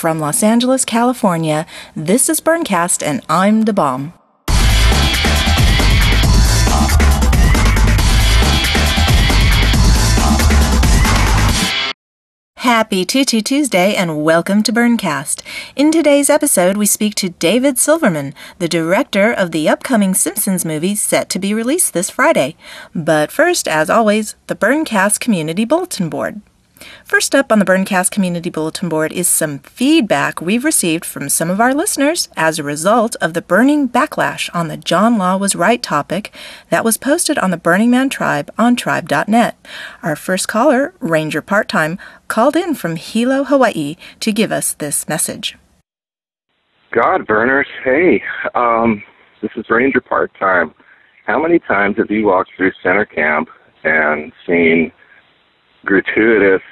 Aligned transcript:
from 0.00 0.18
Los 0.18 0.42
Angeles, 0.42 0.86
California. 0.86 1.66
This 1.94 2.30
is 2.30 2.40
Burncast, 2.40 3.06
and 3.06 3.20
I'm 3.28 3.66
the 3.66 3.74
bomb. 3.74 4.14
Happy 12.56 13.04
Tutu 13.04 13.42
Tuesday 13.42 13.94
and 13.94 14.24
welcome 14.24 14.62
to 14.62 14.72
Burncast. 14.72 15.42
In 15.76 15.92
today's 15.92 16.30
episode, 16.30 16.78
we 16.78 16.86
speak 16.86 17.14
to 17.16 17.28
David 17.28 17.78
Silverman, 17.78 18.32
the 18.58 18.68
director 18.68 19.30
of 19.30 19.50
the 19.50 19.68
upcoming 19.68 20.14
Simpsons 20.14 20.64
movie 20.64 20.94
set 20.94 21.28
to 21.28 21.38
be 21.38 21.52
released 21.52 21.92
this 21.92 22.08
Friday. 22.08 22.56
But 22.94 23.30
first, 23.30 23.68
as 23.68 23.90
always, 23.90 24.36
the 24.46 24.56
Burncast 24.56 25.20
Community 25.20 25.66
Bulletin 25.66 26.08
Board. 26.08 26.40
First 27.04 27.34
up 27.34 27.52
on 27.52 27.58
the 27.58 27.64
Burncast 27.64 28.10
Community 28.10 28.50
Bulletin 28.50 28.88
Board 28.88 29.12
is 29.12 29.28
some 29.28 29.58
feedback 29.60 30.40
we've 30.40 30.64
received 30.64 31.04
from 31.04 31.28
some 31.28 31.50
of 31.50 31.60
our 31.60 31.74
listeners 31.74 32.28
as 32.36 32.58
a 32.58 32.62
result 32.62 33.16
of 33.20 33.34
the 33.34 33.42
burning 33.42 33.88
backlash 33.88 34.48
on 34.54 34.68
the 34.68 34.76
John 34.76 35.18
Law 35.18 35.36
was 35.36 35.54
right 35.54 35.82
topic 35.82 36.32
that 36.70 36.84
was 36.84 36.96
posted 36.96 37.38
on 37.38 37.50
the 37.50 37.56
Burning 37.56 37.90
Man 37.90 38.08
Tribe 38.08 38.50
on 38.56 38.76
tribe.net. 38.76 39.56
Our 40.02 40.16
first 40.16 40.48
caller, 40.48 40.94
Ranger 41.00 41.42
Part 41.42 41.68
Time, 41.68 41.98
called 42.28 42.56
in 42.56 42.74
from 42.74 42.96
Hilo, 42.96 43.44
Hawaii 43.44 43.96
to 44.20 44.32
give 44.32 44.52
us 44.52 44.74
this 44.74 45.08
message. 45.08 45.56
God 46.92 47.26
burners, 47.26 47.68
hey, 47.84 48.22
um, 48.54 49.02
this 49.42 49.50
is 49.56 49.70
Ranger 49.70 50.00
Part 50.00 50.32
Time. 50.38 50.74
How 51.26 51.40
many 51.40 51.58
times 51.60 51.96
have 51.98 52.10
you 52.10 52.26
walked 52.26 52.50
through 52.56 52.72
center 52.82 53.04
camp 53.04 53.48
and 53.84 54.32
seen 54.46 54.92
gratuitous 55.84 56.62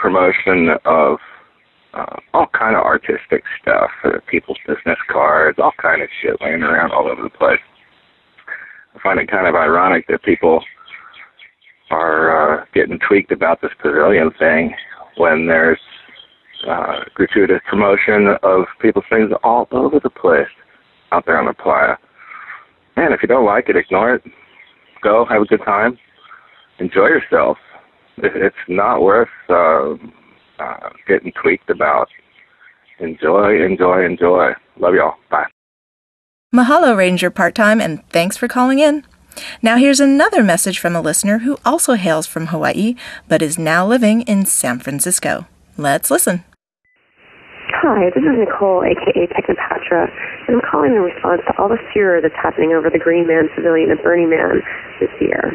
promotion 0.00 0.70
of 0.84 1.18
uh, 1.94 2.16
all 2.32 2.46
kind 2.58 2.76
of 2.76 2.82
artistic 2.82 3.44
stuff, 3.60 3.90
uh, 4.04 4.18
people's 4.28 4.58
business 4.66 4.98
cards, 5.10 5.58
all 5.62 5.72
kind 5.80 6.02
of 6.02 6.08
shit 6.20 6.36
laying 6.40 6.62
around 6.62 6.90
all 6.90 7.08
over 7.08 7.22
the 7.22 7.30
place. 7.30 7.60
I 8.94 8.98
find 9.02 9.20
it 9.20 9.30
kind 9.30 9.46
of 9.46 9.54
ironic 9.54 10.06
that 10.08 10.22
people 10.22 10.62
are 11.90 12.62
uh, 12.62 12.64
getting 12.74 12.98
tweaked 13.06 13.32
about 13.32 13.60
this 13.60 13.70
pavilion 13.80 14.30
thing 14.38 14.74
when 15.16 15.46
there's 15.46 15.78
uh, 16.68 17.00
gratuitous 17.14 17.60
promotion 17.68 18.36
of 18.42 18.64
people's 18.80 19.04
things 19.10 19.30
all 19.42 19.68
over 19.70 20.00
the 20.02 20.10
place 20.10 20.48
out 21.12 21.24
there 21.26 21.38
on 21.38 21.46
the 21.46 21.54
playa. 21.54 21.96
Man, 22.96 23.12
if 23.12 23.20
you 23.22 23.28
don't 23.28 23.44
like 23.44 23.68
it, 23.68 23.76
ignore 23.76 24.16
it. 24.16 24.22
Go, 25.02 25.26
have 25.28 25.42
a 25.42 25.44
good 25.44 25.64
time, 25.64 25.98
enjoy 26.78 27.06
yourself 27.06 27.58
it's 28.18 28.56
not 28.68 29.02
worth 29.02 29.28
uh, 29.48 29.94
uh, 30.58 30.90
getting 31.06 31.32
tweaked 31.40 31.70
about. 31.70 32.08
Enjoy, 33.00 33.62
enjoy, 33.62 34.04
enjoy. 34.04 34.52
Love 34.78 34.94
y'all. 34.94 35.14
Bye. 35.30 35.46
Mahalo, 36.54 36.96
Ranger 36.96 37.30
Part 37.30 37.54
Time, 37.54 37.80
and 37.80 38.08
thanks 38.10 38.36
for 38.36 38.46
calling 38.46 38.78
in. 38.78 39.04
Now, 39.62 39.76
here's 39.76 39.98
another 39.98 40.44
message 40.44 40.78
from 40.78 40.94
a 40.94 41.00
listener 41.00 41.38
who 41.40 41.58
also 41.64 41.94
hails 41.94 42.26
from 42.26 42.46
Hawaii 42.46 42.94
but 43.28 43.42
is 43.42 43.58
now 43.58 43.86
living 43.86 44.22
in 44.22 44.46
San 44.46 44.78
Francisco. 44.78 45.46
Let's 45.76 46.10
listen. 46.10 46.44
Hi, 47.82 48.08
this 48.14 48.22
is 48.22 48.38
Nicole, 48.38 48.84
aka 48.84 49.26
Technopatra, 49.26 50.08
and 50.48 50.56
I'm 50.56 50.62
calling 50.70 50.94
in 50.94 51.02
response 51.02 51.42
to 51.48 51.52
all 51.58 51.68
the 51.68 51.76
furor 51.92 52.20
that's 52.22 52.34
happening 52.40 52.72
over 52.72 52.88
the 52.88 52.98
Green 52.98 53.26
Man 53.26 53.48
Pavilion 53.54 53.90
at 53.90 54.02
Burning 54.02 54.30
Man 54.30 54.62
this 55.00 55.10
year. 55.20 55.52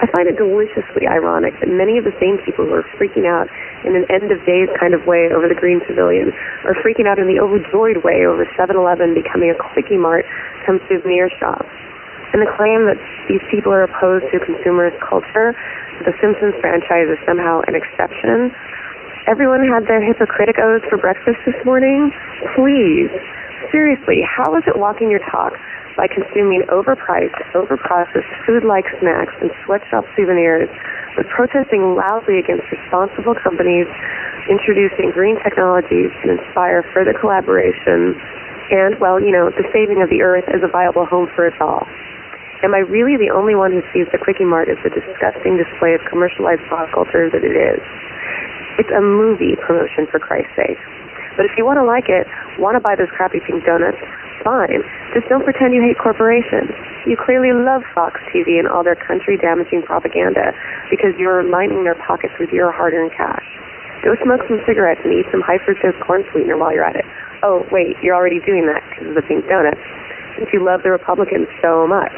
I 0.00 0.08
find 0.16 0.24
it 0.24 0.40
deliciously 0.40 1.04
ironic 1.04 1.52
that 1.60 1.68
many 1.68 2.00
of 2.00 2.08
the 2.08 2.16
same 2.16 2.40
people 2.40 2.64
who 2.64 2.72
are 2.72 2.88
freaking 2.96 3.28
out 3.28 3.52
in 3.84 3.92
an 3.92 4.08
end 4.08 4.32
of 4.32 4.40
days 4.48 4.72
kind 4.80 4.96
of 4.96 5.04
way 5.04 5.28
over 5.28 5.44
the 5.44 5.54
Green 5.54 5.84
Pavilion 5.84 6.32
are 6.64 6.72
freaking 6.80 7.04
out 7.04 7.20
in 7.20 7.28
the 7.28 7.36
overjoyed 7.36 8.00
way 8.00 8.24
over 8.24 8.48
7-Eleven 8.56 9.12
becoming 9.12 9.52
a 9.52 9.56
Kwik-E-Mart 9.60 10.24
come 10.64 10.80
souvenir 10.88 11.28
shop. 11.36 11.68
And 12.32 12.40
the 12.40 12.48
claim 12.56 12.88
that 12.88 12.96
these 13.28 13.44
people 13.52 13.76
are 13.76 13.84
opposed 13.84 14.24
to 14.32 14.40
consumerist 14.40 14.96
culture, 15.04 15.52
the 16.08 16.16
Simpsons 16.16 16.56
franchise 16.64 17.12
is 17.12 17.20
somehow 17.28 17.60
an 17.68 17.76
exception. 17.76 18.54
Everyone 19.28 19.60
had 19.68 19.84
their 19.84 20.00
hypocriticos 20.00 20.80
for 20.88 20.96
breakfast 20.96 21.44
this 21.44 21.58
morning? 21.68 22.08
Please. 22.56 23.12
Seriously, 23.68 24.24
how 24.24 24.56
is 24.56 24.64
it 24.64 24.80
walking 24.80 25.10
your 25.10 25.20
talk 25.28 25.52
by 26.00 26.08
consuming 26.08 26.64
overpriced, 26.72 27.36
overprocessed 27.52 28.32
food-like 28.48 28.88
snacks 29.04 29.36
and 29.44 29.52
sweatshop 29.68 30.08
souvenirs, 30.16 30.72
but 31.12 31.28
protesting 31.28 31.92
loudly 31.92 32.40
against 32.40 32.64
responsible 32.72 33.36
companies 33.36 33.84
introducing 34.48 35.12
green 35.12 35.36
technologies 35.44 36.08
that 36.24 36.40
inspire 36.40 36.80
further 36.96 37.12
collaboration 37.12 38.16
and, 38.72 38.96
well, 38.96 39.20
you 39.20 39.28
know, 39.28 39.52
the 39.52 39.66
saving 39.76 40.00
of 40.00 40.08
the 40.08 40.24
earth 40.24 40.48
as 40.48 40.64
a 40.64 40.72
viable 40.72 41.04
home 41.04 41.28
for 41.36 41.52
us 41.52 41.58
all. 41.60 41.84
Am 42.64 42.72
I 42.72 42.80
really 42.80 43.20
the 43.20 43.28
only 43.28 43.52
one 43.52 43.68
who 43.68 43.84
sees 43.92 44.08
the 44.08 44.16
Kwik-E-Mart 44.16 44.72
as 44.72 44.80
the 44.80 44.88
disgusting 44.88 45.60
display 45.60 45.92
of 45.92 46.00
commercialized 46.08 46.64
pop 46.72 46.88
culture 46.96 47.28
that 47.28 47.44
it 47.44 47.52
is? 47.52 47.82
It's 48.80 48.92
a 48.96 49.04
movie 49.04 49.52
promotion, 49.60 50.08
for 50.08 50.16
Christ's 50.16 50.56
sake. 50.56 50.80
But 51.36 51.44
if 51.44 51.52
you 51.60 51.68
want 51.68 51.76
to 51.76 51.84
like 51.84 52.08
it, 52.08 52.24
want 52.56 52.76
to 52.76 52.80
buy 52.80 52.96
those 52.96 53.12
crappy 53.12 53.44
pink 53.44 53.68
donuts, 53.68 54.00
fine. 54.44 54.82
Just 55.14 55.28
don't 55.28 55.44
pretend 55.44 55.74
you 55.74 55.82
hate 55.82 55.98
corporations. 55.98 56.72
You 57.06 57.16
clearly 57.16 57.52
love 57.52 57.82
Fox 57.94 58.20
TV 58.32 58.58
and 58.58 58.68
all 58.68 58.84
their 58.84 58.96
country 58.96 59.36
damaging 59.36 59.82
propaganda 59.82 60.52
because 60.90 61.16
you're 61.18 61.44
lining 61.44 61.84
their 61.84 61.96
pockets 61.96 62.34
with 62.38 62.50
your 62.50 62.72
hard 62.72 62.92
earned 62.94 63.12
cash. 63.16 63.46
Go 64.04 64.16
smoke 64.24 64.40
some 64.48 64.60
cigarettes 64.64 65.00
and 65.04 65.12
eat 65.12 65.28
some 65.28 65.44
high 65.44 65.60
fructose 65.60 65.96
corn 66.04 66.24
sweetener 66.32 66.56
while 66.56 66.72
you're 66.72 66.88
at 66.88 66.96
it. 66.96 67.04
Oh, 67.44 67.64
wait, 67.70 67.96
you're 68.02 68.16
already 68.16 68.40
doing 68.40 68.64
that 68.68 68.80
because 68.88 69.12
of 69.12 69.14
the 69.14 69.24
pink 69.24 69.44
donuts, 69.48 69.80
since 70.36 70.48
you 70.52 70.64
love 70.64 70.82
the 70.84 70.90
Republicans 70.92 71.48
so 71.60 71.86
much. 71.86 72.12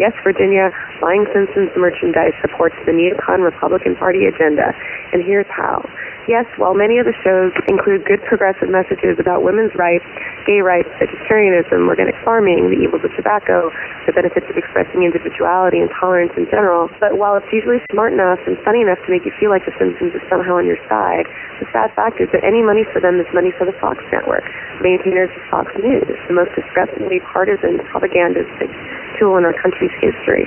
Yes, 0.00 0.16
Virginia, 0.24 0.72
buying 1.00 1.28
Simpsons 1.32 1.68
merchandise 1.76 2.32
supports 2.40 2.76
the 2.88 2.92
neocon 2.92 3.44
Republican 3.44 3.96
Party 3.96 4.24
agenda, 4.24 4.72
and 5.12 5.20
here's 5.20 5.48
how. 5.52 5.84
Yes, 6.30 6.46
while 6.62 6.78
many 6.78 7.02
of 7.02 7.10
the 7.10 7.16
shows 7.26 7.50
include 7.66 8.06
good 8.06 8.22
progressive 8.22 8.70
messages 8.70 9.18
about 9.18 9.42
women's 9.42 9.74
rights, 9.74 10.06
gay 10.46 10.62
rights, 10.62 10.86
vegetarianism, 11.02 11.90
organic 11.90 12.14
farming, 12.22 12.70
the 12.70 12.78
evils 12.78 13.02
of 13.02 13.10
tobacco, 13.18 13.66
the 14.06 14.14
benefits 14.14 14.46
of 14.46 14.54
expressing 14.54 15.02
individuality 15.02 15.82
and 15.82 15.90
tolerance 15.98 16.30
in 16.38 16.46
general, 16.46 16.86
but 17.02 17.18
while 17.18 17.34
it's 17.34 17.50
usually 17.50 17.82
smart 17.90 18.14
enough 18.14 18.38
and 18.46 18.54
funny 18.62 18.78
enough 18.78 19.02
to 19.02 19.10
make 19.10 19.26
you 19.26 19.34
feel 19.42 19.50
like 19.50 19.66
The 19.66 19.74
Simpsons 19.74 20.14
is 20.14 20.22
somehow 20.30 20.62
on 20.62 20.70
your 20.70 20.78
side, 20.86 21.26
the 21.58 21.66
sad 21.74 21.90
fact 21.98 22.22
is 22.22 22.30
that 22.30 22.46
any 22.46 22.62
money 22.62 22.86
for 22.94 23.02
them 23.02 23.18
is 23.18 23.26
money 23.34 23.50
for 23.58 23.66
the 23.66 23.74
Fox 23.82 23.98
network, 24.14 24.46
maintainers 24.78 25.34
of 25.34 25.42
Fox 25.50 25.74
News, 25.82 26.06
the 26.06 26.38
most 26.38 26.54
disgustingly 26.54 27.18
partisan 27.26 27.82
propagandistic 27.90 28.70
tool 29.18 29.34
in 29.34 29.42
our 29.42 29.56
country's 29.58 29.90
history. 29.98 30.46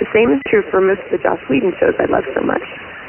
The 0.00 0.08
same 0.16 0.32
is 0.32 0.40
true 0.48 0.64
for 0.72 0.80
most 0.80 1.04
of 1.04 1.12
the 1.12 1.20
Joss 1.20 1.44
Whedon 1.52 1.76
shows 1.76 1.92
I 2.00 2.08
love 2.08 2.24
so 2.32 2.40
much. 2.40 2.64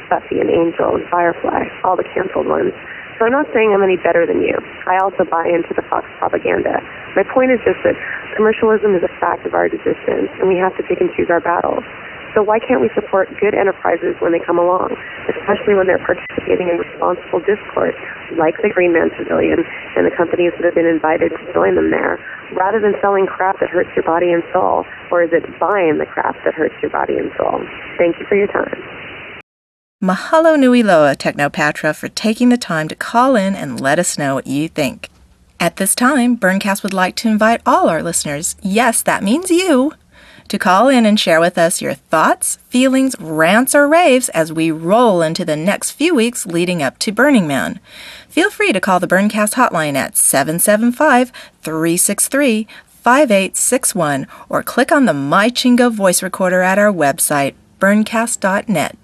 Buffy 0.08 0.40
and 0.40 0.50
Angel 0.50 0.96
and 0.96 1.04
Firefly, 1.08 1.68
all 1.84 1.96
the 1.96 2.08
canceled 2.16 2.48
ones. 2.48 2.72
So 3.16 3.26
I'm 3.26 3.34
not 3.34 3.46
saying 3.52 3.74
I'm 3.74 3.82
any 3.82 3.98
better 3.98 4.26
than 4.26 4.42
you. 4.42 4.54
I 4.86 4.98
also 5.02 5.26
buy 5.26 5.46
into 5.46 5.74
the 5.74 5.82
Fox 5.90 6.06
propaganda. 6.22 6.78
My 7.18 7.26
point 7.26 7.50
is 7.50 7.58
just 7.66 7.82
that 7.82 7.98
commercialism 8.38 8.94
is 8.94 9.02
a 9.02 9.12
fact 9.18 9.42
of 9.42 9.54
our 9.58 9.66
existence, 9.66 10.30
and 10.38 10.46
we 10.46 10.54
have 10.56 10.70
to 10.78 10.86
pick 10.86 11.02
and 11.02 11.10
choose 11.18 11.26
our 11.26 11.42
battles. 11.42 11.82
So 12.36 12.46
why 12.46 12.62
can't 12.62 12.78
we 12.78 12.90
support 12.94 13.26
good 13.40 13.58
enterprises 13.58 14.14
when 14.20 14.30
they 14.30 14.38
come 14.38 14.60
along, 14.60 14.94
especially 15.26 15.74
when 15.74 15.90
they're 15.90 15.98
participating 15.98 16.68
in 16.68 16.78
responsible 16.78 17.40
discourse, 17.42 17.98
like 18.38 18.54
the 18.62 18.70
Green 18.70 18.92
Man 18.92 19.10
Pavilion 19.10 19.64
and 19.96 20.06
the 20.06 20.14
companies 20.14 20.52
that 20.54 20.64
have 20.70 20.78
been 20.78 20.86
invited 20.86 21.34
to 21.34 21.42
join 21.50 21.74
them 21.74 21.90
there, 21.90 22.20
rather 22.54 22.78
than 22.78 22.94
selling 23.00 23.26
crap 23.26 23.58
that 23.58 23.70
hurts 23.70 23.90
your 23.96 24.04
body 24.04 24.30
and 24.30 24.44
soul, 24.52 24.86
or 25.10 25.24
is 25.24 25.32
it 25.32 25.42
buying 25.58 25.98
the 25.98 26.06
crap 26.06 26.36
that 26.44 26.54
hurts 26.54 26.76
your 26.78 26.92
body 26.92 27.16
and 27.16 27.32
soul? 27.34 27.58
Thank 27.96 28.20
you 28.20 28.26
for 28.28 28.36
your 28.36 28.46
time. 28.54 28.78
Mahalo 30.00 30.56
nui 30.56 30.80
loa, 30.80 31.16
Technopatra, 31.16 31.92
for 31.92 32.06
taking 32.06 32.50
the 32.50 32.56
time 32.56 32.86
to 32.86 32.94
call 32.94 33.34
in 33.34 33.56
and 33.56 33.80
let 33.80 33.98
us 33.98 34.16
know 34.16 34.36
what 34.36 34.46
you 34.46 34.68
think. 34.68 35.10
At 35.58 35.74
this 35.74 35.96
time, 35.96 36.36
Burncast 36.36 36.84
would 36.84 36.94
like 36.94 37.16
to 37.16 37.28
invite 37.28 37.62
all 37.66 37.88
our 37.88 38.00
listeners, 38.00 38.54
yes, 38.62 39.02
that 39.02 39.24
means 39.24 39.50
you, 39.50 39.92
to 40.46 40.56
call 40.56 40.88
in 40.88 41.04
and 41.04 41.18
share 41.18 41.40
with 41.40 41.58
us 41.58 41.82
your 41.82 41.94
thoughts, 41.94 42.58
feelings, 42.68 43.16
rants, 43.18 43.74
or 43.74 43.88
raves 43.88 44.28
as 44.28 44.52
we 44.52 44.70
roll 44.70 45.20
into 45.20 45.44
the 45.44 45.56
next 45.56 45.90
few 45.90 46.14
weeks 46.14 46.46
leading 46.46 46.80
up 46.80 47.00
to 47.00 47.10
Burning 47.10 47.48
Man. 47.48 47.80
Feel 48.28 48.50
free 48.50 48.72
to 48.72 48.80
call 48.80 49.00
the 49.00 49.08
Burncast 49.08 49.54
hotline 49.54 49.96
at 49.96 50.16
775 50.16 51.32
363 51.62 52.68
5861 52.86 54.28
or 54.48 54.62
click 54.62 54.92
on 54.92 55.06
the 55.06 55.12
MyChingo 55.12 55.90
voice 55.90 56.22
recorder 56.22 56.62
at 56.62 56.78
our 56.78 56.92
website, 56.92 57.54
burncast.net. 57.80 58.96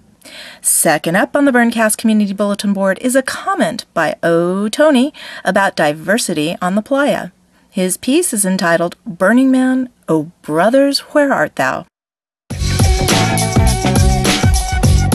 Second 0.61 1.17
up 1.17 1.37
on 1.37 1.45
the 1.45 1.53
Burncast 1.53 1.97
Community 1.97 2.33
Bulletin 2.33 2.73
Board 2.73 2.99
is 3.01 3.15
a 3.15 3.23
comment 3.23 3.85
by 3.95 4.17
O. 4.23 4.69
Tony 4.69 5.13
about 5.45 5.77
diversity 5.77 6.57
on 6.61 6.75
the 6.75 6.83
playa. 6.83 7.31
His 7.71 7.97
piece 7.97 8.33
is 8.33 8.45
entitled 8.45 8.97
Burning 9.05 9.51
Man, 9.51 9.89
O 10.09 10.31
Brothers, 10.43 11.01
Where 11.01 11.33
Art 11.33 11.57
Thou? 11.57 11.87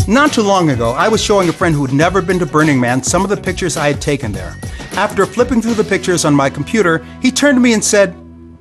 Not 0.10 0.34
too 0.34 0.42
long 0.42 0.72
ago, 0.72 0.92
I 0.92 1.08
was 1.08 1.24
showing 1.24 1.50
a 1.50 1.54
friend 1.54 1.76
who'd 1.76 1.94
never 1.94 2.22
been 2.22 2.40
to 2.40 2.46
Burning 2.46 2.80
Man 2.80 3.04
some 3.04 3.24
of 3.24 3.30
the 3.30 3.38
pictures 3.38 3.78
I 3.78 3.88
had 3.88 4.02
taken 4.02 4.32
there. 4.32 4.56
After 4.94 5.26
flipping 5.26 5.62
through 5.62 5.76
the 5.76 5.84
pictures 5.84 6.26
on 6.26 6.34
my 6.34 6.50
computer, 6.50 7.06
he 7.22 7.32
turned 7.32 7.58
to 7.58 7.62
me 7.62 7.74
and 7.74 7.84
said, 7.84 8.16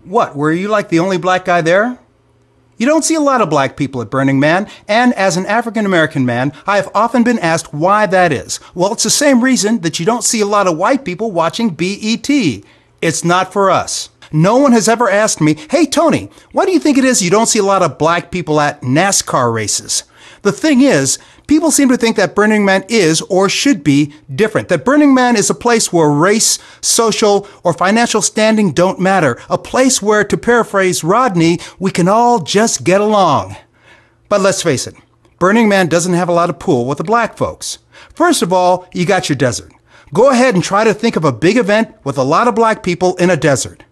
What, 0.04 0.36
were 0.36 0.52
you 0.52 0.68
like 0.68 0.90
the 0.90 1.00
only 1.00 1.16
black 1.16 1.46
guy 1.46 1.62
there? 1.62 1.98
You 2.78 2.86
don't 2.86 3.04
see 3.04 3.16
a 3.16 3.20
lot 3.20 3.40
of 3.40 3.50
black 3.50 3.76
people 3.76 4.00
at 4.00 4.10
Burning 4.10 4.38
Man, 4.38 4.68
and 4.86 5.12
as 5.14 5.36
an 5.36 5.46
African 5.46 5.84
American 5.84 6.24
man, 6.24 6.52
I 6.64 6.76
have 6.76 6.88
often 6.94 7.24
been 7.24 7.40
asked 7.40 7.74
why 7.74 8.06
that 8.06 8.32
is. 8.32 8.60
Well, 8.72 8.92
it's 8.92 9.02
the 9.02 9.10
same 9.10 9.42
reason 9.42 9.80
that 9.80 9.98
you 9.98 10.06
don't 10.06 10.22
see 10.22 10.40
a 10.40 10.46
lot 10.46 10.68
of 10.68 10.78
white 10.78 11.04
people 11.04 11.32
watching 11.32 11.70
BET. 11.70 12.30
It's 13.02 13.24
not 13.24 13.52
for 13.52 13.68
us. 13.68 14.10
No 14.30 14.58
one 14.58 14.72
has 14.72 14.88
ever 14.88 15.10
asked 15.10 15.40
me, 15.40 15.56
hey 15.70 15.86
Tony, 15.86 16.30
why 16.52 16.66
do 16.66 16.72
you 16.72 16.78
think 16.78 16.98
it 16.98 17.04
is 17.04 17.20
you 17.20 17.30
don't 17.30 17.46
see 17.46 17.58
a 17.58 17.64
lot 17.64 17.82
of 17.82 17.98
black 17.98 18.30
people 18.30 18.60
at 18.60 18.80
NASCAR 18.82 19.52
races? 19.52 20.04
The 20.42 20.52
thing 20.52 20.80
is, 20.80 21.18
people 21.48 21.72
seem 21.72 21.88
to 21.88 21.96
think 21.96 22.14
that 22.16 22.36
Burning 22.36 22.64
Man 22.64 22.84
is 22.88 23.20
or 23.22 23.48
should 23.48 23.82
be 23.82 24.12
different. 24.32 24.68
That 24.68 24.84
Burning 24.84 25.12
Man 25.12 25.34
is 25.34 25.50
a 25.50 25.54
place 25.54 25.92
where 25.92 26.08
race, 26.08 26.60
social, 26.80 27.48
or 27.64 27.72
financial 27.72 28.22
standing 28.22 28.70
don't 28.70 29.00
matter. 29.00 29.40
A 29.50 29.58
place 29.58 30.00
where, 30.00 30.22
to 30.22 30.36
paraphrase 30.36 31.02
Rodney, 31.02 31.58
we 31.80 31.90
can 31.90 32.06
all 32.06 32.38
just 32.38 32.84
get 32.84 33.00
along. 33.00 33.56
But 34.28 34.42
let's 34.42 34.62
face 34.62 34.86
it, 34.86 34.94
Burning 35.40 35.68
Man 35.68 35.88
doesn't 35.88 36.14
have 36.14 36.28
a 36.28 36.32
lot 36.32 36.50
of 36.50 36.60
pull 36.60 36.86
with 36.86 36.98
the 36.98 37.04
black 37.04 37.36
folks. 37.36 37.78
First 38.14 38.42
of 38.42 38.52
all, 38.52 38.86
you 38.92 39.06
got 39.06 39.28
your 39.28 39.36
desert. 39.36 39.72
Go 40.12 40.30
ahead 40.30 40.54
and 40.54 40.62
try 40.62 40.84
to 40.84 40.94
think 40.94 41.16
of 41.16 41.24
a 41.24 41.32
big 41.32 41.56
event 41.56 41.94
with 42.04 42.16
a 42.16 42.22
lot 42.22 42.48
of 42.48 42.54
black 42.54 42.82
people 42.82 43.16
in 43.16 43.30
a 43.30 43.36
desert. 43.36 43.84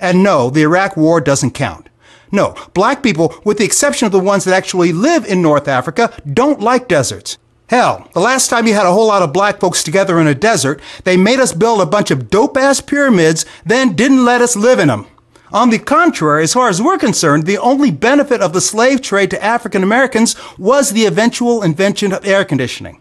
And 0.00 0.22
no, 0.22 0.50
the 0.50 0.62
Iraq 0.62 0.96
War 0.96 1.20
doesn't 1.20 1.52
count. 1.52 1.89
No, 2.32 2.54
black 2.74 3.02
people, 3.02 3.34
with 3.44 3.58
the 3.58 3.64
exception 3.64 4.06
of 4.06 4.12
the 4.12 4.20
ones 4.20 4.44
that 4.44 4.54
actually 4.54 4.92
live 4.92 5.24
in 5.24 5.42
North 5.42 5.68
Africa, 5.68 6.12
don't 6.32 6.60
like 6.60 6.88
deserts. 6.88 7.38
Hell, 7.68 8.08
the 8.14 8.20
last 8.20 8.48
time 8.48 8.66
you 8.66 8.74
had 8.74 8.86
a 8.86 8.92
whole 8.92 9.06
lot 9.06 9.22
of 9.22 9.32
black 9.32 9.60
folks 9.60 9.84
together 9.84 10.18
in 10.20 10.26
a 10.26 10.34
desert, 10.34 10.80
they 11.04 11.16
made 11.16 11.38
us 11.38 11.52
build 11.52 11.80
a 11.80 11.86
bunch 11.86 12.10
of 12.10 12.28
dope 12.28 12.56
ass 12.56 12.80
pyramids, 12.80 13.46
then 13.64 13.94
didn't 13.94 14.24
let 14.24 14.40
us 14.40 14.56
live 14.56 14.80
in 14.80 14.88
them. 14.88 15.06
On 15.52 15.70
the 15.70 15.78
contrary, 15.78 16.44
as 16.44 16.52
far 16.52 16.68
as 16.68 16.80
we're 16.80 16.98
concerned, 16.98 17.46
the 17.46 17.58
only 17.58 17.90
benefit 17.90 18.40
of 18.40 18.52
the 18.52 18.60
slave 18.60 19.02
trade 19.02 19.30
to 19.30 19.42
African 19.42 19.82
Americans 19.82 20.36
was 20.58 20.90
the 20.90 21.06
eventual 21.06 21.62
invention 21.62 22.12
of 22.12 22.26
air 22.26 22.44
conditioning. 22.44 23.00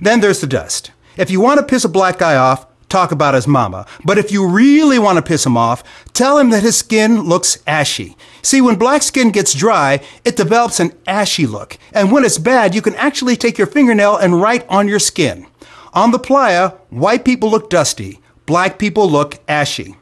Then 0.00 0.20
there's 0.20 0.40
the 0.40 0.46
dust. 0.46 0.92
If 1.16 1.30
you 1.30 1.40
want 1.40 1.58
to 1.60 1.66
piss 1.66 1.84
a 1.84 1.88
black 1.88 2.18
guy 2.18 2.36
off, 2.36 2.66
talk 2.90 3.12
about 3.12 3.34
his 3.34 3.46
mama. 3.46 3.86
But 4.04 4.18
if 4.18 4.30
you 4.30 4.46
really 4.46 4.98
want 4.98 5.16
to 5.16 5.22
piss 5.22 5.46
him 5.46 5.56
off, 5.56 5.82
tell 6.12 6.36
him 6.36 6.50
that 6.50 6.62
his 6.62 6.76
skin 6.76 7.22
looks 7.22 7.62
ashy. 7.66 8.16
See, 8.42 8.60
when 8.60 8.76
black 8.76 9.02
skin 9.02 9.30
gets 9.30 9.54
dry, 9.54 10.00
it 10.24 10.36
develops 10.36 10.80
an 10.80 10.92
ashy 11.06 11.46
look. 11.46 11.78
And 11.92 12.12
when 12.12 12.24
it's 12.24 12.38
bad, 12.38 12.74
you 12.74 12.82
can 12.82 12.94
actually 12.96 13.36
take 13.36 13.56
your 13.56 13.66
fingernail 13.66 14.16
and 14.16 14.40
write 14.40 14.66
on 14.68 14.88
your 14.88 14.98
skin. 14.98 15.46
On 15.94 16.10
the 16.10 16.18
playa, 16.18 16.70
white 16.90 17.24
people 17.24 17.50
look 17.50 17.70
dusty, 17.70 18.20
black 18.46 18.78
people 18.78 19.10
look 19.10 19.38
ashy. 19.48 19.96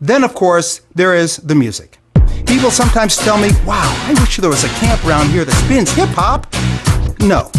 Then, 0.00 0.24
of 0.24 0.34
course, 0.34 0.82
there 0.94 1.14
is 1.14 1.36
the 1.38 1.54
music. 1.54 1.98
People 2.46 2.70
sometimes 2.70 3.16
tell 3.16 3.38
me, 3.38 3.50
wow, 3.64 3.92
I 4.06 4.14
wish 4.20 4.36
there 4.36 4.50
was 4.50 4.64
a 4.64 4.68
camp 4.68 5.04
around 5.06 5.28
here 5.30 5.44
that 5.44 5.54
spins 5.64 5.90
hip 5.92 6.10
hop. 6.10 6.46
No, 7.20 7.50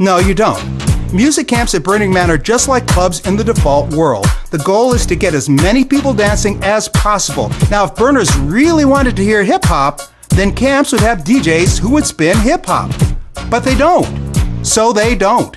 no, 0.00 0.18
you 0.18 0.34
don't. 0.34 0.93
Music 1.14 1.46
camps 1.46 1.76
at 1.76 1.84
Burning 1.84 2.12
Man 2.12 2.28
are 2.28 2.36
just 2.36 2.66
like 2.66 2.88
clubs 2.88 3.24
in 3.24 3.36
the 3.36 3.44
default 3.44 3.94
world. 3.94 4.26
The 4.50 4.58
goal 4.58 4.94
is 4.94 5.06
to 5.06 5.14
get 5.14 5.32
as 5.32 5.48
many 5.48 5.84
people 5.84 6.12
dancing 6.12 6.60
as 6.64 6.88
possible. 6.88 7.52
Now, 7.70 7.84
if 7.84 7.94
burners 7.94 8.36
really 8.38 8.84
wanted 8.84 9.14
to 9.14 9.22
hear 9.22 9.44
hip 9.44 9.64
hop, 9.64 10.00
then 10.30 10.52
camps 10.52 10.90
would 10.90 11.02
have 11.02 11.18
DJs 11.18 11.78
who 11.78 11.90
would 11.90 12.04
spin 12.04 12.36
hip 12.38 12.66
hop. 12.66 12.90
But 13.48 13.60
they 13.60 13.76
don't. 13.76 14.34
So 14.66 14.92
they 14.92 15.14
don't. 15.14 15.56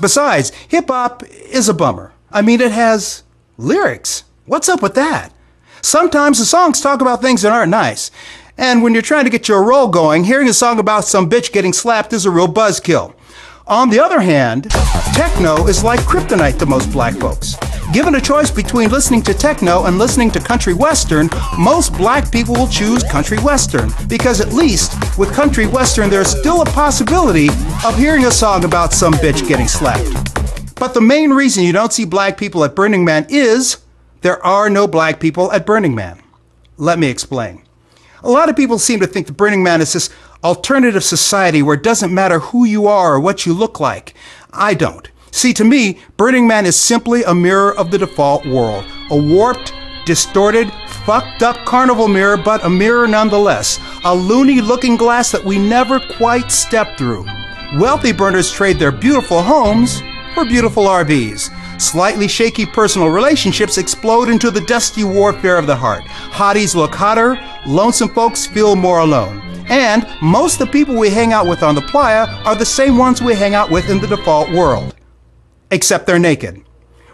Besides, 0.00 0.52
hip 0.68 0.88
hop 0.88 1.22
is 1.50 1.68
a 1.68 1.74
bummer. 1.74 2.14
I 2.32 2.40
mean, 2.40 2.62
it 2.62 2.72
has 2.72 3.24
lyrics. 3.58 4.24
What's 4.46 4.70
up 4.70 4.80
with 4.80 4.94
that? 4.94 5.34
Sometimes 5.82 6.38
the 6.38 6.46
songs 6.46 6.80
talk 6.80 7.02
about 7.02 7.20
things 7.20 7.42
that 7.42 7.52
aren't 7.52 7.70
nice. 7.70 8.10
And 8.56 8.82
when 8.82 8.94
you're 8.94 9.02
trying 9.02 9.24
to 9.24 9.30
get 9.30 9.48
your 9.48 9.64
roll 9.64 9.88
going, 9.88 10.24
hearing 10.24 10.48
a 10.48 10.54
song 10.54 10.78
about 10.78 11.04
some 11.04 11.28
bitch 11.28 11.52
getting 11.52 11.74
slapped 11.74 12.14
is 12.14 12.24
a 12.24 12.30
real 12.30 12.48
buzzkill. 12.48 13.14
On 13.66 13.88
the 13.88 13.98
other 13.98 14.20
hand, 14.20 14.70
techno 15.14 15.68
is 15.68 15.82
like 15.82 16.00
kryptonite 16.00 16.58
to 16.58 16.66
most 16.66 16.92
black 16.92 17.14
folks. 17.14 17.56
Given 17.94 18.16
a 18.16 18.20
choice 18.20 18.50
between 18.50 18.90
listening 18.90 19.22
to 19.22 19.32
techno 19.32 19.84
and 19.84 19.98
listening 19.98 20.30
to 20.32 20.40
country 20.40 20.74
western, 20.74 21.30
most 21.58 21.96
black 21.96 22.30
people 22.30 22.54
will 22.54 22.68
choose 22.68 23.02
country 23.04 23.38
western 23.38 23.90
because 24.06 24.42
at 24.42 24.52
least 24.52 24.92
with 25.16 25.32
country 25.32 25.66
western 25.66 26.10
there's 26.10 26.28
still 26.28 26.60
a 26.60 26.66
possibility 26.66 27.48
of 27.86 27.96
hearing 27.96 28.26
a 28.26 28.30
song 28.30 28.64
about 28.64 28.92
some 28.92 29.14
bitch 29.14 29.48
getting 29.48 29.68
slapped. 29.68 30.74
But 30.74 30.92
the 30.92 31.00
main 31.00 31.30
reason 31.30 31.64
you 31.64 31.72
don't 31.72 31.92
see 31.92 32.04
black 32.04 32.36
people 32.36 32.64
at 32.64 32.74
Burning 32.74 33.02
Man 33.02 33.24
is 33.30 33.78
there 34.20 34.44
are 34.44 34.68
no 34.68 34.86
black 34.86 35.20
people 35.20 35.50
at 35.52 35.64
Burning 35.64 35.94
Man. 35.94 36.20
Let 36.76 36.98
me 36.98 37.08
explain. 37.08 37.62
A 38.22 38.30
lot 38.30 38.50
of 38.50 38.56
people 38.56 38.78
seem 38.78 39.00
to 39.00 39.06
think 39.06 39.26
the 39.26 39.32
Burning 39.32 39.62
Man 39.62 39.80
is 39.80 39.94
this 39.94 40.10
alternative 40.44 41.02
society 41.02 41.62
where 41.62 41.74
it 41.74 41.82
doesn't 41.82 42.14
matter 42.14 42.38
who 42.38 42.64
you 42.64 42.86
are 42.86 43.14
or 43.14 43.20
what 43.20 43.46
you 43.46 43.54
look 43.54 43.80
like. 43.80 44.14
I 44.52 44.74
don't. 44.74 45.10
See, 45.30 45.52
to 45.54 45.64
me, 45.64 45.98
Burning 46.16 46.46
Man 46.46 46.66
is 46.66 46.78
simply 46.78 47.24
a 47.24 47.34
mirror 47.34 47.74
of 47.76 47.90
the 47.90 47.98
default 47.98 48.46
world. 48.46 48.84
A 49.10 49.16
warped, 49.16 49.72
distorted, 50.06 50.70
fucked 51.04 51.42
up 51.42 51.56
carnival 51.64 52.06
mirror, 52.06 52.36
but 52.36 52.64
a 52.64 52.70
mirror 52.70 53.08
nonetheless. 53.08 53.80
A 54.04 54.14
loony 54.14 54.60
looking 54.60 54.96
glass 54.96 55.32
that 55.32 55.44
we 55.44 55.58
never 55.58 55.98
quite 56.18 56.52
step 56.52 56.96
through. 56.96 57.26
Wealthy 57.78 58.12
burners 58.12 58.52
trade 58.52 58.78
their 58.78 58.92
beautiful 58.92 59.42
homes 59.42 60.02
for 60.34 60.44
beautiful 60.44 60.84
RVs. 60.84 61.50
Slightly 61.78 62.28
shaky 62.28 62.64
personal 62.64 63.08
relationships 63.08 63.78
explode 63.78 64.28
into 64.28 64.50
the 64.50 64.60
dusty 64.62 65.04
warfare 65.04 65.58
of 65.58 65.66
the 65.66 65.76
heart. 65.76 66.02
Hotties 66.04 66.74
look 66.74 66.94
hotter, 66.94 67.38
lonesome 67.66 68.08
folks 68.10 68.46
feel 68.46 68.76
more 68.76 69.00
alone. 69.00 69.40
And 69.68 70.06
most 70.22 70.60
of 70.60 70.66
the 70.66 70.72
people 70.72 70.96
we 70.96 71.10
hang 71.10 71.32
out 71.32 71.46
with 71.46 71.62
on 71.62 71.74
the 71.74 71.82
playa 71.82 72.26
are 72.44 72.54
the 72.54 72.64
same 72.64 72.96
ones 72.96 73.22
we 73.22 73.34
hang 73.34 73.54
out 73.54 73.70
with 73.70 73.88
in 73.90 73.98
the 74.00 74.06
default 74.06 74.50
world. 74.50 74.94
Except 75.70 76.06
they're 76.06 76.18
naked. 76.18 76.63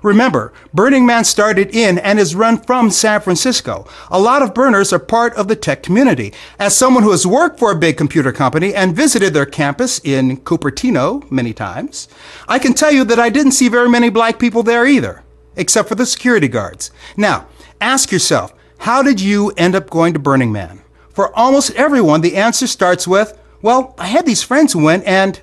Remember, 0.03 0.53
Burning 0.73 1.05
Man 1.05 1.25
started 1.25 1.75
in 1.75 1.99
and 1.99 2.19
is 2.19 2.35
run 2.35 2.59
from 2.59 2.91
San 2.91 3.21
Francisco. 3.21 3.87
A 4.11 4.21
lot 4.21 4.43
of 4.43 4.55
burners 4.55 4.93
are 4.93 4.99
part 4.99 5.35
of 5.35 5.49
the 5.49 5.57
tech 5.57 5.83
community. 5.83 6.33
As 6.59 6.77
someone 6.77 7.03
who 7.03 7.11
has 7.11 7.27
worked 7.27 7.59
for 7.59 7.71
a 7.71 7.79
big 7.79 7.97
computer 7.97 8.33
company 8.33 8.75
and 8.75 8.97
visited 8.97 9.35
their 9.35 9.47
campus 9.47 10.01
in 10.03 10.39
Cupertino 10.39 11.31
many 11.31 11.53
times, 11.53 12.09
I 12.49 12.59
can 12.59 12.73
tell 12.73 12.93
you 12.93 13.05
that 13.05 13.19
I 13.19 13.29
didn't 13.29 13.53
see 13.53 13.69
very 13.69 13.89
many 13.89 14.09
black 14.09 14.39
people 14.39 14.63
there 14.63 14.87
either, 14.87 15.23
except 15.57 15.89
for 15.89 15.95
the 15.95 16.07
security 16.07 16.49
guards. 16.49 16.91
Now, 17.17 17.47
ask 17.81 18.11
yourself, 18.11 18.55
how 18.79 19.03
did 19.03 19.21
you 19.21 19.51
end 19.59 19.75
up 19.75 19.91
going 19.91 20.15
to 20.15 20.19
Burning 20.19 20.53
Man? 20.53 20.81
For 21.11 21.37
almost 21.37 21.73
everyone, 21.73 22.23
the 22.23 22.37
answer 22.37 22.67
starts 22.67 23.07
with, 23.07 23.39
well, 23.61 23.95
I 23.99 24.07
had 24.07 24.25
these 24.25 24.43
friends 24.43 24.73
who 24.73 24.83
went 24.83 25.05
and 25.05 25.39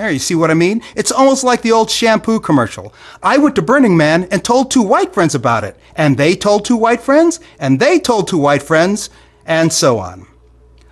there, 0.00 0.10
you 0.10 0.18
see 0.18 0.34
what 0.34 0.50
I 0.50 0.54
mean? 0.54 0.80
It's 0.96 1.12
almost 1.12 1.44
like 1.44 1.60
the 1.60 1.72
old 1.72 1.90
shampoo 1.90 2.40
commercial. 2.40 2.94
I 3.22 3.36
went 3.36 3.54
to 3.56 3.62
Burning 3.62 3.98
Man 3.98 4.26
and 4.30 4.42
told 4.42 4.70
two 4.70 4.80
white 4.80 5.12
friends 5.12 5.34
about 5.34 5.62
it, 5.62 5.76
and 5.94 6.16
they 6.16 6.34
told 6.34 6.64
two 6.64 6.76
white 6.76 7.02
friends, 7.02 7.38
and 7.58 7.78
they 7.78 8.00
told 8.00 8.26
two 8.26 8.38
white 8.38 8.62
friends, 8.62 9.10
and 9.44 9.70
so 9.70 9.98
on. 9.98 10.26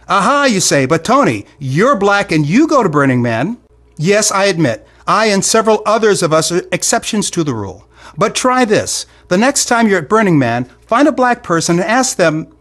Aha, 0.08 0.44
you 0.44 0.60
say, 0.60 0.84
but 0.84 1.06
Tony, 1.06 1.46
you're 1.58 1.96
black 1.96 2.30
and 2.32 2.44
you 2.44 2.68
go 2.68 2.82
to 2.82 2.88
Burning 2.90 3.22
Man. 3.22 3.56
Yes, 3.96 4.30
I 4.30 4.44
admit, 4.44 4.86
I 5.06 5.26
and 5.26 5.42
several 5.42 5.82
others 5.86 6.22
of 6.22 6.34
us 6.34 6.52
are 6.52 6.68
exceptions 6.70 7.30
to 7.30 7.42
the 7.42 7.54
rule. 7.54 7.88
But 8.18 8.34
try 8.34 8.66
this. 8.66 9.06
The 9.28 9.38
next 9.38 9.66
time 9.66 9.88
you're 9.88 10.00
at 10.00 10.08
Burning 10.10 10.38
Man, 10.38 10.66
find 10.86 11.08
a 11.08 11.12
black 11.12 11.42
person 11.42 11.78
and 11.78 11.88
ask 11.88 12.18
them, 12.18 12.54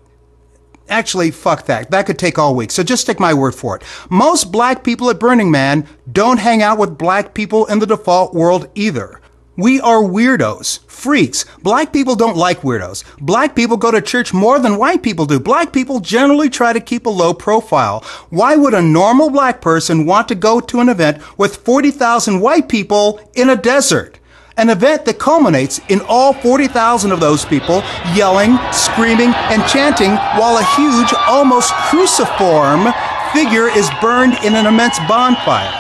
Actually, 0.90 1.32
fuck 1.32 1.66
that. 1.66 1.92
That 1.92 2.06
could 2.06 2.18
take 2.18 2.38
all 2.38 2.56
week. 2.56 2.72
So 2.72 2.84
just 2.84 3.06
take 3.06 3.20
my 3.20 3.34
word 3.34 3.56
for 3.56 3.76
it. 3.76 3.84
Most 4.10 4.52
black 4.52 4.84
people 4.84 5.10
at 5.10 5.20
Burning 5.20 5.52
Man 5.52 5.88
don't 6.12 6.40
hang 6.40 6.62
out 6.62 6.78
with 6.78 6.98
black 6.98 7.34
people 7.34 7.66
in 7.66 7.80
the 7.80 7.86
default 7.86 8.34
world 8.34 8.70
either. 8.76 9.22
We 9.58 9.82
are 9.82 10.04
weirdos, 10.04 10.86
freaks. 10.86 11.44
Black 11.64 11.92
people 11.92 12.16
don't 12.16 12.38
like 12.38 12.62
weirdos. 12.62 13.04
Black 13.18 13.56
people 13.56 13.76
go 13.76 13.90
to 13.90 14.04
church 14.04 14.32
more 14.32 14.60
than 14.60 14.78
white 14.78 15.02
people 15.02 15.26
do. 15.26 15.40
Black 15.40 15.74
people 15.74 16.00
generally 16.00 16.48
try 16.48 16.74
to 16.74 16.80
keep 16.80 17.08
a 17.08 17.10
low 17.10 17.34
profile. 17.34 18.02
Why 18.30 18.56
would 18.56 18.76
a 18.76 18.84
normal 18.84 19.32
black 19.32 19.60
person 19.60 20.06
want 20.06 20.28
to 20.28 20.36
go 20.36 20.60
to 20.60 20.80
an 20.80 20.90
event 20.90 21.24
with 21.40 21.58
40,000 21.58 22.40
white 22.40 22.70
people 22.70 23.20
in 23.34 23.50
a 23.50 23.56
desert? 23.56 24.20
An 24.58 24.72
event 24.72 25.06
that 25.06 25.20
culminates 25.20 25.80
in 25.88 26.02
all 26.08 26.34
40,000 26.34 27.12
of 27.12 27.20
those 27.20 27.46
people 27.46 27.84
yelling, 28.16 28.58
screaming, 28.74 29.32
and 29.54 29.62
chanting 29.70 30.16
while 30.34 30.58
a 30.58 30.66
huge, 30.76 31.14
almost 31.28 31.72
cruciform 31.74 32.92
figure 33.34 33.68
is 33.70 33.88
burned 34.02 34.34
in 34.44 34.56
an 34.56 34.66
immense 34.66 34.98
bonfire. 35.08 35.72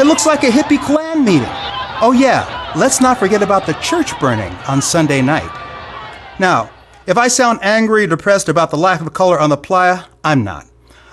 It 0.00 0.06
looks 0.06 0.26
like 0.26 0.42
a 0.42 0.48
hippie 0.48 0.82
Klan 0.84 1.24
meeting. 1.24 1.46
Oh, 2.02 2.12
yeah, 2.12 2.72
let's 2.74 3.00
not 3.00 3.16
forget 3.16 3.44
about 3.44 3.64
the 3.64 3.74
church 3.74 4.18
burning 4.18 4.52
on 4.66 4.82
Sunday 4.82 5.22
night. 5.22 5.50
Now, 6.40 6.70
if 7.06 7.16
I 7.16 7.28
sound 7.28 7.60
angry 7.62 8.04
or 8.04 8.08
depressed 8.08 8.48
about 8.48 8.72
the 8.72 8.76
lack 8.76 9.00
of 9.00 9.12
color 9.12 9.38
on 9.38 9.50
the 9.50 9.56
playa, 9.56 10.06
I'm 10.24 10.42
not. 10.42 10.66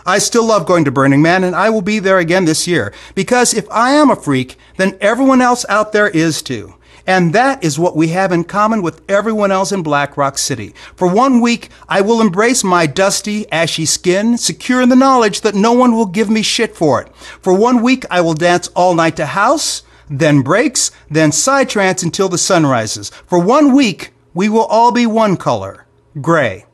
I 0.03 0.17
still 0.17 0.45
love 0.45 0.65
going 0.65 0.83
to 0.85 0.91
Burning 0.91 1.21
Man, 1.21 1.43
and 1.43 1.55
I 1.55 1.69
will 1.69 1.83
be 1.83 1.99
there 1.99 2.17
again 2.17 2.45
this 2.45 2.67
year, 2.67 2.91
because 3.13 3.53
if 3.53 3.69
I 3.69 3.91
am 3.91 4.09
a 4.09 4.15
freak, 4.15 4.57
then 4.77 4.97
everyone 4.99 5.41
else 5.41 5.63
out 5.69 5.91
there 5.91 6.09
is 6.09 6.41
too. 6.41 6.73
And 7.05 7.33
that 7.33 7.63
is 7.63 7.77
what 7.77 7.95
we 7.97 8.09
have 8.09 8.31
in 8.31 8.45
common 8.45 8.81
with 8.81 9.01
everyone 9.09 9.51
else 9.51 9.71
in 9.71 9.83
Black 9.83 10.15
Rock 10.15 10.37
City. 10.37 10.73
For 10.95 11.07
one 11.07 11.41
week, 11.41 11.69
I 11.89 11.99
will 11.99 12.21
embrace 12.21 12.63
my 12.63 12.85
dusty, 12.85 13.51
ashy 13.51 13.85
skin, 13.85 14.37
secure 14.37 14.81
in 14.81 14.89
the 14.89 14.95
knowledge 14.95 15.41
that 15.41 15.55
no 15.55 15.73
one 15.73 15.95
will 15.95 16.05
give 16.05 16.29
me 16.29 16.41
shit 16.41 16.75
for 16.75 17.01
it. 17.01 17.13
For 17.41 17.53
one 17.53 17.81
week, 17.81 18.05
I 18.09 18.21
will 18.21 18.33
dance 18.33 18.69
all 18.69 18.95
night 18.95 19.17
to 19.17 19.25
house, 19.25 19.83
then 20.09 20.41
breaks, 20.41 20.91
then 21.09 21.31
psytrance 21.31 22.03
until 22.03 22.29
the 22.29 22.37
sun 22.37 22.65
rises. 22.65 23.09
For 23.27 23.39
one 23.39 23.73
week, 23.75 24.13
we 24.33 24.47
will 24.47 24.65
all 24.65 24.91
be 24.91 25.05
one 25.05 25.35
color, 25.35 25.85
gray. 26.21 26.65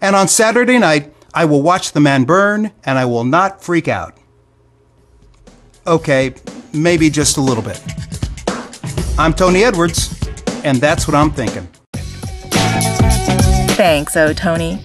And 0.00 0.16
on 0.16 0.26
Saturday 0.26 0.78
night, 0.78 1.12
I 1.32 1.44
will 1.44 1.62
watch 1.62 1.92
the 1.92 2.00
man 2.00 2.24
burn 2.24 2.72
and 2.84 2.98
I 2.98 3.04
will 3.04 3.24
not 3.24 3.62
freak 3.62 3.86
out. 3.86 4.16
Okay, 5.86 6.34
maybe 6.72 7.08
just 7.08 7.36
a 7.36 7.40
little 7.40 7.62
bit. 7.62 7.80
I'm 9.18 9.32
Tony 9.32 9.64
Edwards, 9.64 10.14
and 10.62 10.76
that's 10.76 11.08
what 11.08 11.14
I'm 11.14 11.30
thinking. 11.30 11.66
Thanks, 13.74 14.14
oh 14.14 14.34
Tony. 14.34 14.76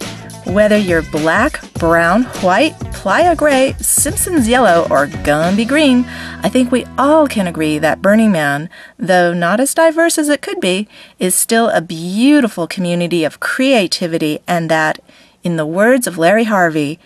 Whether 0.46 0.78
you're 0.78 1.02
black, 1.02 1.60
brown, 1.74 2.24
white, 2.40 2.72
playa 2.92 3.36
gray, 3.36 3.74
Simpsons 3.78 4.48
yellow, 4.48 4.86
or 4.90 5.06
Gumby 5.06 5.68
green, 5.68 6.06
I 6.42 6.48
think 6.48 6.72
we 6.72 6.86
all 6.96 7.28
can 7.28 7.46
agree 7.46 7.78
that 7.78 8.00
Burning 8.00 8.32
Man, 8.32 8.70
though 8.98 9.34
not 9.34 9.60
as 9.60 9.74
diverse 9.74 10.16
as 10.16 10.30
it 10.30 10.40
could 10.40 10.60
be, 10.60 10.88
is 11.18 11.34
still 11.34 11.68
a 11.68 11.82
beautiful 11.82 12.66
community 12.66 13.24
of 13.24 13.38
creativity 13.38 14.40
and 14.48 14.70
that, 14.70 14.98
in 15.44 15.56
the 15.56 15.66
words 15.66 16.06
of 16.06 16.16
Larry 16.16 16.44
Harvey, 16.44 16.98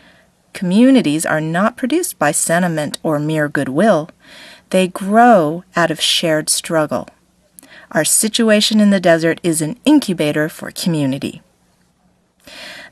communities 0.52 1.26
are 1.26 1.40
not 1.40 1.76
produced 1.76 2.20
by 2.20 2.30
sentiment 2.30 2.98
or 3.02 3.18
mere 3.18 3.48
goodwill. 3.48 4.10
They 4.70 4.86
grow 4.86 5.64
out 5.74 5.90
of 5.90 6.00
shared 6.00 6.48
struggle. 6.48 7.08
Our 7.92 8.04
situation 8.04 8.80
in 8.80 8.90
the 8.90 9.00
desert 9.00 9.40
is 9.42 9.62
an 9.62 9.78
incubator 9.84 10.48
for 10.48 10.70
community. 10.70 11.42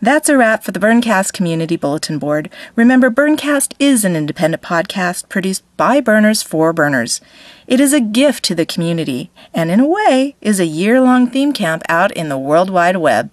That's 0.02 0.28
a 0.28 0.36
wrap 0.36 0.64
for 0.64 0.72
the 0.72 0.80
Burncast 0.80 1.32
Community 1.32 1.76
Bulletin 1.76 2.18
Board. 2.18 2.50
Remember, 2.76 3.10
Burncast 3.10 3.74
is 3.78 4.04
an 4.04 4.16
independent 4.16 4.62
podcast 4.62 5.28
produced 5.28 5.62
by 5.76 6.00
burners 6.00 6.42
for 6.42 6.72
burners. 6.72 7.20
It 7.66 7.80
is 7.80 7.92
a 7.92 8.00
gift 8.00 8.44
to 8.44 8.54
the 8.54 8.66
community, 8.66 9.30
and 9.54 9.70
in 9.70 9.80
a 9.80 9.88
way, 9.88 10.34
is 10.40 10.60
a 10.60 10.66
year 10.66 11.00
long 11.00 11.30
theme 11.30 11.52
camp 11.52 11.82
out 11.88 12.12
in 12.12 12.28
the 12.28 12.38
World 12.38 12.70
Wide 12.70 12.96
Web. 12.96 13.30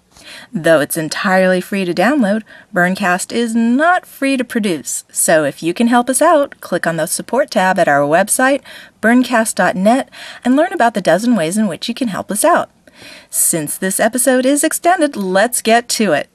Though 0.52 0.80
it's 0.80 0.96
entirely 0.96 1.60
free 1.60 1.84
to 1.84 1.94
download, 1.94 2.42
Burncast 2.74 3.32
is 3.32 3.54
not 3.54 4.06
free 4.06 4.36
to 4.36 4.44
produce. 4.44 5.04
So 5.10 5.44
if 5.44 5.62
you 5.62 5.74
can 5.74 5.88
help 5.88 6.08
us 6.08 6.22
out, 6.22 6.60
click 6.60 6.86
on 6.86 6.96
the 6.96 7.06
support 7.06 7.50
tab 7.50 7.78
at 7.78 7.88
our 7.88 8.00
website, 8.00 8.62
burncast.net, 9.00 10.08
and 10.44 10.56
learn 10.56 10.72
about 10.72 10.94
the 10.94 11.00
dozen 11.00 11.36
ways 11.36 11.56
in 11.56 11.68
which 11.68 11.88
you 11.88 11.94
can 11.94 12.08
help 12.08 12.30
us 12.30 12.44
out. 12.44 12.70
Since 13.30 13.78
this 13.78 13.98
episode 13.98 14.46
is 14.46 14.62
extended, 14.62 15.16
let's 15.16 15.62
get 15.62 15.88
to 15.90 16.12
it. 16.12 16.28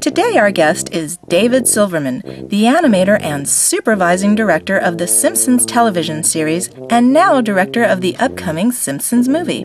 Today, 0.00 0.36
our 0.36 0.50
guest 0.50 0.92
is 0.92 1.16
David 1.28 1.66
Silverman, 1.66 2.20
the 2.48 2.64
animator 2.64 3.20
and 3.22 3.48
supervising 3.48 4.34
director 4.34 4.76
of 4.76 4.98
the 4.98 5.06
Simpsons 5.06 5.64
television 5.64 6.22
series, 6.22 6.68
and 6.90 7.12
now 7.12 7.40
director 7.40 7.82
of 7.82 8.00
the 8.02 8.16
upcoming 8.18 8.70
Simpsons 8.70 9.28
movie. 9.28 9.64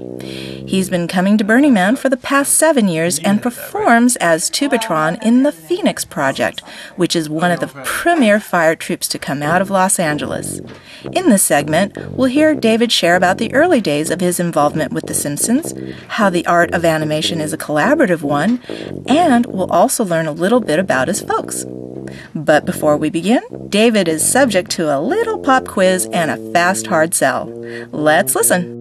He's 0.65 0.89
been 0.89 1.07
coming 1.07 1.37
to 1.37 1.43
Burning 1.43 1.73
Man 1.73 1.95
for 1.95 2.09
the 2.09 2.15
past 2.17 2.53
seven 2.53 2.87
years 2.87 3.19
and 3.19 3.41
performs 3.41 4.15
as 4.17 4.49
Tubatron 4.49 5.21
in 5.23 5.43
the 5.43 5.51
Phoenix 5.51 6.05
Project, 6.05 6.61
which 6.95 7.15
is 7.15 7.29
one 7.29 7.51
of 7.51 7.59
the 7.59 7.67
premier 7.83 8.39
fire 8.39 8.75
troupes 8.75 9.07
to 9.09 9.19
come 9.19 9.43
out 9.43 9.61
of 9.61 9.69
Los 9.69 9.99
Angeles. 9.99 10.61
In 11.11 11.29
this 11.29 11.43
segment, 11.43 11.97
we'll 12.11 12.29
hear 12.29 12.55
David 12.55 12.91
share 12.91 13.15
about 13.15 13.39
the 13.39 13.53
early 13.53 13.81
days 13.81 14.09
of 14.09 14.21
his 14.21 14.39
involvement 14.39 14.93
with 14.93 15.07
The 15.07 15.13
Simpsons, 15.13 15.73
how 16.07 16.29
the 16.29 16.45
art 16.45 16.71
of 16.73 16.85
animation 16.85 17.41
is 17.41 17.51
a 17.51 17.57
collaborative 17.57 18.21
one, 18.21 18.61
and 19.07 19.48
we'll 19.51 19.71
also 19.71 20.03
learn 20.03 20.27
a 20.27 20.31
little 20.31 20.59
bit 20.59 20.79
about 20.79 21.07
his 21.07 21.21
folks. 21.21 21.65
But 22.33 22.65
before 22.65 22.97
we 22.97 23.09
begin, 23.09 23.41
David 23.69 24.07
is 24.07 24.27
subject 24.27 24.71
to 24.71 24.95
a 24.95 24.99
little 24.99 25.39
pop 25.39 25.67
quiz 25.67 26.07
and 26.11 26.31
a 26.31 26.51
fast 26.51 26.87
hard 26.87 27.13
sell. 27.13 27.45
Let's 27.91 28.35
listen. 28.35 28.77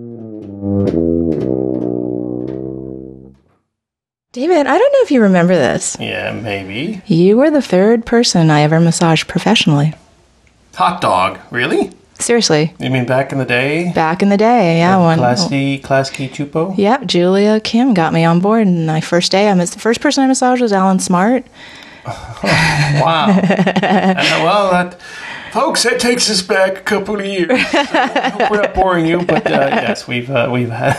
David, 4.33 4.67
I 4.67 4.79
don't 4.79 4.93
know 4.93 5.03
if 5.03 5.11
you 5.11 5.23
remember 5.23 5.55
this. 5.55 5.97
Yeah, 5.99 6.33
maybe. 6.33 7.03
You 7.07 7.39
were 7.39 7.51
the 7.51 7.63
third 7.63 8.07
person 8.07 8.51
I 8.51 8.61
ever 8.61 8.79
massaged 8.79 9.27
professionally. 9.27 9.95
Hot 10.75 11.01
dog, 11.01 11.41
really? 11.51 11.91
Seriously. 12.19 12.75
You 12.79 12.91
mean 12.91 13.07
back 13.07 13.31
in 13.33 13.39
the 13.39 13.45
day? 13.45 13.93
Back 13.95 14.23
in 14.23 14.29
the 14.29 14.37
day, 14.37 14.79
yeah. 14.79 14.97
When, 15.05 15.19
Klasky, 15.19 15.81
Klasky 15.81 16.29
Csupo? 16.29 16.77
Yep, 16.77 17.07
Julia 17.07 17.61
Kim 17.61 17.95
got 17.95 18.13
me 18.13 18.25
on 18.25 18.41
board, 18.41 18.67
and 18.67 18.87
my 18.87 19.01
first 19.01 19.31
day, 19.31 19.49
I 19.49 19.55
was 19.55 19.71
the 19.71 19.79
first 19.79 20.01
person 20.01 20.25
I 20.25 20.27
massaged 20.27 20.61
was 20.61 20.73
Alan 20.73 20.99
Smart. 20.99 21.47
Wow. 22.41 23.29
and, 23.83 24.19
well, 24.43 24.71
that, 24.71 24.99
folks, 25.53 25.83
that 25.83 26.01
takes 26.01 26.31
us 26.31 26.41
back 26.41 26.79
a 26.79 26.81
couple 26.81 27.19
of 27.21 27.27
years. 27.27 27.51
So 27.69 28.47
we're 28.51 28.63
not 28.63 28.75
boring 28.75 29.05
you, 29.05 29.23
but 29.25 29.47
uh, 29.47 29.69
yes, 29.73 30.07
we've 30.09 30.31
uh, 30.31 30.49
we've 30.51 30.71
had 30.71 30.97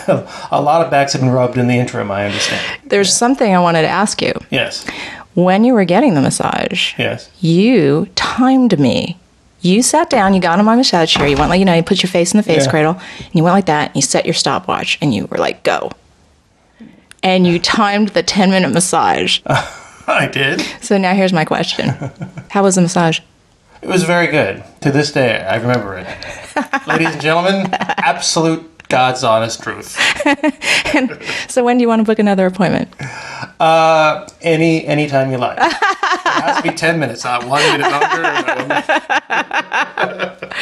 a 0.50 0.60
lot 0.60 0.84
of 0.84 0.90
backs 0.90 1.12
have 1.14 1.22
been 1.22 1.30
rubbed 1.30 1.56
in 1.56 1.66
the 1.68 1.74
interim. 1.74 2.10
I 2.10 2.26
understand. 2.26 2.80
There's 2.84 3.12
something 3.12 3.54
I 3.54 3.58
wanted 3.60 3.82
to 3.82 3.88
ask 3.88 4.20
you. 4.22 4.32
Yes, 4.50 4.86
When 5.34 5.64
you 5.64 5.72
were 5.74 5.84
getting 5.84 6.14
the 6.14 6.20
massage, 6.20 6.92
yes. 6.98 7.30
you 7.40 8.06
timed 8.14 8.78
me. 8.78 9.18
You 9.62 9.82
sat 9.82 10.08
down, 10.08 10.32
you 10.34 10.40
got 10.40 10.58
on 10.58 10.64
my 10.64 10.74
massage 10.76 11.12
chair, 11.12 11.26
you 11.28 11.36
went 11.36 11.50
like, 11.50 11.58
you 11.58 11.64
know, 11.66 11.74
you 11.74 11.82
put 11.82 12.02
your 12.02 12.10
face 12.10 12.32
in 12.32 12.38
the 12.38 12.42
face 12.42 12.64
Yeah. 12.64 12.70
cradle, 12.70 12.92
and 13.18 13.34
you 13.34 13.42
went 13.44 13.54
like 13.54 13.66
that, 13.66 13.88
and 13.88 13.96
you 13.96 14.02
set 14.02 14.24
your 14.24 14.34
stopwatch, 14.34 14.98
and 15.02 15.14
you 15.14 15.26
were 15.26 15.36
like, 15.38 15.62
go. 15.62 15.90
And 17.22 17.46
you 17.46 17.58
timed 17.58 18.10
the 18.10 18.22
10 18.22 18.50
minute 18.50 18.72
massage. 18.72 19.40
I 20.06 20.26
did. 20.26 20.60
So 20.80 20.96
now 20.98 21.14
here's 21.14 21.32
my 21.32 21.44
question 21.44 21.88
How 22.50 22.62
was 22.62 22.74
the 22.76 22.80
massage? 22.82 23.20
It 23.82 23.88
was 23.88 24.02
very 24.04 24.26
good. 24.26 24.62
To 24.82 24.90
this 24.90 25.12
day, 25.12 25.40
I 25.40 25.56
remember 25.56 25.96
it. 25.96 26.06
Ladies 26.86 27.12
and 27.12 27.20
gentlemen, 27.20 27.68
absolute 27.72 28.69
God's 28.90 29.24
honest 29.24 29.62
truth. 29.62 29.96
and 30.94 31.18
So 31.48 31.64
when 31.64 31.78
do 31.78 31.82
you 31.82 31.88
want 31.88 32.00
to 32.00 32.04
book 32.04 32.18
another 32.18 32.44
appointment? 32.46 32.92
Uh, 33.58 34.28
any 34.42 34.84
anytime 34.86 35.30
you 35.30 35.38
like. 35.38 35.58
It 35.58 35.72
has 36.44 36.56
to 36.58 36.62
be 36.62 36.76
ten 36.76 36.98
minutes, 37.00 37.24
not 37.24 37.44
one 37.46 37.62
minute 37.62 37.90
longer. 37.90 38.86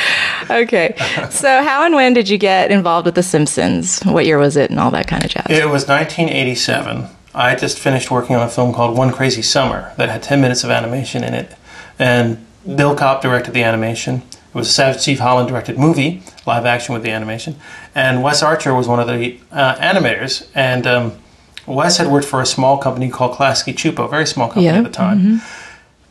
Okay. 0.50 0.94
So 1.30 1.62
how 1.62 1.84
and 1.84 1.94
when 1.94 2.14
did 2.14 2.28
you 2.28 2.38
get 2.38 2.70
involved 2.70 3.04
with 3.04 3.14
The 3.14 3.22
Simpsons? 3.22 4.00
What 4.02 4.24
year 4.24 4.38
was 4.38 4.56
it 4.56 4.70
and 4.70 4.80
all 4.80 4.90
that 4.92 5.06
kind 5.06 5.22
of 5.22 5.30
jazz? 5.30 5.46
It 5.50 5.68
was 5.68 5.86
1987. 5.86 7.06
I 7.34 7.50
had 7.50 7.58
just 7.58 7.78
finished 7.78 8.10
working 8.10 8.34
on 8.34 8.42
a 8.42 8.48
film 8.48 8.72
called 8.72 8.96
One 8.96 9.12
Crazy 9.12 9.42
Summer 9.42 9.92
that 9.98 10.08
had 10.08 10.22
10 10.22 10.40
minutes 10.40 10.64
of 10.64 10.70
animation 10.70 11.22
in 11.22 11.34
it. 11.34 11.54
And 11.98 12.44
Bill 12.76 12.94
Kopp 12.96 13.20
directed 13.20 13.52
the 13.52 13.62
animation. 13.62 14.22
It 14.48 14.54
was 14.54 14.68
a 14.68 14.72
Savage 14.72 15.00
Steve 15.00 15.20
Holland 15.20 15.48
directed 15.48 15.78
movie, 15.78 16.22
live 16.46 16.64
action 16.64 16.94
with 16.94 17.02
the 17.02 17.10
animation. 17.10 17.56
And 17.94 18.22
Wes 18.22 18.42
Archer 18.42 18.74
was 18.74 18.88
one 18.88 18.98
of 18.98 19.06
the 19.06 19.38
uh, 19.52 19.74
animators. 19.76 20.48
And 20.54 20.86
um, 20.86 21.18
Wes 21.66 21.98
had 21.98 22.06
worked 22.08 22.26
for 22.26 22.40
a 22.40 22.46
small 22.46 22.78
company 22.78 23.10
called 23.10 23.36
Klasky 23.36 23.74
Csupo, 23.74 24.06
a 24.06 24.08
very 24.08 24.26
small 24.26 24.48
company 24.48 24.66
Yeah, 24.66 24.78
at 24.78 24.84
the 24.84 24.90
time. 24.90 25.42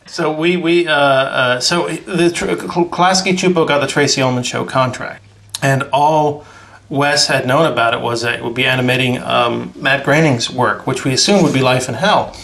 So 0.06 0.32
we 0.32 0.56
we 0.56 0.86
uh, 0.88 0.94
uh, 0.94 1.60
so 1.60 1.88
the 1.88 2.30
tr- 2.30 2.46
Klasky 2.46 3.32
Csupo 3.32 3.66
got 3.66 3.80
the 3.80 3.86
Tracey 3.86 4.22
Ullman 4.22 4.42
show 4.42 4.64
contract, 4.64 5.22
and 5.60 5.82
all 5.92 6.46
Wes 6.88 7.26
had 7.26 7.46
known 7.46 7.70
about 7.70 7.92
it 7.92 8.00
was 8.00 8.22
that 8.22 8.38
it 8.38 8.44
would 8.44 8.54
be 8.54 8.64
animating 8.64 9.18
um, 9.18 9.72
Matt 9.76 10.04
Groening's 10.04 10.48
work, 10.48 10.86
which 10.86 11.04
we 11.04 11.12
assumed 11.12 11.42
would 11.42 11.52
be 11.52 11.60
Life 11.60 11.88
in 11.88 11.94
Hell, 11.94 12.34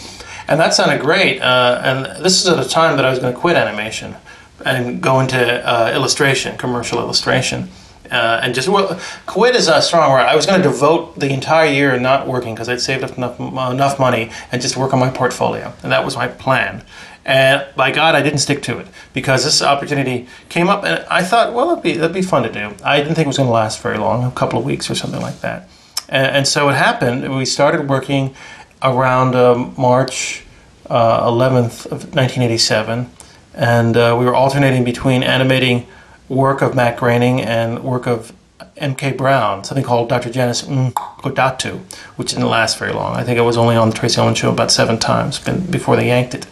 and 0.47 0.59
that 0.59 0.75
sounded 0.75 1.01
great. 1.01 1.41
Uh, 1.41 1.81
and 1.83 2.23
this 2.23 2.39
is 2.39 2.47
at 2.47 2.63
a 2.63 2.69
time 2.69 2.97
that 2.97 3.05
I 3.05 3.09
was 3.09 3.17
going 3.17 3.33
to 3.33 3.39
quit 3.39 3.55
animation 3.55 4.15
and 4.63 5.01
go 5.01 5.19
into 5.19 5.37
uh, 5.37 5.91
illustration, 5.93 6.57
commercial 6.57 6.99
illustration. 6.99 7.69
Uh, 8.11 8.39
and 8.43 8.53
just 8.53 8.67
well, 8.67 8.99
quit 9.25 9.55
is 9.55 9.67
a 9.67 9.81
strong 9.81 10.11
word. 10.11 10.19
I 10.19 10.35
was 10.35 10.45
going 10.45 10.61
to 10.61 10.67
devote 10.67 11.19
the 11.19 11.31
entire 11.31 11.69
year 11.71 11.99
not 11.99 12.27
working 12.27 12.53
because 12.53 12.69
I'd 12.69 12.79
saved 12.79 13.03
up 13.03 13.17
enough 13.17 13.39
enough 13.39 13.99
money 13.99 14.31
and 14.51 14.61
just 14.61 14.77
work 14.77 14.93
on 14.93 14.99
my 14.99 15.09
portfolio, 15.09 15.73
and 15.81 15.91
that 15.91 16.05
was 16.05 16.15
my 16.15 16.27
plan. 16.27 16.83
And 17.25 17.65
by 17.75 17.89
God, 17.91 18.13
I 18.13 18.21
didn't 18.21 18.37
stick 18.37 18.61
to 18.63 18.77
it 18.77 18.87
because 19.13 19.43
this 19.43 19.63
opportunity 19.63 20.27
came 20.49 20.69
up, 20.69 20.83
and 20.83 21.03
I 21.09 21.23
thought, 21.23 21.53
well, 21.53 21.71
it'd 21.71 21.83
be 21.83 21.93
that'd 21.93 22.13
be 22.13 22.21
fun 22.21 22.43
to 22.43 22.51
do. 22.51 22.75
I 22.83 22.97
didn't 22.97 23.15
think 23.15 23.25
it 23.25 23.27
was 23.27 23.37
going 23.37 23.47
to 23.47 23.53
last 23.53 23.81
very 23.81 23.97
long, 23.97 24.23
a 24.23 24.31
couple 24.31 24.59
of 24.59 24.65
weeks 24.65 24.89
or 24.91 24.95
something 24.95 25.21
like 25.21 25.41
that. 25.41 25.67
And, 26.07 26.27
and 26.37 26.47
so 26.47 26.69
it 26.69 26.75
happened. 26.75 27.35
We 27.35 27.45
started 27.45 27.89
working 27.89 28.35
around 28.83 29.35
um, 29.35 29.73
March 29.77 30.43
uh, 30.89 31.27
11th 31.27 31.85
of 31.87 32.13
1987, 32.13 33.09
and 33.55 33.95
uh, 33.95 34.15
we 34.19 34.25
were 34.25 34.35
alternating 34.35 34.83
between 34.83 35.23
animating 35.23 35.87
work 36.29 36.61
of 36.61 36.75
Matt 36.75 36.97
Groening 36.97 37.41
and 37.41 37.83
work 37.83 38.07
of 38.07 38.33
M.K. 38.77 39.13
Brown, 39.13 39.63
something 39.63 39.83
called 39.83 40.09
Dr. 40.09 40.29
Janice 40.29 40.63
Godatu, 40.63 41.79
which 42.17 42.31
didn't 42.31 42.49
last 42.49 42.77
very 42.77 42.93
long. 42.93 43.15
I 43.15 43.23
think 43.23 43.37
it 43.37 43.43
was 43.43 43.57
only 43.57 43.75
on 43.75 43.89
the 43.89 43.95
Tracey 43.95 44.19
Ullman 44.19 44.35
show 44.35 44.51
about 44.51 44.71
seven 44.71 44.97
times 44.97 45.39
before 45.39 45.95
they 45.95 46.07
yanked 46.07 46.33
it. 46.33 46.45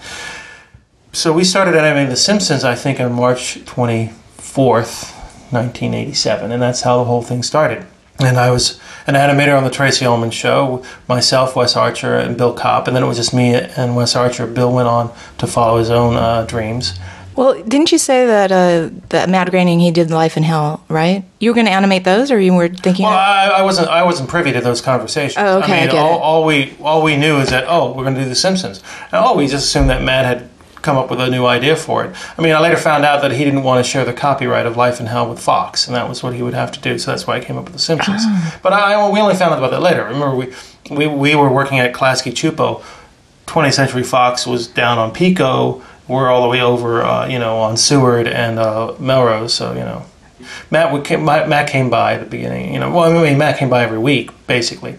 So 1.12 1.31
we 1.31 1.43
started 1.43 1.75
animating 1.75 2.10
The 2.10 2.15
Simpsons, 2.15 2.63
I 2.63 2.75
think, 2.75 3.00
on 3.00 3.13
March 3.13 3.63
24th, 3.65 5.12
1987, 5.51 6.51
and 6.51 6.62
that's 6.62 6.81
how 6.81 6.98
the 6.98 7.03
whole 7.03 7.22
thing 7.22 7.43
started. 7.43 7.86
And 8.20 8.38
I 8.38 8.51
was 8.51 8.79
an 9.08 9.15
animator 9.15 9.58
on 9.58 9.63
the 9.63 9.70
Tracey 9.70 10.05
Ullman 10.05 10.32
show, 10.32 10.84
myself, 11.10 11.55
Wes 11.55 11.75
Archer, 11.75 12.15
and 12.15 12.38
Bill 12.38 12.53
Kopp, 12.53 12.88
and 12.88 12.96
then 12.96 13.03
it 13.03 13.08
was 13.08 13.17
just 13.17 13.34
me 13.34 13.53
and 13.53 13.96
Wes 13.96 14.15
Archer. 14.15 14.46
Bill 14.46 14.72
went 14.72 14.88
on 14.88 15.12
to 15.39 15.48
follow 15.48 15.79
his 15.79 15.89
own 15.89 16.15
uh, 16.15 16.46
dreams. 16.46 17.00
Well, 17.36 17.55
didn't 17.63 17.91
you 17.91 17.98
say 17.98 18.25
that 18.27 18.51
uh, 18.51 18.89
that 19.10 19.29
Matt 19.29 19.50
Groening 19.50 19.79
he 19.79 19.89
did 19.91 20.12
Life 20.12 20.38
in 20.38 20.43
Hell, 20.43 20.84
right? 20.88 21.25
You 21.39 21.50
were 21.50 21.55
going 21.55 21.65
to 21.65 21.72
animate 21.72 22.03
those, 22.03 22.29
or 22.29 22.39
you 22.39 22.53
were 22.53 22.70
thinking? 22.70 23.05
Well, 23.05 23.13
I, 23.13 23.48
I, 23.58 23.62
wasn't. 23.63 23.88
I 23.88 24.03
wasn't 24.03 24.29
privy 24.29 24.51
to 24.51 24.62
those 24.62 24.82
conversations. 24.82 25.38
Oh, 25.39 25.60
okay. 25.60 25.84
I 25.84 25.88
mean, 25.88 25.96
I 25.96 26.00
all, 26.00 26.20
all, 26.20 26.46
we 26.46 26.75
all 26.82 27.01
we 27.01 27.17
knew 27.17 27.38
is 27.38 27.50
that 27.50 27.65
oh, 27.67 27.93
we're 27.93 28.03
going 28.03 28.15
to 28.15 28.22
do 28.22 28.29
The 28.29 28.36
Simpsons. 28.36 28.84
And, 29.12 29.25
oh, 29.25 29.36
we 29.36 29.48
just 29.48 29.65
assumed 29.65 29.89
that 29.89 30.03
Matt 30.03 30.25
had 30.25 30.52
come 30.84 30.98
up 30.98 31.10
with 31.10 31.20
a 31.20 31.30
new 31.30 31.46
idea 31.46 31.75
for 31.75 32.06
it. 32.06 32.16
I 32.38 32.42
mean, 32.42 32.54
I 32.54 32.60
later 32.60 32.78
found 32.78 33.04
out 33.06 33.22
that 33.24 33.32
he 33.32 33.44
didn't 33.44 33.63
want 33.63 33.84
to 33.84 33.90
share 33.90 34.06
the 34.06 34.13
copyright 34.13 34.68
of 34.68 34.78
Life 34.78 35.00
in 35.00 35.08
Hell 35.08 35.28
with 35.30 35.40
Fox, 35.40 35.88
and 35.88 35.96
that 35.96 36.08
was 36.08 36.22
what 36.22 36.36
he 36.36 36.44
would 36.44 36.54
have 36.54 36.72
to 36.74 36.80
do. 36.80 37.00
So 37.00 37.12
that's 37.12 37.25
why 37.25 37.38
I 37.38 37.40
came 37.40 37.58
up 37.58 37.63
with 37.63 37.74
The 37.74 37.80
Simpsons. 37.80 38.22
Oh. 38.24 38.60
But 38.62 38.74
I, 38.74 39.10
we 39.10 39.20
only 39.20 39.36
found 39.36 39.54
out 39.54 39.58
about 39.58 39.72
that 39.72 39.82
later. 39.82 40.04
Remember, 40.04 40.36
we 40.36 40.54
we 40.92 41.08
we 41.08 41.36
were 41.36 41.52
working 41.52 41.80
at 41.80 41.94
Klasky 41.94 42.32
Csupo. 42.32 42.84
20th 43.48 43.74
Century 43.74 44.04
Fox 44.04 44.48
was 44.48 44.68
down 44.68 44.98
on 44.98 45.12
Pico 45.12 45.84
we're 46.08 46.30
all 46.30 46.44
the 46.44 46.50
way 46.50 46.62
over, 46.62 47.02
uh, 47.02 47.28
you 47.28 47.40
know, 47.40 47.58
on 47.60 47.78
Seward 47.78 48.28
and 48.28 48.60
uh, 48.60 48.96
Melrose. 49.00 49.54
So 49.54 49.72
you 49.74 49.80
know, 49.80 50.06
Matt 50.70 51.06
came, 51.06 51.25
Matt 51.25 51.70
came 51.70 51.90
by 51.90 52.16
at 52.16 52.20
the 52.20 52.25
beginning. 52.25 52.74
You 52.74 52.80
know, 52.80 52.92
well, 52.92 53.18
I 53.18 53.24
mean, 53.24 53.38
Matt 53.38 53.58
came 53.58 53.70
by 53.70 53.84
every 53.84 54.00
week 54.00 54.32
basically. 54.48 54.98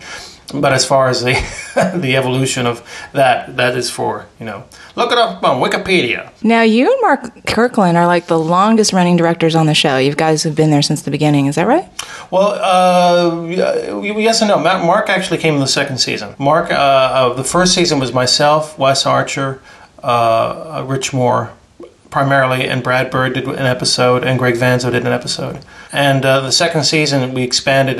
But 0.53 0.73
as 0.73 0.85
far 0.85 1.09
as 1.09 1.23
the 1.23 1.33
the 1.97 2.17
evolution 2.17 2.67
of 2.67 2.83
that, 3.13 3.57
that 3.57 3.77
is 3.77 3.91
for 3.91 4.27
you 4.39 4.47
know, 4.47 4.65
look 4.95 5.11
it 5.13 5.19
up 5.19 5.43
on 5.43 5.61
Wikipedia. 5.61 6.31
Now 6.43 6.63
you 6.63 6.93
and 6.93 7.01
Mark 7.01 7.47
Kirkland 7.47 7.97
are 7.97 8.07
like 8.07 8.27
the 8.27 8.39
longest 8.39 8.93
running 8.93 9.17
directors 9.17 9.55
on 9.55 9.67
the 9.67 9.75
show. 9.75 9.97
You 9.97 10.15
guys 10.15 10.43
have 10.43 10.55
been 10.55 10.71
there 10.71 10.83
since 10.83 11.03
the 11.03 11.11
beginning. 11.11 11.47
Is 11.47 11.55
that 11.55 11.67
right? 11.67 11.89
Well, 12.31 12.59
uh, 12.61 13.47
yes 13.47 14.43
and 14.43 14.49
no. 14.49 14.59
Mark 14.59 15.09
actually 15.09 15.39
came 15.39 15.55
in 15.55 15.61
the 15.61 15.67
second 15.67 15.99
season. 15.99 16.35
Mark, 16.39 16.71
uh, 16.71 17.33
the 17.35 17.45
first 17.45 17.75
season 17.75 17.99
was 17.99 18.13
myself, 18.13 18.79
Wes 18.79 19.07
Archer, 19.07 19.63
uh, 20.03 20.85
Rich 20.87 21.13
Moore 21.13 21.53
primarily, 22.15 22.69
and 22.69 22.81
Brad 22.81 23.11
Bird 23.11 23.35
did 23.35 23.45
an 23.49 23.67
episode, 23.67 24.23
and 24.23 24.39
Gregg 24.39 24.55
Vanzo 24.55 24.89
did 24.93 25.05
an 25.05 25.13
episode. 25.13 25.59
And 25.91 26.25
uh, 26.25 26.41
the 26.43 26.53
second 26.53 26.85
season, 26.85 27.35
we 27.35 27.43
expanded. 27.43 27.99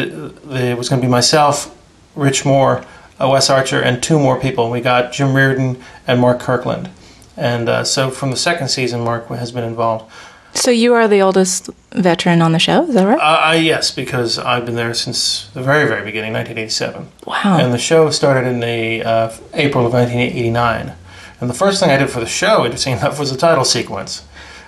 It 0.53 0.79
was 0.79 0.89
going 0.89 1.01
to 1.01 1.07
be 1.07 1.11
myself, 1.11 1.75
Rich 2.15 2.45
Moore, 2.45 2.85
uh, 3.21 3.29
Wes 3.29 3.51
Archer, 3.51 3.81
and 3.81 4.03
two 4.03 4.19
more 4.19 4.41
people. 4.41 4.71
We 4.71 4.81
got 4.81 5.13
Jim 5.13 5.35
Reardon 5.35 5.83
and 6.07 6.21
Mark 6.21 6.41
Kirkland. 6.41 6.91
And 7.37 7.69
uh, 7.69 7.85
so 7.85 8.11
from 8.11 8.31
the 8.31 8.37
second 8.37 8.69
season, 8.69 9.01
Mark 9.01 9.29
has 9.29 9.53
been 9.53 9.65
involved. 9.65 10.11
So 10.55 10.71
you 10.71 10.95
are 10.95 11.09
the 11.09 11.21
oldest 11.21 11.69
veteran 11.93 12.41
on 12.41 12.53
the 12.53 12.61
show, 12.61 12.85
is 12.85 12.95
that 12.95 13.05
right? 13.05 13.19
Uh, 13.19 13.53
yes, 13.55 13.91
because 13.91 14.39
I've 14.39 14.65
been 14.65 14.77
there 14.77 14.95
since 14.95 15.49
the 15.51 15.63
very, 15.63 15.89
very 15.89 16.05
beginning, 16.05 16.33
1987. 16.33 17.09
Wow. 17.27 17.59
And 17.59 17.73
the 17.73 17.79
show 17.79 18.09
started 18.11 18.49
in 18.49 18.61
the 18.61 19.03
uh, 19.03 19.37
April 19.53 19.85
of 19.85 19.93
1989. 19.93 20.93
And 21.41 21.51
the 21.51 21.55
first 21.55 21.81
thing 21.81 21.91
I 21.91 21.97
did 21.97 22.09
for 22.09 22.21
the 22.21 22.27
show, 22.27 22.65
interesting 22.65 22.93
enough, 22.97 23.19
was 23.19 23.33
the 23.33 23.37
title 23.37 23.65
sequence. 23.65 24.25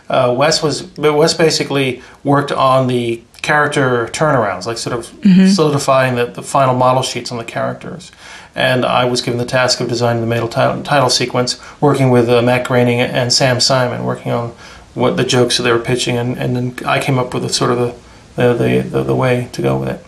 Uh, 0.09 0.35
Wes 0.37 0.63
was 0.63 0.97
Wes 0.97 1.35
basically 1.35 2.01
worked 2.23 2.53
on 2.53 2.87
the 2.87 3.23
character 3.47 4.09
turnarounds, 4.09 4.67
like 4.67 4.77
sort 4.77 4.99
of 4.99 5.07
mm-hmm. 5.21 5.47
solidifying 5.47 6.17
the, 6.17 6.27
the 6.27 6.43
final 6.43 6.75
model 6.75 7.03
sheets 7.03 7.31
on 7.31 7.39
the 7.39 7.45
characters. 7.45 8.11
And 8.55 8.85
I 8.85 9.05
was 9.05 9.23
given 9.23 9.39
the 9.39 9.47
task 9.47 9.81
of 9.81 9.89
designing 9.89 10.21
the 10.21 10.27
middle 10.27 10.49
title, 10.49 10.83
title 10.83 11.11
sequence, 11.11 11.61
working 11.81 12.11
with 12.11 12.29
uh, 12.29 12.43
Matt 12.43 12.67
Groening 12.67 13.01
and 13.01 13.33
Sam 13.33 13.61
Simon, 13.61 14.05
working 14.05 14.33
on 14.33 14.51
what 14.95 15.17
the 15.17 15.25
jokes 15.25 15.57
that 15.57 15.63
they 15.63 15.73
were 15.73 15.79
pitching, 15.79 16.17
and, 16.17 16.37
and 16.39 16.57
then 16.57 16.87
I 16.87 17.01
came 17.01 17.19
up 17.19 17.35
with 17.35 17.45
a 17.45 17.53
sort 17.53 17.71
of 17.71 17.79
the 17.79 17.95
the, 18.37 18.55
the, 18.55 18.89
the, 18.89 19.03
the 19.03 19.15
way 19.15 19.49
to 19.53 19.63
go 19.63 19.79
with 19.79 19.89
it. 19.89 20.05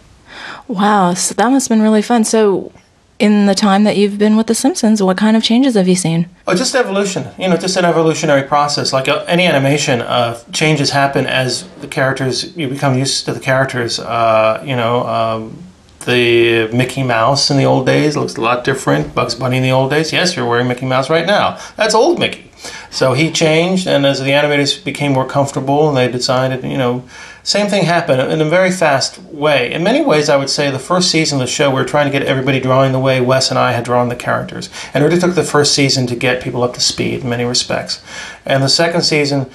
Wow, 0.67 1.15
so 1.15 1.35
that 1.35 1.49
must 1.51 1.69
have 1.69 1.77
been 1.77 1.83
really 1.83 2.03
fun. 2.03 2.25
So 2.25 2.73
in 3.19 3.47
the 3.47 3.55
time 3.55 3.85
that 3.85 3.97
you've 3.97 4.19
been 4.19 4.37
with 4.37 4.47
The 4.47 4.55
Simpsons, 4.55 5.03
what 5.03 5.17
kind 5.17 5.37
of 5.37 5.43
changes 5.43 5.75
have 5.75 5.89
you 5.89 5.97
seen? 5.97 6.29
Oh, 6.47 6.55
just 6.55 6.75
evolution. 6.75 7.27
You 7.39 7.49
know, 7.49 7.57
just 7.57 7.77
an 7.77 7.85
evolutionary 7.85 8.45
process. 8.45 8.93
Like 8.93 9.09
uh, 9.09 9.25
any 9.27 9.47
animation, 9.47 10.01
uh, 10.01 10.41
changes 10.53 10.91
happen 10.91 11.27
as 11.27 11.69
the 11.81 11.89
characters, 11.89 12.57
you 12.57 12.69
become 12.69 12.97
used 12.97 13.25
to 13.25 13.33
the 13.33 13.41
characters. 13.41 13.99
Uh, 13.99 14.63
you 14.65 14.77
know, 14.77 15.07
um, 15.07 15.63
the 16.07 16.69
Mickey 16.73 17.03
Mouse 17.03 17.51
in 17.51 17.57
the 17.57 17.65
old 17.65 17.87
days 17.87 18.17
looks 18.17 18.37
a 18.37 18.41
lot 18.41 18.65
different. 18.65 19.15
Bugs 19.15 19.35
Bunny 19.35 19.57
in 19.57 19.63
the 19.63 19.73
old 19.73 19.91
days, 19.91 20.13
yes, 20.13 20.37
you're 20.37 20.49
wearing 20.49 20.69
Mickey 20.69 20.87
Mouse 20.87 21.11
right 21.11 21.27
now. 21.27 21.59
That's 21.77 21.95
old 21.95 22.19
Mickey. 22.19 22.51
So 22.91 23.13
he 23.13 23.31
changed, 23.31 23.87
and 23.87 24.07
as 24.07 24.21
the 24.21 24.31
animators 24.31 24.83
became 24.83 25.13
more 25.13 25.27
comfortable, 25.27 25.89
and 25.89 25.97
they 25.97 26.11
decided, 26.11 26.65
you 26.65 26.79
know, 26.79 27.05
same 27.49 27.69
thing 27.69 27.85
happened 27.85 28.21
in 28.31 28.43
a 28.43 28.45
very 28.45 28.71
fast 28.71 29.19
way. 29.23 29.73
In 29.73 29.83
many 29.83 30.05
ways, 30.05 30.29
I 30.29 30.37
would 30.37 30.51
say 30.51 30.71
the 30.71 30.79
first 30.79 31.11
season 31.11 31.41
of 31.41 31.47
the 31.47 31.51
show, 31.51 31.71
we 31.71 31.77
were 31.77 31.87
trying 31.87 32.05
to 32.05 32.13
get 32.13 32.29
everybody 32.29 32.61
drawing 32.61 32.93
the 32.93 32.99
way 32.99 33.23
Wes 33.23 33.49
and 33.49 33.59
I 33.59 33.73
had 33.73 33.87
drawn 33.87 34.11
the 34.11 34.17
characters. 34.17 34.69
And 34.93 35.03
it 35.03 35.07
really 35.07 35.19
took 35.19 35.35
the 35.35 35.43
first 35.43 35.73
season 35.73 36.07
to 36.09 36.15
get 36.15 36.43
people 36.43 36.63
up 36.63 36.75
to 36.75 36.81
speed 36.83 37.23
in 37.23 37.31
many 37.31 37.45
respects. 37.45 38.05
And 38.45 38.63
the 38.63 38.69
second 38.69 39.01
season, 39.01 39.51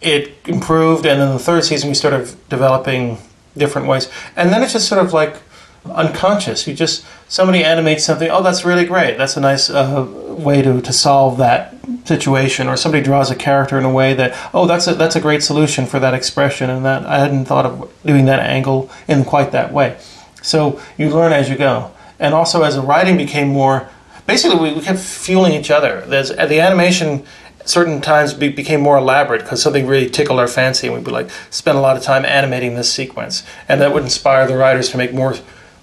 it 0.00 0.32
improved, 0.46 1.04
and 1.04 1.20
then 1.20 1.34
the 1.34 1.38
third 1.38 1.64
season, 1.64 1.90
we 1.90 1.94
started 1.94 2.34
developing 2.48 3.18
different 3.54 3.88
ways. 3.88 4.08
And 4.36 4.50
then 4.50 4.62
it's 4.62 4.72
just 4.72 4.88
sort 4.88 5.04
of 5.04 5.12
like 5.12 5.36
unconscious. 5.84 6.66
You 6.66 6.72
just 6.72 7.04
somebody 7.28 7.64
animates 7.64 8.04
something. 8.04 8.30
Oh, 8.30 8.42
that's 8.42 8.64
really 8.64 8.84
great. 8.84 9.18
That's 9.18 9.36
a 9.36 9.40
nice 9.40 9.70
uh, 9.70 10.06
way 10.28 10.62
to, 10.62 10.80
to 10.80 10.92
solve 10.92 11.38
that 11.38 11.74
situation. 12.04 12.68
Or 12.68 12.76
somebody 12.76 13.02
draws 13.02 13.30
a 13.30 13.36
character 13.36 13.78
in 13.78 13.84
a 13.84 13.92
way 13.92 14.14
that 14.14 14.36
oh, 14.54 14.66
that's 14.66 14.86
a 14.86 14.94
that's 14.94 15.16
a 15.16 15.20
great 15.20 15.42
solution 15.42 15.86
for 15.86 15.98
that 16.00 16.14
expression. 16.14 16.70
And 16.70 16.84
that 16.84 17.04
I 17.04 17.18
hadn't 17.18 17.46
thought 17.46 17.66
of 17.66 17.92
doing 18.04 18.26
that 18.26 18.40
angle 18.40 18.90
in 19.08 19.24
quite 19.24 19.52
that 19.52 19.72
way. 19.72 19.98
So 20.42 20.80
you 20.98 21.10
learn 21.10 21.32
as 21.32 21.48
you 21.48 21.56
go. 21.56 21.90
And 22.18 22.34
also 22.34 22.62
as 22.62 22.76
the 22.76 22.82
writing 22.82 23.16
became 23.16 23.48
more, 23.48 23.88
basically 24.26 24.58
we, 24.58 24.74
we 24.74 24.80
kept 24.80 25.00
fueling 25.00 25.52
each 25.52 25.70
other. 25.70 26.04
There's 26.06 26.28
the 26.28 26.60
animation 26.60 27.24
certain 27.64 28.00
times 28.00 28.34
be, 28.34 28.48
became 28.50 28.80
more 28.80 28.98
elaborate 28.98 29.40
because 29.40 29.62
something 29.62 29.86
really 29.86 30.08
tickled 30.08 30.38
our 30.38 30.46
fancy 30.46 30.86
and 30.86 30.94
we 30.94 30.98
would 30.98 31.06
be 31.06 31.10
like 31.10 31.30
spend 31.50 31.78
a 31.78 31.80
lot 31.80 31.96
of 31.96 32.02
time 32.02 32.24
animating 32.24 32.74
this 32.74 32.92
sequence 32.92 33.42
and 33.68 33.80
that 33.80 33.94
would 33.94 34.02
inspire 34.02 34.46
the 34.46 34.56
writers 34.56 34.90
to 34.90 34.98
make 34.98 35.14
more 35.14 35.34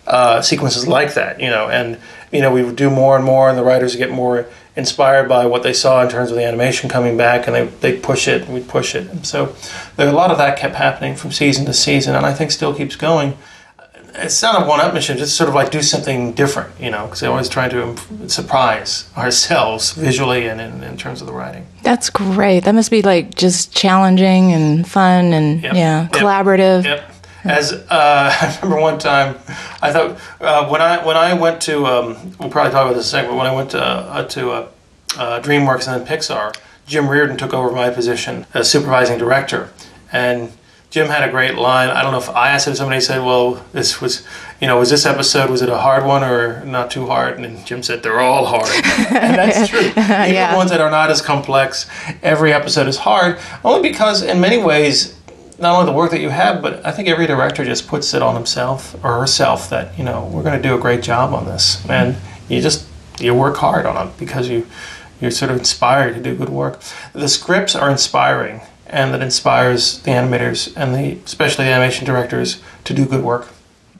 uh, 0.08 0.42
sequences 0.42 0.88
like 0.88 1.14
that, 1.14 1.40
you 1.40 1.50
know, 1.50 1.70
and 1.70 1.98
you 2.32 2.42
know 2.42 2.52
we 2.52 2.64
would 2.64 2.76
do 2.76 2.90
more 2.90 3.16
and 3.16 3.26
more, 3.26 3.50
and 3.50 3.58
the 3.58 3.64
writers 3.64 3.96
get 3.96 4.12
more 4.12 4.48
inspired 4.76 5.28
by 5.28 5.46
what 5.46 5.64
they 5.64 5.74
saw 5.74 6.02
in 6.02 6.10
terms 6.10 6.32
of 6.32 6.38
the 6.38 6.46
animation 6.46 6.90
coming 6.90 7.18
back, 7.18 7.48
and 7.48 7.56
they 7.56 7.66
they 7.66 8.00
push 8.00 8.28
it, 8.28 8.44
and 8.44 8.54
we 8.54 8.62
push 8.62 8.96
it, 8.96 9.08
and 9.10 9.26
so 9.26 9.56
there 9.96 10.08
a 10.08 10.12
lot 10.12 10.32
of 10.32 10.38
that 10.38 10.58
kept 10.58 10.76
happening 10.76 11.16
from 11.16 11.32
season 11.32 11.66
to 11.66 11.74
season, 11.74 12.16
and 12.16 12.26
I 12.26 12.34
think 12.34 12.52
still 12.52 12.74
keeps 12.74 12.96
going. 12.96 13.38
It's 14.14 14.42
not 14.42 14.62
a 14.62 14.66
one-up 14.66 14.94
mission; 14.94 15.18
just 15.18 15.38
sort 15.38 15.48
of 15.48 15.56
like 15.56 15.72
do 15.72 15.82
something 15.82 16.34
different, 16.34 16.78
you 16.80 16.90
know, 16.90 17.06
because 17.06 17.22
they're 17.22 17.30
always 17.30 17.48
trying 17.48 17.70
to 17.70 17.96
surprise 18.28 19.10
ourselves 19.16 19.94
visually 19.94 20.48
and 20.48 20.60
in, 20.60 20.84
in, 20.84 20.98
terms 20.98 21.22
of 21.22 21.28
the 21.28 21.34
writing. 21.34 21.66
That's 21.84 22.10
great. 22.10 22.66
That 22.66 22.76
must 22.76 22.92
be 22.92 23.02
like 23.02 23.36
just 23.36 23.74
challenging 23.74 24.52
and 24.52 24.86
fun 24.86 25.32
and 25.32 25.64
yep. 25.64 25.76
yeah, 25.76 26.02
yep. 26.02 26.12
collaborative. 26.12 26.84
Yep. 26.84 27.12
As 27.44 27.74
uh, 27.74 27.86
I 27.90 28.58
remember 28.62 28.82
one 28.82 29.00
time, 29.00 29.36
I 29.82 29.92
thought 29.92 30.20
uh, 30.40 30.68
when 30.70 30.82
I 30.82 31.06
when 31.06 31.18
I 31.18 31.34
went 31.34 31.62
to 31.62 31.86
um, 31.86 32.36
we'll 32.40 32.50
probably 32.50 32.72
talk 32.72 32.86
about 32.86 32.96
this 32.96 33.12
in 33.12 33.20
a 33.20 33.22
second. 33.22 33.32
But 33.32 33.38
when 33.38 33.48
I 33.48 33.56
went 33.56 33.72
to 33.72 33.84
uh, 33.84 34.24
to 34.26 34.52
uh, 34.52 34.68
uh, 35.18 35.42
DreamWorks 35.42 35.88
and 35.88 36.06
then 36.06 36.08
Pixar, 36.08 36.56
Jim 36.86 37.10
Reardon 37.10 37.38
took 37.38 37.54
over 37.54 37.72
my 37.72 37.90
position 37.90 38.46
as 38.54 38.70
supervising 38.70 39.18
director, 39.18 39.72
and 40.12 40.52
Jim 40.92 41.08
had 41.08 41.28
a 41.28 41.32
great 41.32 41.56
line. 41.56 41.90
I 41.90 42.02
don't 42.02 42.12
know 42.12 42.18
if 42.18 42.30
I 42.30 42.50
asked 42.50 42.68
him. 42.68 42.76
Somebody 42.76 43.00
said, 43.00 43.24
"Well, 43.24 43.66
this 43.72 44.02
was, 44.02 44.28
you 44.60 44.68
know, 44.68 44.78
was 44.78 44.90
this 44.90 45.06
episode 45.06 45.50
was 45.50 45.62
it 45.62 45.70
a 45.70 45.78
hard 45.78 46.06
one 46.06 46.22
or 46.22 46.66
not 46.66 46.92
too 46.92 47.08
hard?" 47.08 47.40
And 47.40 47.66
Jim 47.66 47.82
said, 47.82 48.04
"They're 48.04 48.20
all 48.20 48.46
hard," 48.46 48.68
and 49.16 49.36
that's 49.38 49.70
true. 49.70 49.80
Even 49.90 49.96
yeah. 49.98 50.52
the 50.52 50.58
ones 50.58 50.70
that 50.70 50.82
are 50.82 50.92
not 50.92 51.10
as 51.10 51.22
complex, 51.22 51.90
every 52.22 52.52
episode 52.52 52.88
is 52.88 52.98
hard. 52.98 53.40
Only 53.64 53.90
because, 53.90 54.22
in 54.22 54.42
many 54.42 54.58
ways, 54.58 55.18
not 55.62 55.76
only 55.76 55.91
the 55.91 55.95
work 55.95 56.12
that 56.12 56.19
you 56.19 56.30
have, 56.30 56.62
but 56.62 56.86
I 56.86 56.91
think 56.91 57.08
every 57.08 57.28
director 57.28 57.63
just 57.63 57.88
puts 57.88 58.13
it 58.13 58.21
on 58.21 58.36
himself 58.36 58.95
or 59.04 59.19
herself 59.19 59.69
that 59.69 59.97
you 59.97 60.04
know 60.04 60.30
we're 60.34 60.43
going 60.43 60.62
to 60.62 60.67
do 60.67 60.76
a 60.76 60.80
great 60.80 61.04
job 61.04 61.34
on 61.34 61.45
this, 61.45 61.88
and 61.88 62.17
you 62.50 62.62
just 62.62 62.88
you 63.19 63.34
work 63.34 63.58
hard 63.58 63.86
on 63.86 64.08
it 64.08 64.17
because 64.17 64.50
you 64.50 64.67
you're 65.21 65.32
sort 65.32 65.52
of 65.52 65.58
inspired 65.58 66.15
to 66.15 66.21
do 66.21 66.36
good 66.36 66.50
work. 66.50 66.82
The 67.13 67.30
scripts 67.30 67.76
are 67.76 67.89
inspiring, 67.89 68.62
and 68.88 69.13
that 69.13 69.21
inspires 69.21 70.00
the 70.00 70.12
animators 70.12 70.74
and 70.76 70.95
the 70.95 71.24
especially 71.24 71.65
the 71.65 71.71
animation 71.71 72.06
directors 72.06 72.62
to 72.86 72.93
do 72.93 73.06
good 73.06 73.24
work. 73.24 73.50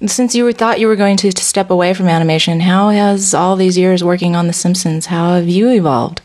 Since 0.04 0.34
you 0.34 0.46
were, 0.46 0.52
thought 0.52 0.80
you 0.80 0.88
were 0.88 0.96
going 0.96 1.16
to, 1.18 1.32
to 1.32 1.44
step 1.44 1.70
away 1.70 1.94
from 1.94 2.08
animation, 2.08 2.62
how 2.62 2.90
has 2.90 3.36
all 3.36 3.56
these 3.56 3.78
years 3.78 4.04
working 4.04 4.36
on 4.36 4.48
The 4.48 4.54
Simpsons? 4.54 5.06
How 5.06 5.36
have 5.36 5.48
you 5.48 5.70
evolved? 5.70 6.22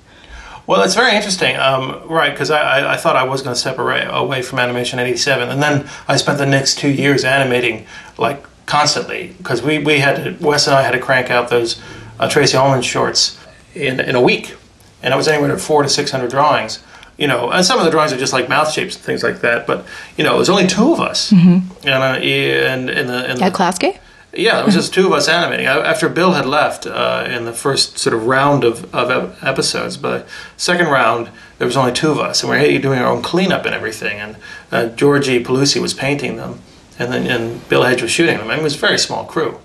Well, 0.66 0.82
it's 0.82 0.94
very 0.94 1.14
interesting, 1.14 1.56
um, 1.56 2.02
right? 2.08 2.30
Because 2.30 2.50
I, 2.50 2.80
I, 2.80 2.94
I, 2.94 2.96
thought 2.96 3.14
I 3.14 3.22
was 3.22 3.40
going 3.42 3.54
to 3.54 3.60
step 3.60 3.78
away, 3.78 4.04
away 4.08 4.42
from 4.42 4.58
animation 4.58 4.98
'87, 4.98 5.48
and 5.48 5.62
then 5.62 5.88
I 6.08 6.16
spent 6.16 6.38
the 6.38 6.46
next 6.46 6.78
two 6.78 6.90
years 6.90 7.24
animating 7.24 7.86
like 8.18 8.44
constantly 8.66 9.34
because 9.38 9.62
we, 9.62 9.78
we 9.78 10.00
had 10.00 10.16
to, 10.38 10.44
Wes 10.44 10.66
and 10.66 10.74
I 10.74 10.82
had 10.82 10.90
to 10.92 10.98
crank 10.98 11.30
out 11.30 11.50
those 11.50 11.80
uh, 12.18 12.28
Tracey 12.28 12.56
Ullman 12.56 12.82
shorts 12.82 13.38
in 13.74 14.00
in 14.00 14.16
a 14.16 14.20
week, 14.20 14.56
and 15.02 15.14
I 15.14 15.16
was 15.16 15.28
anywhere 15.28 15.50
from 15.50 15.58
four 15.58 15.82
to 15.82 15.88
six 15.88 16.10
hundred 16.10 16.30
drawings. 16.30 16.82
You 17.16 17.28
know, 17.28 17.50
and 17.50 17.64
some 17.64 17.78
of 17.78 17.86
the 17.86 17.90
drawings 17.90 18.12
are 18.12 18.18
just 18.18 18.34
like 18.34 18.48
mouth 18.48 18.70
shapes 18.70 18.94
and 18.94 19.04
things 19.04 19.22
like 19.22 19.40
that. 19.40 19.66
But 19.66 19.86
you 20.18 20.24
know, 20.24 20.34
it 20.34 20.38
was 20.38 20.50
only 20.50 20.66
two 20.66 20.92
of 20.92 21.00
us, 21.00 21.30
mm-hmm. 21.30 21.88
and 21.88 22.02
uh, 22.02 22.18
and 22.18 22.90
in 22.90 23.06
the 23.06 23.30
in 23.30 23.42
at 23.42 23.52
Klasky. 23.52 23.98
Yeah, 24.36 24.60
it 24.60 24.66
was 24.66 24.74
just 24.74 24.92
two 24.92 25.06
of 25.06 25.12
us 25.12 25.28
animating. 25.28 25.66
After 25.66 26.08
Bill 26.08 26.32
had 26.32 26.44
left 26.44 26.86
uh, 26.86 27.26
in 27.28 27.46
the 27.46 27.52
first 27.52 27.98
sort 27.98 28.14
of 28.14 28.26
round 28.26 28.64
of, 28.64 28.94
of 28.94 29.42
episodes, 29.42 29.96
but 29.96 30.28
second 30.56 30.88
round 30.88 31.30
there 31.58 31.66
was 31.66 31.76
only 31.76 31.92
two 31.92 32.10
of 32.10 32.18
us, 32.18 32.42
and 32.42 32.50
we 32.50 32.74
were 32.74 32.78
doing 32.78 32.98
our 32.98 33.06
own 33.06 33.22
cleanup 33.22 33.64
and 33.64 33.74
everything. 33.74 34.18
And 34.18 34.36
uh, 34.70 34.88
Georgie 34.88 35.42
Pelusi 35.42 35.80
was 35.80 35.94
painting 35.94 36.36
them, 36.36 36.60
and 36.98 37.10
then 37.10 37.26
and 37.26 37.66
Bill 37.68 37.84
Hedge 37.84 38.02
was 38.02 38.10
shooting 38.10 38.36
them. 38.36 38.48
I 38.48 38.50
mean, 38.50 38.60
it 38.60 38.64
was 38.64 38.74
a 38.74 38.78
very 38.78 38.98
small 38.98 39.24
crew. 39.24 39.58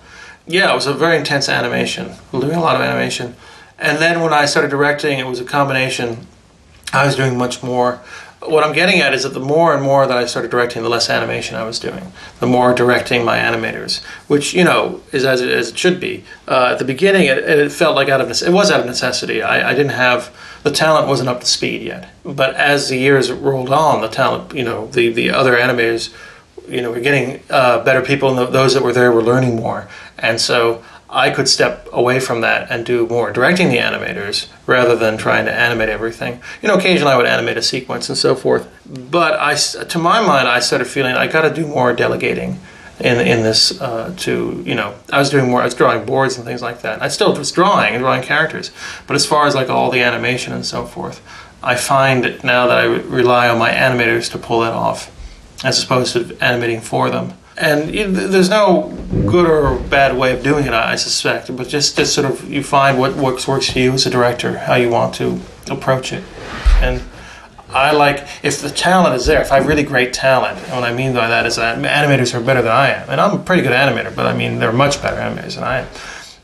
Yeah, 0.47 0.71
it 0.71 0.75
was 0.75 0.88
a 0.88 0.93
very 0.93 1.17
intense 1.17 1.49
animation. 1.49 2.13
We 2.31 2.39
were 2.39 2.45
doing 2.45 2.57
a 2.57 2.62
lot 2.62 2.75
of 2.75 2.81
animation, 2.81 3.36
and 3.77 3.97
then 3.97 4.21
when 4.21 4.31
I 4.34 4.45
started 4.45 4.71
directing, 4.71 5.19
it 5.19 5.27
was 5.27 5.41
a 5.41 5.45
combination. 5.45 6.27
I 6.93 7.05
was 7.05 7.15
doing 7.15 7.38
much 7.38 7.62
more 7.62 8.01
what 8.43 8.63
I'm 8.63 8.73
getting 8.73 9.01
at 9.01 9.13
is 9.13 9.23
that 9.23 9.34
the 9.34 9.39
more 9.39 9.73
and 9.73 9.84
more 9.84 10.08
that 10.08 10.17
I 10.17 10.25
started 10.25 10.49
directing, 10.49 10.82
the 10.82 10.89
less 10.89 11.10
animation 11.10 11.56
I 11.56 11.63
was 11.63 11.80
doing. 11.80 12.12
The 12.39 12.47
more 12.47 12.73
directing 12.73 13.23
my 13.23 13.38
animators, 13.38 14.04
which 14.27 14.54
you 14.54 14.63
know 14.63 15.01
is 15.12 15.25
as 15.25 15.41
it, 15.41 15.49
as 15.49 15.69
it 15.69 15.77
should 15.77 15.99
be. 15.99 16.23
Uh, 16.47 16.69
at 16.71 16.80
the 16.80 16.86
beginning, 16.86 17.27
it, 17.27 17.38
it, 17.38 17.71
felt 17.71 17.95
like 17.95 18.10
out 18.10 18.19
of 18.19 18.30
it 18.30 18.51
was 18.51 18.71
out 18.71 18.80
of 18.80 18.88
necessity. 18.88 19.43
I, 19.43 19.71
I, 19.71 19.73
didn't 19.75 19.91
have 19.91 20.36
the 20.63 20.71
talent 20.71 21.08
wasn't 21.08 21.30
up 21.30 21.41
to 21.41 21.45
speed 21.45 21.84
yet. 21.84 22.10
But 22.25 22.56
as 22.56 22.89
the 22.89 22.97
years 22.97 23.32
rolled 23.32 23.71
on, 23.71 24.01
the 24.01 24.08
talent, 24.08 24.56
you 24.56 24.63
know, 24.63 24.88
the 24.88 25.10
the 25.10 25.30
other 25.30 25.56
animators, 25.56 26.12
you 26.67 26.82
know, 26.82 26.91
were 26.91 26.99
getting 26.99 27.43
uh, 27.51 27.84
better 27.84 28.01
people, 28.01 28.36
and 28.36 28.54
those 28.54 28.73
that 28.73 28.82
were 28.82 28.93
there 28.93 29.12
were 29.12 29.23
learning 29.23 29.58
more. 29.58 29.88
And 30.17 30.41
so 30.41 30.84
I 31.12 31.30
could 31.30 31.50
step 31.50 31.89
away 31.91 32.21
from 32.21 32.39
that 32.41 32.71
and 32.71 32.86
do 32.86 33.06
more 33.06 33.32
directing 33.32 33.69
the 33.69 33.78
animators 33.78 34.47
rather 34.65 34.95
than 34.95 35.17
trying 35.17 35.43
to 35.45 35.54
animate 35.54 35.89
everything. 35.89 36.41
You 36.62 36.69
know, 36.69 36.76
occasionally 36.76 37.12
I 37.12 37.17
would 37.17 37.26
animate 37.26 37.58
a 37.58 37.62
sequence 37.62 38.08
and 38.08 38.17
so 38.17 38.34
forth. 38.34 38.69
But 38.86 39.38
I, 39.38 39.56
to 39.56 40.00
my 40.00 40.26
mind, 40.26 40.47
I 40.47 40.62
started 40.62 40.86
feeling 40.86 41.15
I 41.15 41.28
got 41.28 41.41
to 41.41 41.54
do 41.54 41.67
more 41.67 41.93
delegating 41.93 42.60
in 43.02 43.19
in 43.19 43.43
this 43.43 43.82
uh, 43.82 44.13
to 44.19 44.63
you 44.65 44.76
know 44.76 44.93
I 45.12 45.19
was 45.19 45.30
doing 45.30 45.50
more 45.50 45.62
I 45.62 45.65
was 45.65 45.74
drawing 45.74 46.06
boards 46.06 46.38
and 46.38 46.45
things 46.45 46.62
like 46.62 46.82
that. 46.82 47.02
I 47.02 47.10
still 47.10 47.36
was 47.36 47.52
drawing 47.52 47.93
and 47.93 48.02
drawing 48.02 48.21
characters, 48.21 48.71
but 49.06 49.15
as 49.15 49.26
far 49.26 49.47
as 49.47 49.56
like 49.56 49.69
all 49.69 49.91
the 49.91 50.02
animation 50.02 50.54
and 50.54 50.65
so 50.65 50.86
forth, 50.86 51.21
I 51.62 51.76
find 51.76 52.41
now 52.43 52.67
that 52.67 52.78
I 52.78 52.86
rely 52.86 53.50
on 53.50 53.60
my 53.60 53.71
animators 53.71 54.32
to 54.32 54.38
pull 54.38 54.62
that 54.62 54.74
off, 54.74 55.12
as 55.65 55.84
opposed 55.84 56.13
to 56.13 56.38
animating 56.41 56.80
for 56.80 57.10
them 57.10 57.34
and 57.62 58.15
there's 58.15 58.50
no 58.50 58.89
good 59.26 59.47
or 59.50 59.78
bad 59.89 60.17
way 60.17 60.34
of 60.34 60.43
doing 60.43 60.65
it, 60.65 60.74
I 60.74 60.95
suspect. 60.95 61.56
But 61.56 61.67
just 61.67 61.95
just 61.95 62.13
sort 62.13 62.30
of 62.30 62.50
you 62.50 62.63
find 62.63 63.00
what 63.00 63.15
works 63.15 63.47
works 63.47 63.71
for 63.71 63.80
you 63.80 63.93
as 63.93 64.06
a 64.06 64.10
director, 64.10 64.58
how 64.58 64.76
you 64.76 64.89
want 64.89 65.15
to 65.15 65.39
approach 65.69 66.12
it, 66.12 66.24
and 66.82 67.02
I 67.69 67.91
like 67.91 68.28
if 68.43 68.62
the 68.62 68.69
talent 68.69 69.15
is 69.15 69.26
there. 69.26 69.41
If 69.41 69.52
I 69.52 69.58
have 69.58 69.67
really 69.67 69.84
great 69.84 70.13
talent, 70.13 70.58
and 70.60 70.71
what 70.71 70.84
I 70.84 70.93
mean 70.93 71.13
by 71.13 71.28
that 71.28 71.45
is 71.45 71.56
that 71.56 71.78
animators 71.78 72.34
are 72.34 72.43
better 72.43 72.62
than 72.62 72.71
I 72.71 72.89
am, 72.89 73.10
and 73.10 73.21
I'm 73.21 73.39
a 73.39 73.43
pretty 73.43 73.62
good 73.62 73.71
animator, 73.71 74.13
but 74.15 74.26
I 74.26 74.36
mean 74.36 74.60
they're 74.60 74.74
much 74.74 75.02
better 75.02 75.17
animators 75.17 75.56
than 75.56 75.63
I 75.63 75.80
am. 75.80 75.88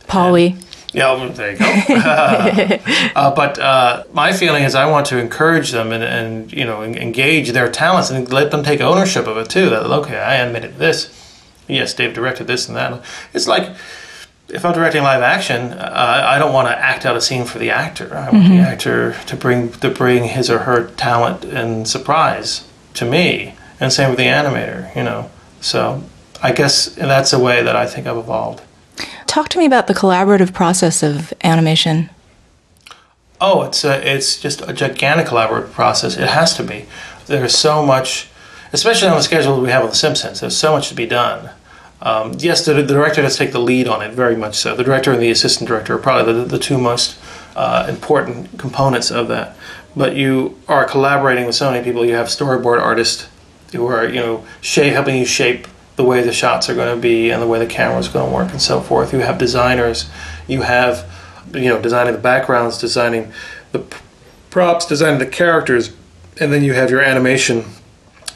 Paulie. 0.07 0.63
Yeah, 0.97 1.29
there 1.31 1.51
you 1.51 1.57
go. 1.59 1.95
uh, 3.15 3.35
but 3.35 3.59
uh, 3.59 4.05
my 4.13 4.33
feeling 4.33 4.63
is 4.63 4.73
I 4.73 4.89
want 4.89 5.05
to 5.07 5.19
encourage 5.19 5.71
them 5.71 5.91
and, 5.91 6.03
and 6.03 6.51
you 6.51 6.65
know 6.65 6.81
engage 6.81 7.51
their 7.51 7.71
talents 7.71 8.09
and 8.09 8.27
let 8.33 8.49
them 8.49 8.63
take 8.63 8.81
ownership 8.81 9.27
of 9.27 9.37
it 9.37 9.47
too. 9.47 9.69
That 9.69 9.85
okay, 9.85 10.17
I 10.17 10.37
admitted 10.37 10.77
this. 10.79 11.13
Yes, 11.67 11.93
Dave 11.93 12.15
directed 12.15 12.47
this 12.47 12.67
and 12.67 12.75
that. 12.75 12.99
It's 13.31 13.47
like 13.47 13.75
if 14.49 14.65
I'm 14.65 14.73
directing 14.73 15.03
live 15.03 15.21
action, 15.21 15.73
uh, 15.73 16.23
I 16.27 16.39
don't 16.39 16.51
want 16.51 16.67
to 16.67 16.75
act 16.75 17.05
out 17.05 17.15
a 17.15 17.21
scene 17.21 17.45
for 17.45 17.59
the 17.59 17.69
actor. 17.69 18.17
I 18.17 18.31
want 18.31 18.45
mm-hmm. 18.45 18.55
the 18.55 18.61
actor 18.61 19.15
to 19.27 19.35
bring 19.35 19.73
to 19.73 19.91
bring 19.91 20.23
his 20.23 20.49
or 20.49 20.59
her 20.59 20.87
talent 20.95 21.45
and 21.45 21.87
surprise 21.87 22.67
to 22.95 23.05
me, 23.05 23.53
and 23.79 23.93
same 23.93 24.09
with 24.09 24.17
the 24.17 24.25
animator. 24.25 24.95
You 24.95 25.03
know, 25.03 25.29
so 25.61 26.01
I 26.41 26.53
guess 26.53 26.95
that's 26.95 27.33
a 27.33 27.39
way 27.39 27.61
that 27.61 27.75
I 27.75 27.85
think 27.85 28.07
I've 28.07 28.17
evolved. 28.17 28.63
Talk 29.27 29.49
to 29.49 29.59
me 29.59 29.65
about 29.65 29.87
the 29.87 29.93
collaborative 29.93 30.53
process 30.53 31.03
of 31.03 31.33
animation. 31.43 32.09
Oh, 33.39 33.63
it's 33.63 33.83
a, 33.83 34.15
it's 34.15 34.39
just 34.39 34.61
a 34.61 34.73
gigantic 34.73 35.27
collaborative 35.27 35.71
process. 35.71 36.17
It 36.17 36.29
has 36.29 36.55
to 36.55 36.63
be. 36.63 36.85
There's 37.27 37.55
so 37.55 37.85
much, 37.85 38.29
especially 38.73 39.09
on 39.09 39.17
the 39.17 39.21
schedule 39.21 39.61
we 39.61 39.69
have 39.69 39.83
on 39.83 39.89
The 39.89 39.95
Simpsons. 39.95 40.39
There's 40.39 40.57
so 40.57 40.71
much 40.71 40.89
to 40.89 40.95
be 40.95 41.05
done. 41.05 41.51
Um, 42.01 42.35
yes, 42.39 42.65
the, 42.65 42.73
the, 42.73 42.83
director 42.83 43.21
does 43.21 43.37
take 43.37 43.51
the 43.51 43.59
lead 43.59 43.87
on 43.87 44.01
it, 44.01 44.11
very 44.13 44.35
much 44.35 44.55
so. 44.55 44.75
The 44.75 44.83
director 44.83 45.11
and 45.11 45.21
the 45.21 45.31
assistant 45.31 45.67
director 45.67 45.95
are 45.95 45.99
probably 45.99 46.33
the, 46.33 46.45
the 46.45 46.59
two 46.59 46.77
most 46.77 47.19
uh, 47.55 47.85
important 47.89 48.57
components 48.57 49.11
of 49.11 49.27
that. 49.27 49.55
But 49.95 50.15
you 50.15 50.59
are 50.67 50.85
collaborating 50.85 51.45
with 51.45 51.55
so 51.55 51.71
many 51.71 51.83
people. 51.83 52.05
You 52.05 52.13
have 52.13 52.27
storyboard 52.27 52.79
artists 52.79 53.27
who 53.71 53.85
are, 53.87 54.07
you 54.07 54.19
know, 54.19 54.45
shape, 54.61 54.93
helping 54.93 55.17
you 55.17 55.25
shape 55.25 55.67
the 55.97 56.03
way 56.03 56.21
the 56.21 56.31
shots 56.31 56.69
are 56.69 56.75
going 56.75 56.95
to 56.95 57.01
be 57.01 57.31
and 57.31 57.41
the 57.41 57.47
way 57.47 57.59
the 57.59 57.65
camera 57.65 57.99
is 57.99 58.07
going 58.07 58.29
to 58.29 58.33
work 58.33 58.51
and 58.51 58.61
so 58.61 58.79
forth. 58.79 59.11
You 59.11 59.19
have 59.19 59.37
designers, 59.37 60.09
you 60.47 60.61
have 60.61 61.09
you 61.53 61.69
know 61.69 61.81
designing 61.81 62.13
the 62.13 62.19
backgrounds, 62.19 62.77
designing 62.77 63.33
the 63.71 63.83
props, 64.49 64.85
designing 64.85 65.19
the 65.19 65.25
characters, 65.25 65.93
and 66.39 66.53
then 66.53 66.63
you 66.63 66.73
have 66.73 66.89
your 66.89 67.01
animation 67.01 67.65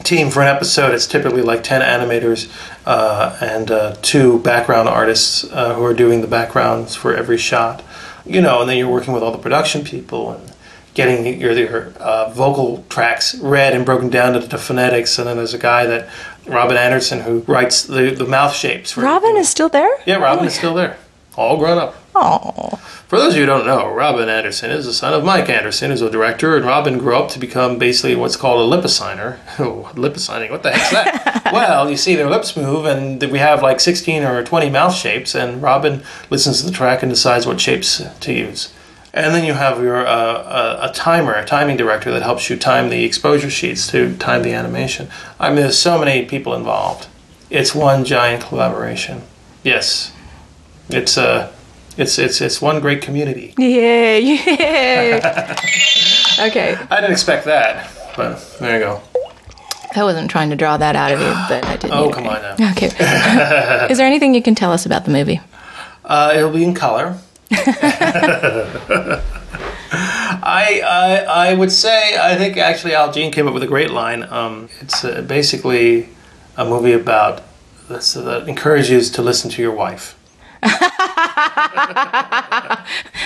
team 0.03 0.31
for 0.31 0.41
an 0.41 0.47
episode. 0.47 0.93
It's 0.93 1.07
typically 1.07 1.43
like 1.43 1.63
ten 1.63 1.81
animators 1.81 2.51
uh, 2.85 3.37
and 3.41 3.69
uh, 3.71 3.95
two 4.01 4.39
background 4.39 4.89
artists 4.89 5.43
uh, 5.45 5.75
who 5.75 5.83
are 5.83 5.93
doing 5.93 6.21
the 6.21 6.27
backgrounds 6.27 6.95
for 6.95 7.15
every 7.15 7.37
shot. 7.37 7.83
You 8.25 8.41
know, 8.41 8.61
and 8.61 8.69
then 8.69 8.77
you're 8.77 8.89
working 8.89 9.13
with 9.13 9.23
all 9.23 9.31
the 9.31 9.39
production 9.39 9.83
people 9.83 10.31
and 10.31 10.51
getting 10.93 11.39
your, 11.39 11.53
your 11.53 11.93
uh, 11.99 12.29
vocal 12.31 12.83
tracks 12.89 13.35
read 13.35 13.73
and 13.73 13.85
broken 13.85 14.09
down 14.09 14.35
into 14.35 14.47
the 14.47 14.57
phonetics. 14.57 15.17
And 15.17 15.27
then 15.27 15.37
there's 15.37 15.53
a 15.53 15.59
guy 15.59 15.85
that 15.85 16.09
Robin 16.47 16.77
Anderson 16.77 17.21
who 17.21 17.39
writes 17.39 17.83
the, 17.83 18.11
the 18.11 18.25
mouth 18.25 18.53
shapes. 18.53 18.91
For, 18.91 19.01
Robin 19.01 19.37
is 19.37 19.49
still 19.49 19.69
there? 19.69 19.91
Yeah, 20.05 20.17
Robin 20.17 20.45
oh, 20.45 20.47
is 20.47 20.55
still 20.55 20.73
there. 20.73 20.97
All 21.35 21.57
grown 21.57 21.77
up. 21.77 21.95
Oh. 22.13 22.79
For 23.07 23.17
those 23.17 23.33
of 23.33 23.39
you 23.39 23.41
who 23.41 23.47
don't 23.47 23.65
know, 23.65 23.93
Robin 23.93 24.27
Anderson 24.27 24.71
is 24.71 24.85
the 24.85 24.93
son 24.93 25.13
of 25.13 25.23
Mike 25.23 25.49
Anderson, 25.49 25.91
who's 25.91 26.01
a 26.01 26.09
director, 26.09 26.55
and 26.55 26.65
Robin 26.65 26.97
grew 26.97 27.15
up 27.15 27.29
to 27.31 27.39
become 27.39 27.77
basically 27.77 28.15
what's 28.15 28.35
called 28.35 28.71
a 28.71 28.77
lipociner. 28.77 29.37
Oh, 29.59 29.91
lipociner, 29.93 30.49
what 30.49 30.63
the 30.63 30.71
heck's 30.71 30.91
that? 30.91 31.49
well, 31.53 31.89
you 31.89 31.97
see 31.97 32.15
their 32.15 32.29
lips 32.29 32.57
move, 32.57 32.85
and 32.85 33.21
we 33.23 33.39
have 33.39 33.61
like 33.61 33.79
16 33.79 34.23
or 34.23 34.43
20 34.43 34.69
mouth 34.69 34.95
shapes, 34.95 35.35
and 35.35 35.61
Robin 35.61 36.03
listens 36.29 36.59
to 36.59 36.65
the 36.65 36.71
track 36.71 37.03
and 37.03 37.11
decides 37.11 37.45
what 37.45 37.59
shapes 37.59 38.01
to 38.19 38.33
use. 38.33 38.73
And 39.13 39.35
then 39.35 39.43
you 39.43 39.53
have 39.53 39.81
your 39.81 40.07
uh, 40.07 40.79
a, 40.83 40.89
a, 40.89 40.93
timer, 40.93 41.33
a 41.33 41.45
timing 41.45 41.75
director 41.75 42.11
that 42.11 42.21
helps 42.21 42.49
you 42.49 42.55
time 42.55 42.89
the 42.89 43.03
exposure 43.03 43.49
sheets 43.49 43.87
to 43.87 44.15
time 44.17 44.43
the 44.43 44.53
animation. 44.53 45.09
I 45.39 45.49
mean, 45.49 45.57
there's 45.57 45.77
so 45.77 45.99
many 45.99 46.25
people 46.25 46.53
involved. 46.53 47.07
It's 47.49 47.75
one 47.75 48.05
giant 48.05 48.43
collaboration. 48.43 49.23
Yes, 49.63 50.13
it's 50.89 51.17
a. 51.17 51.23
Uh, 51.23 51.51
it's 51.97 52.17
it's 52.17 52.39
it's 52.39 52.61
one 52.61 52.79
great 52.79 53.01
community. 53.01 53.53
Yeah, 53.57 54.15
yeah. 54.15 55.55
okay. 56.47 56.77
I 56.89 57.01
didn't 57.01 57.11
expect 57.11 57.45
that, 57.45 57.91
but 58.15 58.57
there 58.59 58.79
you 58.79 58.85
go. 58.85 59.01
I 59.93 60.03
wasn't 60.03 60.31
trying 60.31 60.49
to 60.51 60.55
draw 60.55 60.77
that 60.77 60.95
out 60.95 61.11
of 61.11 61.19
you, 61.19 61.33
but 61.49 61.65
I 61.65 61.75
did. 61.75 61.91
Oh, 61.91 62.09
come 62.09 62.27
on 62.27 62.41
now. 62.41 62.71
Okay. 62.71 62.87
Is 63.91 63.97
there 63.97 64.07
anything 64.07 64.33
you 64.33 64.41
can 64.41 64.55
tell 64.55 64.71
us 64.71 64.85
about 64.85 65.03
the 65.03 65.11
movie? 65.11 65.41
Uh, 66.05 66.33
it'll 66.33 66.51
be 66.51 66.63
in 66.63 66.73
color. 66.73 67.17
I, 70.43 70.81
I, 70.85 71.49
I 71.49 71.53
would 71.53 71.71
say 71.71 72.17
I 72.17 72.35
think 72.37 72.57
actually 72.57 72.95
Al 72.95 73.11
Jean 73.11 73.31
came 73.31 73.47
up 73.47 73.53
with 73.53 73.63
a 73.63 73.67
great 73.67 73.91
line. 73.91 74.23
Um, 74.23 74.69
it's 74.79 75.03
uh, 75.03 75.21
basically 75.21 76.09
a 76.57 76.63
movie 76.63 76.93
about 76.93 77.43
that 77.89 78.45
encourages 78.47 79.09
you 79.09 79.15
to 79.15 79.21
listen 79.21 79.51
to 79.51 79.61
your 79.61 79.73
wife. 79.73 80.17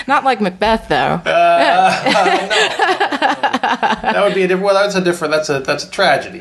Not 0.08 0.24
like 0.24 0.40
Macbeth, 0.40 0.88
though. 0.88 1.20
Uh, 1.24 2.02
no, 2.06 2.24
no, 4.06 4.12
that 4.12 4.24
would 4.24 4.34
be 4.34 4.42
a 4.42 4.48
different. 4.48 4.64
Well, 4.64 4.74
that's 4.74 4.94
a 4.94 5.04
different. 5.04 5.32
That's 5.32 5.48
a 5.50 5.60
that's 5.60 5.84
a 5.84 5.90
tragedy. 5.90 6.40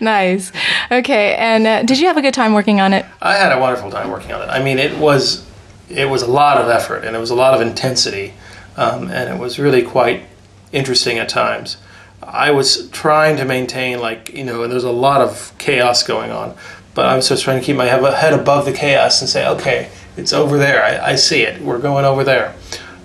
nice. 0.00 0.50
Okay, 0.90 1.34
and 1.36 1.66
uh, 1.66 1.82
did 1.82 1.98
you 1.98 2.06
have 2.06 2.16
a 2.16 2.22
good 2.22 2.34
time 2.34 2.54
working 2.54 2.80
on 2.80 2.92
it? 2.92 3.04
I 3.20 3.34
had 3.34 3.52
a 3.52 3.60
wonderful 3.60 3.90
time 3.90 4.10
working 4.10 4.32
on 4.32 4.42
it. 4.42 4.46
I 4.46 4.62
mean, 4.62 4.78
it 4.78 4.96
was 4.98 5.46
it 5.90 6.08
was 6.08 6.22
a 6.22 6.30
lot 6.30 6.56
of 6.56 6.68
effort 6.68 7.04
and 7.04 7.16
it 7.16 7.18
was 7.18 7.30
a 7.30 7.34
lot 7.34 7.54
of 7.54 7.60
intensity, 7.60 8.34
um, 8.76 9.10
and 9.10 9.28
it 9.28 9.38
was 9.38 9.58
really 9.58 9.82
quite 9.82 10.24
interesting 10.72 11.18
at 11.18 11.28
times. 11.28 11.76
I 12.22 12.50
was 12.50 12.88
trying 12.90 13.36
to 13.38 13.44
maintain, 13.44 13.98
like, 13.98 14.32
you 14.32 14.44
know, 14.44 14.62
and 14.62 14.72
there's 14.72 14.84
a 14.84 14.92
lot 14.92 15.20
of 15.20 15.52
chaos 15.58 16.02
going 16.02 16.30
on, 16.30 16.54
but 16.94 17.06
I 17.06 17.16
was 17.16 17.28
just 17.28 17.44
trying 17.44 17.58
to 17.58 17.64
keep 17.64 17.76
my 17.76 17.86
head 17.86 18.32
above 18.32 18.66
the 18.66 18.72
chaos 18.72 19.20
and 19.20 19.28
say, 19.28 19.46
okay, 19.48 19.90
it's 20.16 20.32
over 20.32 20.58
there. 20.58 20.84
I, 20.84 21.12
I 21.12 21.14
see 21.16 21.42
it. 21.42 21.60
We're 21.62 21.78
going 21.78 22.04
over 22.04 22.22
there. 22.22 22.54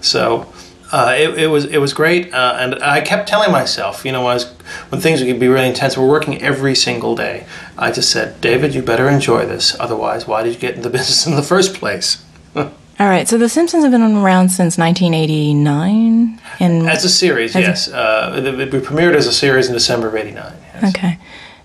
So, 0.01 0.51
uh, 0.91 1.15
it, 1.17 1.37
it 1.39 1.47
was 1.47 1.65
it 1.65 1.79
was 1.79 1.93
great, 1.93 2.33
uh, 2.33 2.57
and 2.59 2.75
I 2.75 3.01
kept 3.01 3.27
telling 3.27 3.51
myself, 3.51 4.05
you 4.05 4.11
know, 4.11 4.27
I 4.27 4.35
was, 4.35 4.51
when 4.89 5.01
things 5.01 5.21
would 5.21 5.39
be 5.39 5.47
really 5.47 5.67
intense, 5.67 5.97
we're 5.97 6.07
working 6.07 6.41
every 6.41 6.75
single 6.75 7.15
day. 7.15 7.45
I 7.77 7.91
just 7.91 8.11
said, 8.11 8.39
David, 8.39 8.75
you 8.75 8.81
better 8.81 9.09
enjoy 9.09 9.45
this. 9.45 9.77
Otherwise, 9.79 10.27
why 10.27 10.43
did 10.43 10.53
you 10.53 10.59
get 10.59 10.75
into 10.75 10.87
the 10.87 10.97
business 10.97 11.25
in 11.25 11.35
the 11.35 11.43
first 11.43 11.73
place? 11.73 12.23
All 12.97 13.07
right, 13.07 13.27
so 13.27 13.37
The 13.37 13.49
Simpsons 13.49 13.83
have 13.83 13.91
been 13.91 14.01
around 14.01 14.49
since 14.49 14.77
1989, 14.77 16.39
and 16.59 16.89
As 16.89 17.03
a 17.03 17.09
series, 17.09 17.55
As 17.55 17.63
a- 17.63 17.67
yes. 17.67 17.87
uh, 17.89 18.33
it, 18.37 18.45
it 18.47 18.71
premiered 18.83 19.15
as 19.15 19.27
a 19.27 19.33
series 19.33 19.67
in 19.67 19.73
December 19.73 20.07
of 20.07 20.15
'89. 20.15 20.53
Yes. 20.81 20.95
okay, 20.95 21.19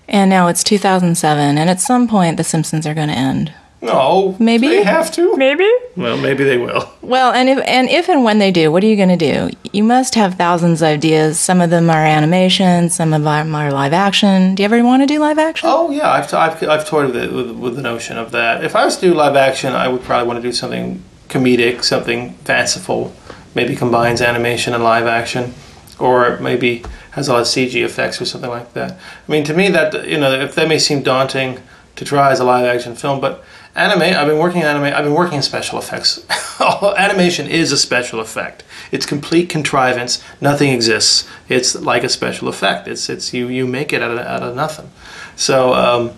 and 0.09 0.29
now 0.29 0.47
it's 0.47 0.63
2007, 0.63 1.57
and 1.57 1.69
at 1.69 1.79
some 1.79 2.07
point 2.07 2.37
The 2.37 2.43
Simpsons 2.43 2.85
are 2.85 2.93
going 2.93 3.07
to 3.07 3.13
end. 3.17 3.53
No, 3.83 4.35
Maybe? 4.39 4.67
they 4.67 4.83
have 4.83 5.11
to. 5.13 5.35
Maybe. 5.37 5.67
Well, 5.97 6.15
maybe 6.17 6.43
they 6.43 6.57
will. 6.57 6.87
Well, 7.01 7.31
and 7.31 7.49
if 7.49 7.57
and 7.65 7.89
if 7.89 8.09
and 8.09 8.23
when 8.23 8.37
they 8.37 8.51
do, 8.51 8.71
what 8.71 8.83
are 8.83 8.87
you 8.87 8.95
going 8.95 9.09
to 9.09 9.17
do? 9.17 9.49
You 9.71 9.83
must 9.83 10.13
have 10.15 10.35
thousands 10.35 10.83
of 10.83 10.87
ideas. 10.87 11.39
Some 11.39 11.61
of 11.61 11.71
them 11.71 11.89
are 11.89 12.05
animation, 12.05 12.89
some 12.91 13.11
of 13.11 13.23
them 13.23 13.55
are 13.55 13.71
live 13.71 13.93
action. 13.93 14.53
Do 14.53 14.61
you 14.61 14.65
ever 14.65 14.83
want 14.83 15.01
to 15.01 15.07
do 15.07 15.19
live 15.19 15.39
action? 15.39 15.67
Oh 15.71 15.89
yeah, 15.89 16.11
I've, 16.11 16.31
I've, 16.33 16.61
I've 16.63 16.87
toyed 16.87 17.07
with, 17.07 17.15
it, 17.15 17.33
with 17.33 17.51
with 17.51 17.75
the 17.75 17.81
notion 17.81 18.17
of 18.17 18.31
that. 18.31 18.63
If 18.63 18.75
I 18.75 18.85
was 18.85 18.97
to 18.97 19.01
do 19.01 19.13
live 19.15 19.35
action, 19.35 19.73
I 19.73 19.87
would 19.87 20.03
probably 20.03 20.27
want 20.27 20.37
to 20.37 20.47
do 20.47 20.53
something 20.53 21.03
comedic, 21.27 21.83
something 21.83 22.33
fanciful, 22.45 23.13
maybe 23.55 23.75
combines 23.75 24.21
animation 24.21 24.75
and 24.75 24.83
live 24.83 25.07
action, 25.07 25.53
or 25.97 26.37
maybe 26.39 26.83
has 27.11 27.27
a 27.27 27.33
lot 27.33 27.41
of 27.41 27.47
CG 27.47 27.83
effects 27.83 28.21
or 28.21 28.25
something 28.25 28.49
like 28.49 28.73
that. 28.73 28.91
I 29.27 29.31
mean, 29.31 29.43
to 29.45 29.53
me, 29.55 29.69
that 29.69 30.07
you 30.07 30.19
know, 30.19 30.31
if 30.39 30.53
that 30.53 30.67
may 30.67 30.77
seem 30.77 31.01
daunting 31.01 31.59
to 31.95 32.05
try 32.05 32.31
as 32.31 32.39
a 32.39 32.43
live 32.43 32.65
action 32.65 32.95
film, 32.95 33.19
but 33.19 33.43
anime, 33.75 34.01
I've 34.01 34.27
been 34.27 34.37
working 34.37 34.61
in 34.61 34.67
anime. 34.67 34.85
I've 34.85 35.03
been 35.03 35.13
working 35.13 35.37
in 35.37 35.41
special 35.41 35.79
effects. 35.79 36.25
animation 36.97 37.47
is 37.47 37.71
a 37.71 37.77
special 37.77 38.19
effect. 38.19 38.63
It's 38.91 39.05
complete 39.05 39.49
contrivance. 39.49 40.23
Nothing 40.39 40.71
exists. 40.71 41.27
It's 41.49 41.75
like 41.75 42.03
a 42.03 42.09
special 42.09 42.47
effect. 42.47 42.87
It's 42.87 43.09
it's 43.09 43.33
you 43.33 43.47
you 43.47 43.67
make 43.67 43.93
it 43.93 44.01
out 44.01 44.11
of 44.11 44.19
out 44.19 44.43
of 44.43 44.55
nothing. 44.55 44.89
So. 45.35 45.73
Um, 45.73 46.11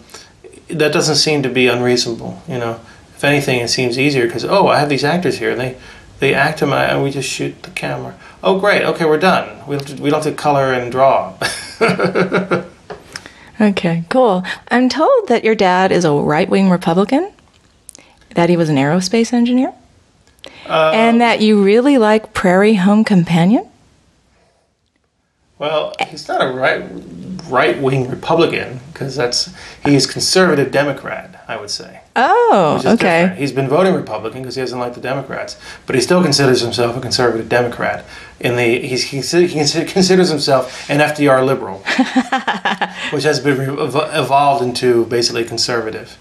that 0.70 0.94
doesn't 0.94 1.16
seem 1.16 1.44
to 1.44 1.50
be 1.50 1.68
unreasonable. 1.68 2.42
You 2.48 2.58
know, 2.58 2.80
if 3.16 3.24
anything, 3.24 3.60
it 3.60 3.68
seems 3.70 4.00
easier 4.00 4.26
because 4.26 4.46
oh, 4.46 4.68
I 4.68 4.80
have 4.80 4.90
these 4.90 5.04
actors 5.04 5.40
here. 5.40 5.56
They 5.56 5.78
they 6.20 6.34
act 6.34 6.60
them, 6.60 6.72
and 6.74 7.04
we 7.04 7.12
just 7.12 7.30
shoot 7.30 7.64
the 7.64 7.72
camera. 7.72 8.18
Oh, 8.42 8.60
great. 8.60 8.84
Okay, 8.84 9.06
we're 9.06 9.20
done. 9.20 9.66
We 9.68 9.78
don't 9.78 10.00
we 10.00 10.10
don't 10.10 10.24
have 10.24 10.34
to 10.34 10.42
color 10.42 10.74
and 10.74 10.92
draw. 10.92 11.38
Okay, 13.62 14.04
cool. 14.10 14.44
I'm 14.72 14.90
told 14.90 15.28
that 15.28 15.44
your 15.44 15.54
dad 15.54 15.92
is 15.92 16.06
a 16.06 16.12
right 16.12 16.50
wing 16.50 16.72
Republican, 16.72 17.32
that 18.36 18.50
he 18.50 18.58
was 18.58 18.70
an 18.70 18.76
aerospace 18.78 19.34
engineer, 19.34 19.74
uh, 20.68 20.92
and 20.94 21.22
that 21.22 21.42
you 21.42 21.64
really 21.64 21.98
like 21.98 22.34
Prairie 22.34 22.76
Home 22.76 23.04
Companion. 23.04 23.68
well, 25.60 25.94
he's 26.10 26.28
not 26.28 26.42
a 26.42 26.52
right 26.54 26.84
right 27.50 27.80
wing 27.82 28.10
Republican 28.10 28.80
because 28.92 29.16
that's 29.16 29.54
he's 29.84 30.06
conservative 30.08 30.72
Democrat. 30.72 31.30
I 31.48 31.58
would 31.58 31.70
say. 31.70 32.00
Oh, 32.16 32.82
okay. 32.86 32.92
different. 32.96 33.40
He's 33.40 33.52
been 33.52 33.68
voting 33.68 33.94
Republican 33.94 34.42
because 34.44 34.56
he 34.56 34.62
doesn't 34.62 34.80
like 34.80 34.94
the 34.94 35.02
Democrats, 35.02 35.60
but 35.86 35.96
he 35.96 36.02
still 36.02 36.24
considers 36.24 36.62
himself 36.62 36.96
a 36.96 37.02
conservative 37.02 37.50
Democrat. 37.50 38.06
In 38.40 38.56
the 38.56 38.80
he's, 38.80 39.04
he 39.06 39.18
consi- 39.20 39.48
he 39.48 39.60
consi- 39.60 39.88
considers 39.88 40.30
himself 40.30 40.90
an 40.90 41.00
FDR 41.00 41.46
liberal, 41.46 41.80
which 43.12 43.24
has 43.24 43.40
been 43.40 43.60
evolved 43.78 44.64
into 44.64 45.06
basically 45.08 45.44
conservative. 45.44 46.18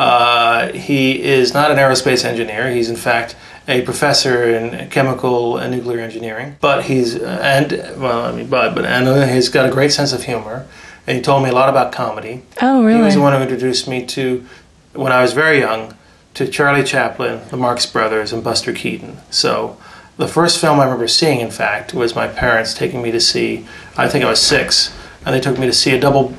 Uh, 0.00 0.72
he 0.72 1.22
is 1.22 1.52
not 1.52 1.70
an 1.70 1.76
aerospace 1.76 2.24
engineer. 2.24 2.70
He's 2.70 2.88
in 2.88 2.96
fact 2.96 3.36
a 3.68 3.82
professor 3.82 4.48
in 4.48 4.88
chemical 4.88 5.58
and 5.58 5.70
nuclear 5.76 6.00
engineering. 6.00 6.56
But 6.58 6.84
he's 6.84 7.16
and 7.16 7.72
well, 8.00 8.24
I 8.24 8.32
mean, 8.32 8.48
but 8.48 8.74
but 8.74 8.86
and 8.86 9.30
he's 9.30 9.50
got 9.50 9.68
a 9.68 9.70
great 9.70 9.92
sense 9.92 10.14
of 10.14 10.24
humor. 10.24 10.66
And 11.06 11.16
he 11.18 11.22
told 11.22 11.42
me 11.42 11.50
a 11.50 11.52
lot 11.52 11.68
about 11.68 11.92
comedy. 11.92 12.42
Oh, 12.62 12.86
He 12.86 12.96
was 12.96 13.14
the 13.14 13.20
one 13.20 13.34
who 13.34 13.40
introduced 13.42 13.88
me 13.88 14.06
to, 14.06 14.46
when 14.94 15.12
I 15.12 15.20
was 15.22 15.32
very 15.32 15.58
young, 15.58 15.94
to 16.34 16.46
Charlie 16.46 16.84
Chaplin, 16.84 17.40
the 17.48 17.56
Marx 17.56 17.84
Brothers, 17.84 18.32
and 18.32 18.42
Buster 18.44 18.72
Keaton. 18.72 19.18
So 19.30 19.76
the 20.18 20.28
first 20.28 20.60
film 20.60 20.78
I 20.80 20.84
remember 20.84 21.08
seeing, 21.08 21.40
in 21.40 21.50
fact, 21.50 21.92
was 21.94 22.14
my 22.14 22.28
parents 22.28 22.74
taking 22.74 23.02
me 23.02 23.10
to 23.10 23.20
see, 23.20 23.66
I 23.96 24.08
think 24.08 24.24
I 24.24 24.30
was 24.30 24.40
six, 24.40 24.94
and 25.26 25.34
they 25.34 25.40
took 25.40 25.58
me 25.58 25.66
to 25.66 25.72
see 25.72 25.92
a 25.92 26.00
double 26.00 26.34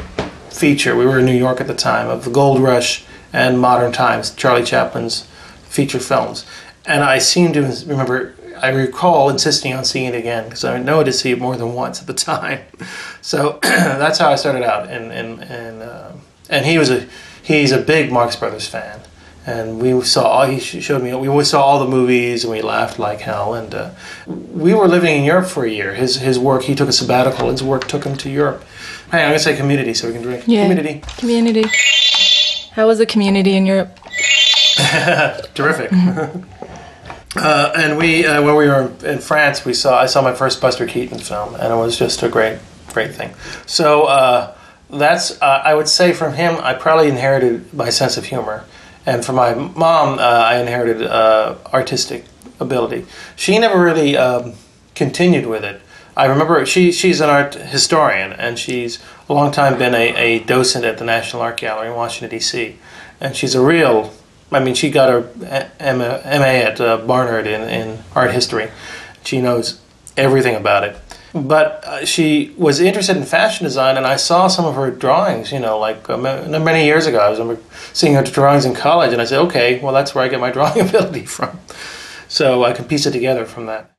feature. 0.49 0.95
We 0.95 1.05
were 1.05 1.19
in 1.19 1.25
New 1.25 1.37
York 1.37 1.59
at 1.59 1.67
the 1.67 1.75
time 1.75 2.07
of 2.07 2.23
The 2.23 2.31
Gold 2.31 2.61
Rush 2.61 3.03
and 3.33 3.59
Modern 3.59 3.91
Times, 3.91 4.31
Charlie 4.31 4.63
Chaplin's 4.63 5.27
feature 5.63 5.99
films. 5.99 6.45
And 6.85 7.03
I 7.03 7.19
seem 7.19 7.53
to 7.53 7.61
remember, 7.85 8.35
I 8.61 8.69
recall 8.69 9.29
insisting 9.29 9.73
on 9.73 9.85
seeing 9.85 10.07
it 10.07 10.15
again 10.15 10.45
because 10.45 10.63
I 10.63 10.79
know 10.79 10.99
I 10.99 11.03
did 11.03 11.13
see 11.13 11.31
it 11.31 11.39
more 11.39 11.55
than 11.55 11.73
once 11.73 12.01
at 12.01 12.07
the 12.07 12.13
time. 12.31 12.61
So 13.21 13.59
that's 13.61 14.17
how 14.19 14.31
I 14.31 14.35
started 14.35 14.63
out. 14.63 14.89
And 14.89 15.11
and 15.11 15.41
and 15.43 15.81
uh, 15.81 16.11
and 16.49 16.65
he 16.65 16.77
was 16.77 16.89
a 16.89 17.07
he's 17.41 17.71
a 17.71 17.81
big 17.81 18.11
Marx 18.11 18.35
Brothers 18.35 18.67
fan. 18.67 18.99
And 19.43 19.81
we 19.81 19.99
saw 20.03 20.27
all 20.27 20.45
he 20.45 20.59
showed 20.59 21.01
me. 21.01 21.15
We 21.15 21.27
always 21.27 21.49
saw 21.49 21.63
all 21.63 21.79
the 21.79 21.89
movies, 21.89 22.43
and 22.43 22.53
we 22.53 22.61
laughed 22.61 22.99
like 22.99 23.21
hell. 23.21 23.55
And 23.55 23.73
uh, 23.73 23.89
we 24.27 24.71
were 24.75 24.87
living 24.87 25.17
in 25.17 25.23
Europe 25.23 25.47
for 25.47 25.65
a 25.65 25.69
year. 25.69 25.95
His 25.95 26.17
his 26.17 26.37
work. 26.37 26.63
He 26.63 26.75
took 26.75 26.89
a 26.89 26.93
sabbatical. 26.93 27.49
His 27.49 27.63
work 27.63 27.87
took 27.87 28.03
him 28.03 28.15
to 28.17 28.29
Europe. 28.29 28.63
Hey, 29.09 29.23
I'm 29.23 29.29
gonna 29.29 29.39
say 29.39 29.57
community 29.57 29.95
so 29.95 30.07
we 30.07 30.13
can 30.13 30.21
drink. 30.21 30.43
Yeah. 30.45 30.67
Community. 30.67 31.01
Community. 31.17 31.63
How 32.73 32.87
was 32.87 32.99
the 32.99 33.05
community 33.05 33.55
in 33.55 33.65
Europe? 33.65 33.99
Terrific. 35.53 35.91
uh, 37.35 37.73
and 37.75 37.97
we, 37.97 38.25
uh, 38.25 38.41
when 38.41 38.55
we 38.55 38.67
were 38.67 38.91
in 39.03 39.19
France, 39.19 39.65
we 39.65 39.73
saw 39.73 39.99
I 39.99 40.05
saw 40.05 40.21
my 40.21 40.33
first 40.33 40.61
Buster 40.61 40.87
Keaton 40.87 41.19
film, 41.19 41.55
and 41.55 41.73
it 41.73 41.75
was 41.75 41.97
just 41.97 42.23
a 42.23 42.29
great, 42.29 42.59
great 42.93 43.13
thing. 43.13 43.33
So 43.65 44.03
uh, 44.03 44.55
that's 44.89 45.41
uh, 45.41 45.61
I 45.63 45.73
would 45.73 45.89
say 45.89 46.13
from 46.13 46.33
him, 46.33 46.57
I 46.61 46.73
probably 46.73 47.09
inherited 47.09 47.73
my 47.73 47.89
sense 47.89 48.15
of 48.15 48.25
humor, 48.25 48.63
and 49.05 49.25
from 49.25 49.35
my 49.35 49.53
mom, 49.53 50.19
uh, 50.19 50.21
I 50.21 50.59
inherited 50.59 51.01
uh, 51.03 51.57
artistic 51.73 52.23
ability. 52.61 53.05
She 53.35 53.59
never 53.59 53.81
really 53.81 54.15
um, 54.15 54.53
continued 54.95 55.45
with 55.45 55.65
it. 55.65 55.81
I 56.15 56.25
remember 56.25 56.65
she 56.65 56.93
she's 56.93 57.19
an 57.19 57.29
art 57.29 57.55
historian, 57.55 58.31
and 58.33 58.57
she's 58.57 58.99
a 59.31 59.33
long 59.33 59.51
time 59.51 59.77
been 59.77 59.95
a, 59.95 60.15
a 60.15 60.39
docent 60.39 60.85
at 60.85 60.97
the 60.97 61.05
National 61.05 61.41
Art 61.41 61.57
Gallery 61.57 61.87
in 61.87 61.95
Washington 61.95 62.37
D.C. 62.37 62.77
And 63.19 63.35
she's 63.35 63.55
a 63.55 63.61
real 63.63 64.13
I 64.51 64.59
mean, 64.59 64.75
she 64.75 64.91
got 64.91 65.09
her 65.09 65.29
MA 65.79 66.45
at 66.45 66.81
uh, 66.81 66.97
Barnard 66.97 67.47
in, 67.47 67.61
in 67.69 67.99
art 68.13 68.31
history. 68.31 68.69
She 69.23 69.41
knows 69.41 69.79
everything 70.17 70.55
about 70.55 70.83
it. 70.83 70.97
But 71.33 71.85
uh, 71.85 72.05
she 72.05 72.53
was 72.57 72.81
interested 72.81 73.15
in 73.15 73.23
fashion 73.23 73.63
design, 73.63 73.95
and 73.95 74.05
I 74.05 74.17
saw 74.17 74.49
some 74.49 74.65
of 74.65 74.75
her 74.75 74.91
drawings, 74.91 75.53
you 75.53 75.59
know, 75.59 75.79
like 75.79 76.09
uh, 76.09 76.17
many 76.17 76.83
years 76.83 77.05
ago. 77.05 77.19
I 77.19 77.29
was 77.29 77.59
seeing 77.93 78.15
her 78.15 78.23
drawings 78.23 78.65
in 78.65 78.73
college, 78.75 79.13
and 79.13 79.21
I 79.21 79.25
said, 79.25 79.39
okay, 79.43 79.79
well, 79.79 79.93
that's 79.93 80.13
where 80.13 80.25
I 80.25 80.27
get 80.27 80.41
my 80.41 80.51
drawing 80.57 80.81
ability 80.81 81.25
from. 81.25 81.57
So 82.27 82.65
I 82.65 82.73
can 82.73 82.83
piece 82.85 83.05
it 83.05 83.11
together 83.11 83.45
from 83.45 83.67
that. 83.67 83.91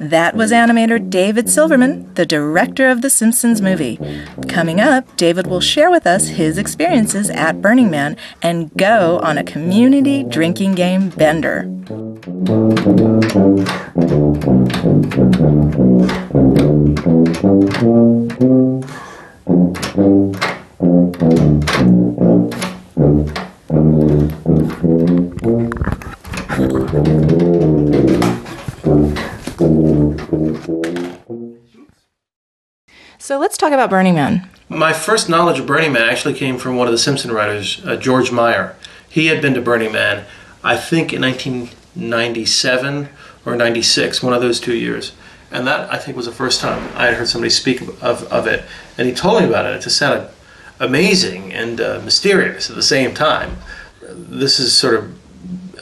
That 0.00 0.34
was 0.34 0.50
animator 0.50 0.98
David 1.10 1.48
Silverman, 1.48 2.12
the 2.14 2.26
director 2.26 2.90
of 2.90 3.02
the 3.02 3.08
Simpsons 3.08 3.62
movie. 3.62 3.98
Coming 4.48 4.80
up, 4.80 5.16
David 5.16 5.46
will 5.46 5.60
share 5.60 5.90
with 5.90 6.06
us 6.06 6.28
his 6.28 6.58
experiences 6.58 7.30
at 7.30 7.62
Burning 7.62 7.90
Man 7.90 8.16
and 8.42 8.72
go 8.76 9.20
on 9.20 9.38
a 9.38 9.44
community 9.44 10.24
drinking 10.24 10.74
game 10.74 11.10
bender. 11.10 11.70
So 23.66 23.78
let's 33.38 33.56
talk 33.56 33.72
about 33.72 33.88
Burning 33.88 34.14
Man. 34.14 34.46
My 34.68 34.92
first 34.92 35.30
knowledge 35.30 35.58
of 35.58 35.66
Burning 35.66 35.94
Man 35.94 36.02
actually 36.02 36.34
came 36.34 36.58
from 36.58 36.76
one 36.76 36.86
of 36.86 36.92
the 36.92 36.98
Simpson 36.98 37.32
writers, 37.32 37.82
uh, 37.86 37.96
George 37.96 38.30
Meyer. 38.30 38.76
He 39.08 39.28
had 39.28 39.40
been 39.40 39.54
to 39.54 39.62
Burning 39.62 39.92
Man, 39.92 40.26
I 40.62 40.76
think, 40.76 41.14
in 41.14 41.22
1997 41.22 43.08
or 43.46 43.56
96, 43.56 44.22
one 44.22 44.34
of 44.34 44.42
those 44.42 44.60
two 44.60 44.74
years. 44.74 45.12
And 45.50 45.66
that, 45.66 45.90
I 45.90 45.96
think, 45.96 46.18
was 46.18 46.26
the 46.26 46.32
first 46.32 46.60
time 46.60 46.90
I 46.94 47.06
had 47.06 47.14
heard 47.14 47.28
somebody 47.28 47.48
speak 47.48 47.80
of, 47.80 48.02
of, 48.02 48.46
it. 48.46 48.64
And 48.98 49.08
he 49.08 49.14
told 49.14 49.40
me 49.40 49.48
about 49.48 49.64
it. 49.64 49.74
It 49.76 49.80
just 49.80 49.96
sounded 49.96 50.28
amazing 50.80 51.52
and 51.52 51.80
uh, 51.80 52.00
mysterious 52.04 52.70
at 52.70 52.76
the 52.76 52.82
same 52.82 53.14
time. 53.14 53.56
This 54.02 54.58
is 54.58 54.76
sort 54.76 54.94
of, 54.94 55.14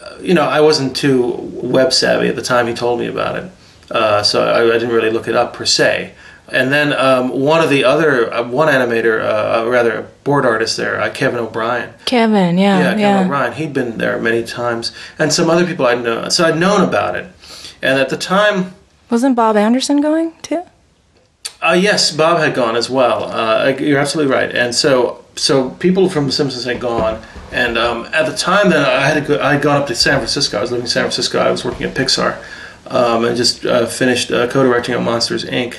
uh, 0.03 0.17
you 0.21 0.35
know, 0.35 0.45
I 0.45 0.61
wasn't 0.61 0.97
too 0.97 1.33
web 1.63 1.93
savvy 1.93 2.29
at 2.29 2.37
the 2.37 2.43
time 2.43 2.67
he 2.67 2.75
told 2.75 3.01
me 3.01 3.07
about 3.07 3.37
it. 3.37 3.51
Uh, 3.91 4.23
so 4.23 4.47
I, 4.47 4.61
I 4.75 4.79
didn't 4.79 4.91
really 4.95 5.11
look 5.11 5.29
it 5.29 5.35
up 5.37 5.53
per 5.55 5.67
se. 5.67 6.15
And 6.49 6.71
then 6.73 6.93
um, 6.93 7.31
one 7.31 7.63
of 7.63 7.71
the 7.71 7.85
other, 7.85 8.33
uh, 8.33 8.43
one 8.47 8.69
animator, 8.69 9.23
uh, 9.23 9.63
uh, 9.65 9.69
rather 9.71 9.99
a 9.99 10.03
board 10.25 10.45
artist 10.45 10.77
there, 10.77 11.01
uh, 11.01 11.11
Kevin 11.11 11.39
O'Brien. 11.41 11.95
Kevin, 12.05 12.59
yeah, 12.59 12.79
Yeah, 12.79 12.91
yeah. 12.91 12.97
Kevin 12.99 13.25
O'Brien. 13.27 13.53
He'd 13.55 13.73
been 13.73 13.97
there 13.99 14.19
many 14.21 14.43
times, 14.45 14.93
and 15.19 15.33
some 15.33 15.49
other 15.49 15.65
people 15.67 15.87
I'd 15.87 16.03
known. 16.03 16.31
So 16.31 16.45
I'd 16.45 16.59
known 16.59 16.83
about 16.87 17.17
it, 17.17 17.27
and 17.81 17.99
at 17.99 18.11
the 18.11 18.17
time, 18.19 18.75
Wasn't 19.09 19.35
Bob 19.37 19.57
Anderson 19.57 20.01
going 20.03 20.33
too? 20.43 20.63
Uh, 21.63 21.75
yes, 21.75 22.11
Bob 22.11 22.41
had 22.41 22.55
gone 22.55 22.75
as 22.75 22.91
well. 22.91 23.25
Uh, 23.25 23.69
you're 23.79 24.01
absolutely 24.01 24.35
right. 24.35 24.53
And 24.53 24.75
so, 24.75 25.25
so 25.37 25.71
people 25.71 26.11
from 26.11 26.27
The 26.27 26.33
Simpsons 26.33 26.65
had 26.65 26.81
gone, 26.81 27.23
and 27.53 27.79
um, 27.79 28.07
at 28.07 28.27
the 28.27 28.37
time, 28.37 28.71
then 28.71 28.85
I 28.85 29.07
had 29.07 29.25
go, 29.27 29.41
I 29.41 29.53
had 29.53 29.63
gone 29.63 29.81
up 29.81 29.87
to 29.87 29.95
San 29.95 30.19
Francisco. 30.19 30.59
I 30.59 30.61
was 30.61 30.73
living 30.73 30.87
in 30.87 30.91
San 30.91 31.05
Francisco. 31.05 31.39
I 31.39 31.53
was 31.53 31.65
working 31.65 31.87
at 31.87 31.95
Pixar, 31.95 32.43
um, 32.89 33.25
and 33.25 33.37
just 33.37 33.65
uh, 33.65 33.87
finished 33.87 34.33
uh, 34.33 34.49
co-directing 34.49 34.97
on 34.97 35.05
Monsters 35.05 35.45
Inc. 35.45 35.79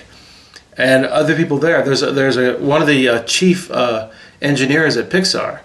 And 0.78 1.06
other 1.06 1.36
people 1.36 1.58
there. 1.58 1.84
There's 1.84 2.02
a, 2.02 2.12
there's 2.14 2.38
a 2.38 2.58
one 2.60 2.82
of 2.82 2.88
the 2.88 3.10
uh, 3.10 3.24
chief 3.24 3.70
uh, 3.70 4.10
engineers 4.42 4.96
at 4.96 5.10
Pixar, 5.10 5.60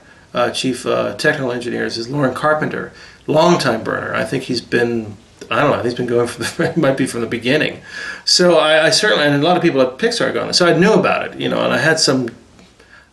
chief 0.52 0.82
technical 0.82 1.52
engineers 1.52 1.96
is 1.96 2.08
Loren 2.08 2.34
Carpenter, 2.34 2.92
longtime 3.28 3.84
burner. 3.84 4.14
I 4.14 4.24
think 4.24 4.44
he's 4.44 4.60
been 4.60 5.16
I 5.50 5.62
don't 5.62 5.70
know. 5.70 5.82
He's 5.82 5.94
been 5.94 6.06
going 6.06 6.28
from 6.28 6.44
the 6.44 6.74
might 6.80 6.96
be 6.96 7.06
from 7.06 7.20
the 7.20 7.26
beginning. 7.26 7.80
So 8.24 8.58
I, 8.58 8.86
I 8.86 8.90
certainly 8.90 9.24
and 9.24 9.34
a 9.34 9.46
lot 9.46 9.56
of 9.56 9.62
people 9.62 9.80
at 9.80 9.98
Pixar 9.98 10.32
gone. 10.32 10.52
So 10.52 10.66
I 10.66 10.78
knew 10.78 10.92
about 10.92 11.26
it, 11.26 11.40
you 11.40 11.48
know, 11.48 11.64
and 11.64 11.72
I 11.72 11.78
had 11.78 11.98
some 11.98 12.28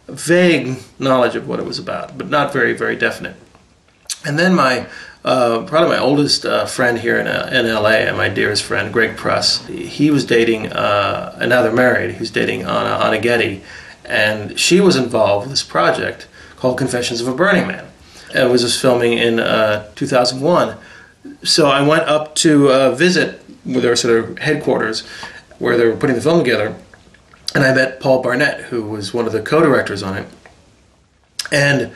vague 0.08 0.78
knowledge 1.00 1.36
of 1.36 1.48
what 1.48 1.60
it 1.60 1.66
was 1.66 1.80
about, 1.80 2.18
but 2.18 2.30
not 2.30 2.54
very 2.54 2.74
very 2.74 2.96
definite. 2.96 3.36
And 4.26 4.40
then 4.40 4.56
my 4.56 4.88
uh, 5.26 5.64
probably 5.64 5.90
my 5.90 5.98
oldest 5.98 6.46
uh, 6.46 6.68
friend 6.68 7.00
here 7.00 7.18
in, 7.18 7.26
uh, 7.26 7.50
in 7.52 7.66
LA, 7.66 8.06
and 8.06 8.16
my 8.16 8.30
dearest 8.30 8.62
friend 8.62 8.94
Greg 8.94 9.18
Press, 9.18 9.66
he 9.66 10.12
was 10.12 10.24
dating, 10.24 10.72
uh, 10.72 11.36
and 11.42 11.50
married. 11.76 12.14
He 12.14 12.20
was 12.20 12.30
dating 12.30 12.62
Anna 12.62 13.04
Anna 13.04 13.20
Getty, 13.20 13.64
and 14.06 14.60
she 14.60 14.80
was 14.80 14.96
involved 14.96 15.48
with 15.48 15.52
this 15.52 15.64
project 15.64 16.28
called 16.58 16.78
Confessions 16.78 17.22
of 17.22 17.28
a 17.28 17.34
Burning 17.34 17.68
Man. 17.68 17.88
It 18.36 18.52
was 18.52 18.62
just 18.62 18.80
filming 18.80 19.14
in 19.14 19.40
uh, 19.40 19.90
2001 19.96 20.78
so 21.44 21.68
I 21.68 21.82
went 21.88 22.04
up 22.04 22.36
to 22.36 22.72
uh, 22.72 22.92
visit 22.92 23.42
their 23.66 23.96
sort 23.96 24.24
of 24.24 24.40
headquarters 24.40 25.02
where 25.60 25.78
they 25.78 25.86
were 25.86 25.96
putting 25.96 26.16
the 26.16 26.22
film 26.22 26.40
together, 26.40 26.76
and 27.54 27.64
I 27.64 27.74
met 27.74 28.00
Paul 28.00 28.22
Barnett, 28.22 28.66
who 28.66 28.84
was 28.84 29.14
one 29.14 29.26
of 29.26 29.32
the 29.32 29.42
co-directors 29.42 30.04
on 30.04 30.18
it. 30.18 30.28
And 31.52 31.92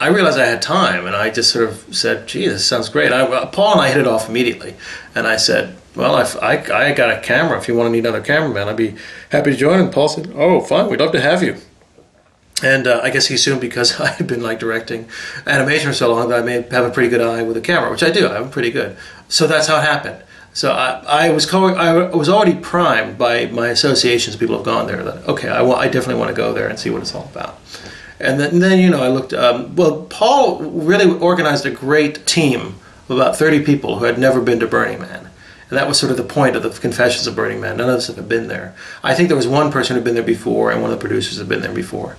I 0.00 0.08
realized 0.08 0.38
I 0.38 0.46
had 0.46 0.62
time, 0.62 1.06
and 1.06 1.14
I 1.14 1.30
just 1.30 1.50
sort 1.50 1.68
of 1.68 1.94
said, 1.94 2.26
"Gee, 2.26 2.46
this 2.48 2.66
sounds 2.66 2.88
great." 2.88 3.12
I, 3.12 3.44
Paul 3.46 3.72
and 3.72 3.80
I 3.80 3.88
hit 3.88 3.98
it 3.98 4.06
off 4.06 4.28
immediately, 4.28 4.74
and 5.14 5.26
I 5.26 5.36
said, 5.36 5.76
"Well, 5.94 6.18
if 6.18 6.36
I, 6.42 6.58
I 6.72 6.92
got 6.92 7.10
a 7.10 7.20
camera. 7.20 7.58
If 7.58 7.68
you 7.68 7.74
want 7.74 7.88
to 7.88 7.92
need 7.92 8.06
another 8.06 8.22
cameraman, 8.22 8.68
I'd 8.68 8.76
be 8.76 8.94
happy 9.30 9.50
to 9.50 9.56
join." 9.56 9.80
And 9.80 9.92
Paul 9.92 10.08
said, 10.08 10.32
"Oh, 10.34 10.60
fine. 10.60 10.88
We'd 10.88 11.00
love 11.00 11.12
to 11.12 11.20
have 11.20 11.42
you." 11.42 11.56
And 12.62 12.86
uh, 12.86 13.00
I 13.02 13.10
guess 13.10 13.26
he 13.26 13.34
assumed 13.34 13.60
because 13.60 14.00
I 14.00 14.08
had 14.08 14.26
been 14.26 14.42
like 14.42 14.58
directing 14.58 15.08
animation 15.46 15.88
for 15.88 15.94
so 15.94 16.12
long 16.12 16.28
that 16.28 16.40
I 16.40 16.42
may 16.42 16.62
have 16.62 16.84
a 16.84 16.90
pretty 16.90 17.08
good 17.08 17.20
eye 17.20 17.42
with 17.42 17.56
a 17.56 17.60
camera, 17.60 17.90
which 17.90 18.02
I 18.02 18.10
do. 18.10 18.28
I'm 18.28 18.50
pretty 18.50 18.70
good. 18.70 18.96
So 19.28 19.46
that's 19.46 19.66
how 19.66 19.78
it 19.78 19.84
happened. 19.84 20.22
So 20.52 20.72
I, 20.72 21.26
I 21.26 21.30
was 21.30 21.46
co- 21.46 21.74
I 21.74 22.14
was 22.14 22.28
already 22.28 22.56
primed 22.56 23.16
by 23.16 23.46
my 23.46 23.68
associations. 23.68 24.36
People 24.36 24.56
have 24.56 24.64
gone 24.64 24.88
there. 24.88 25.02
That 25.04 25.28
okay, 25.28 25.48
I, 25.48 25.64
I 25.64 25.86
definitely 25.86 26.16
want 26.16 26.30
to 26.30 26.34
go 26.34 26.52
there 26.52 26.68
and 26.68 26.78
see 26.78 26.90
what 26.90 27.02
it's 27.02 27.14
all 27.14 27.30
about. 27.32 27.60
And 28.18 28.38
then, 28.38 28.54
and 28.54 28.62
then 28.62 28.80
you 28.80 28.90
know, 28.90 29.02
I 29.02 29.08
looked. 29.08 29.32
Um, 29.32 29.76
well, 29.76 30.02
Paul 30.02 30.58
really 30.60 31.10
organized 31.20 31.66
a 31.66 31.70
great 31.70 32.26
team 32.26 32.74
of 33.08 33.16
about 33.16 33.36
30 33.36 33.64
people 33.64 33.98
who 33.98 34.04
had 34.06 34.18
never 34.18 34.40
been 34.40 34.60
to 34.60 34.66
Burning 34.66 35.00
Man. 35.00 35.30
And 35.70 35.78
that 35.78 35.86
was 35.86 36.00
sort 36.00 36.10
of 36.10 36.16
the 36.16 36.24
point 36.24 36.56
of 36.56 36.64
the 36.64 36.70
Confessions 36.70 37.28
of 37.28 37.36
Burning 37.36 37.60
Man. 37.60 37.76
None 37.76 37.88
of 37.88 37.96
us 37.96 38.08
have 38.08 38.28
been 38.28 38.48
there. 38.48 38.74
I 39.04 39.14
think 39.14 39.28
there 39.28 39.36
was 39.36 39.46
one 39.46 39.70
person 39.70 39.94
who'd 39.94 40.04
been 40.04 40.14
there 40.14 40.22
before, 40.24 40.72
and 40.72 40.82
one 40.82 40.90
of 40.90 40.98
the 40.98 41.00
producers 41.00 41.38
had 41.38 41.48
been 41.48 41.62
there 41.62 41.72
before, 41.72 42.16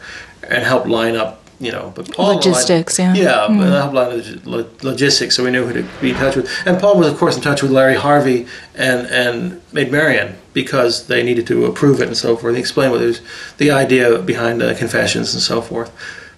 and 0.51 0.63
help 0.63 0.85
line 0.85 1.15
up. 1.15 1.37
You 1.59 1.71
know, 1.71 1.93
but 1.95 2.11
Paul 2.11 2.33
Logistics, 2.33 2.97
lined- 2.97 3.15
yeah. 3.15 3.23
yeah, 3.23 3.47
but 3.47 3.67
mm. 3.67 3.71
helped 3.71 3.93
line 3.93 4.19
up 4.19 4.45
lo- 4.45 4.69
logistics, 4.81 5.35
so 5.35 5.43
we 5.43 5.51
knew 5.51 5.63
who 5.63 5.73
to 5.73 5.87
be 6.01 6.09
in 6.09 6.15
touch 6.15 6.35
with. 6.35 6.49
And 6.65 6.79
Paul 6.79 6.97
was, 6.97 7.07
of 7.07 7.19
course, 7.19 7.35
in 7.35 7.43
touch 7.43 7.61
with 7.61 7.69
Larry 7.69 7.93
Harvey 7.93 8.47
and 8.73 9.05
and 9.05 9.61
Maid 9.71 9.91
Marian 9.91 10.37
because 10.53 11.05
they 11.05 11.21
needed 11.21 11.45
to 11.47 11.65
approve 11.65 12.01
it 12.01 12.07
and 12.07 12.17
so 12.17 12.35
forth. 12.35 12.49
And 12.49 12.57
he 12.57 12.61
explained 12.61 12.93
what 12.93 13.01
was 13.01 13.21
the 13.57 13.69
idea 13.69 14.17
behind 14.17 14.59
the 14.59 14.73
Confessions 14.73 15.35
and 15.35 15.43
so 15.43 15.61
forth. 15.61 15.91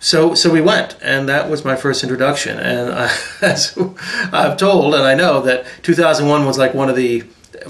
So, 0.03 0.35
so 0.35 0.51
we 0.51 0.59
went, 0.59 0.97
and 1.01 1.29
that 1.29 1.49
was 1.49 1.63
my 1.63 1.77
first 1.77 2.03
introduction. 2.03 2.59
And 2.59 2.91
I, 2.91 3.05
as 3.41 3.77
I've 4.33 4.57
told, 4.57 4.93
and 4.95 5.03
I 5.03 5.15
know 5.15 5.41
that 5.43 5.65
2001 5.83 6.45
was 6.45 6.57
like 6.57 6.73
one 6.73 6.89
of 6.89 6.97
the, 6.97 7.23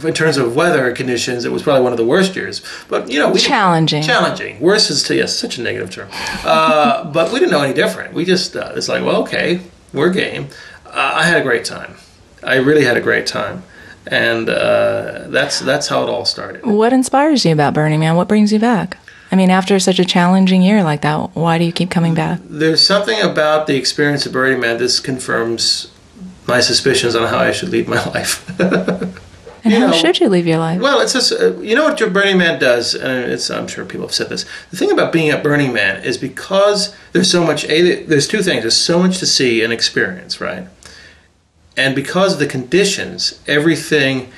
in 0.04 0.14
terms 0.14 0.38
of 0.38 0.56
weather 0.56 0.92
conditions, 0.94 1.46
it 1.46 1.52
was 1.52 1.62
probably 1.64 1.84
one 1.84 1.92
of 1.92 1.98
the 1.98 2.06
worst 2.06 2.36
years. 2.36 2.62
But 2.90 3.10
you 3.10 3.20
know, 3.20 3.32
we 3.32 3.40
Challenging. 3.40 4.04
challenging. 4.04 4.60
Worse 4.60 4.90
is 4.90 5.04
to 5.04 5.16
yes, 5.16 5.36
such 5.36 5.58
a 5.58 5.62
negative 5.62 5.92
term. 5.92 6.10
Uh, 6.44 7.04
but 7.12 7.32
we 7.32 7.40
didn't 7.40 7.52
know 7.52 7.62
any 7.64 7.74
different. 7.74 8.14
We 8.14 8.26
just 8.26 8.56
uh, 8.56 8.74
it's 8.76 8.88
like, 8.90 9.04
well, 9.04 9.22
okay, 9.24 9.62
we're 9.94 10.10
game. 10.10 10.48
Uh, 10.86 11.12
I 11.16 11.24
had 11.24 11.40
a 11.40 11.44
great 11.44 11.66
time. 11.66 11.96
I 12.44 12.56
really 12.56 12.84
had 12.84 12.98
a 12.98 13.02
great 13.02 13.26
time, 13.26 13.64
and 14.08 14.50
uh, 14.50 15.26
that's 15.28 15.60
that's 15.60 15.88
how 15.88 16.04
it 16.04 16.10
all 16.10 16.26
started. 16.26 16.66
What 16.66 16.94
inspires 16.94 17.46
you 17.46 17.54
about 17.54 17.74
Burning 17.74 18.00
Man? 18.00 18.16
What 18.16 18.28
brings 18.28 18.52
you 18.52 18.60
back? 18.60 18.98
I 19.32 19.36
mean, 19.36 19.50
after 19.50 19.80
such 19.80 19.98
a 19.98 20.06
challenging 20.06 20.62
year 20.62 20.84
like 20.84 21.02
that, 21.02 21.36
why 21.36 21.58
do 21.58 21.64
you 21.64 21.72
keep 21.72 21.90
coming 21.90 22.14
back? 22.14 22.40
There's 22.44 22.86
something 22.86 23.20
about 23.22 23.66
the 23.66 23.76
experience 23.76 24.28
of 24.28 24.32
Burning 24.34 24.60
Man. 24.60 24.78
This 24.78 25.00
confirms 25.00 25.92
my 26.46 26.60
suspicions 26.60 27.16
on 27.16 27.28
how 27.28 27.40
I 27.40 27.52
should 27.52 27.70
lead 27.70 27.88
my 27.88 28.04
life. 28.14 28.46
And 29.64 29.72
You 29.72 29.80
how 29.80 29.88
know, 29.88 29.94
should 29.94 30.20
you 30.20 30.28
live 30.28 30.46
your 30.46 30.58
life? 30.58 30.82
Well, 30.82 31.00
it's 31.00 31.14
just 31.14 31.32
uh, 31.32 31.58
you 31.62 31.76
know 31.76 31.84
what 31.84 32.00
your 32.00 32.10
Burning 32.10 32.38
Man 32.38 32.60
does, 32.60 32.96
and 32.96 33.32
it's 33.32 33.50
I'm 33.50 33.68
sure 33.68 33.86
people 33.86 34.08
have 34.08 34.14
said 34.14 34.30
this. 34.30 34.46
The 34.72 34.78
thing 34.78 34.92
about 34.92 35.14
being 35.14 35.30
at 35.30 35.42
Burning 35.42 35.72
Man 35.72 36.04
is 36.04 36.18
because 36.18 36.94
there's 37.14 37.32
so 37.32 37.46
much. 37.46 37.64
A, 37.66 38.04
there's 38.04 38.28
two 38.28 38.42
things. 38.42 38.64
There's 38.64 38.76
so 38.76 39.00
much 39.00 39.20
to 39.20 39.26
see 39.26 39.64
and 39.64 39.72
experience, 39.72 40.42
right? 40.42 40.68
And 41.78 41.96
because 41.96 42.34
of 42.34 42.40
the 42.40 42.48
conditions, 42.48 43.42
everything 43.48 44.32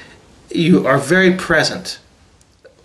you 0.52 0.86
are 0.86 0.98
very 0.98 1.34
present. 1.34 2.00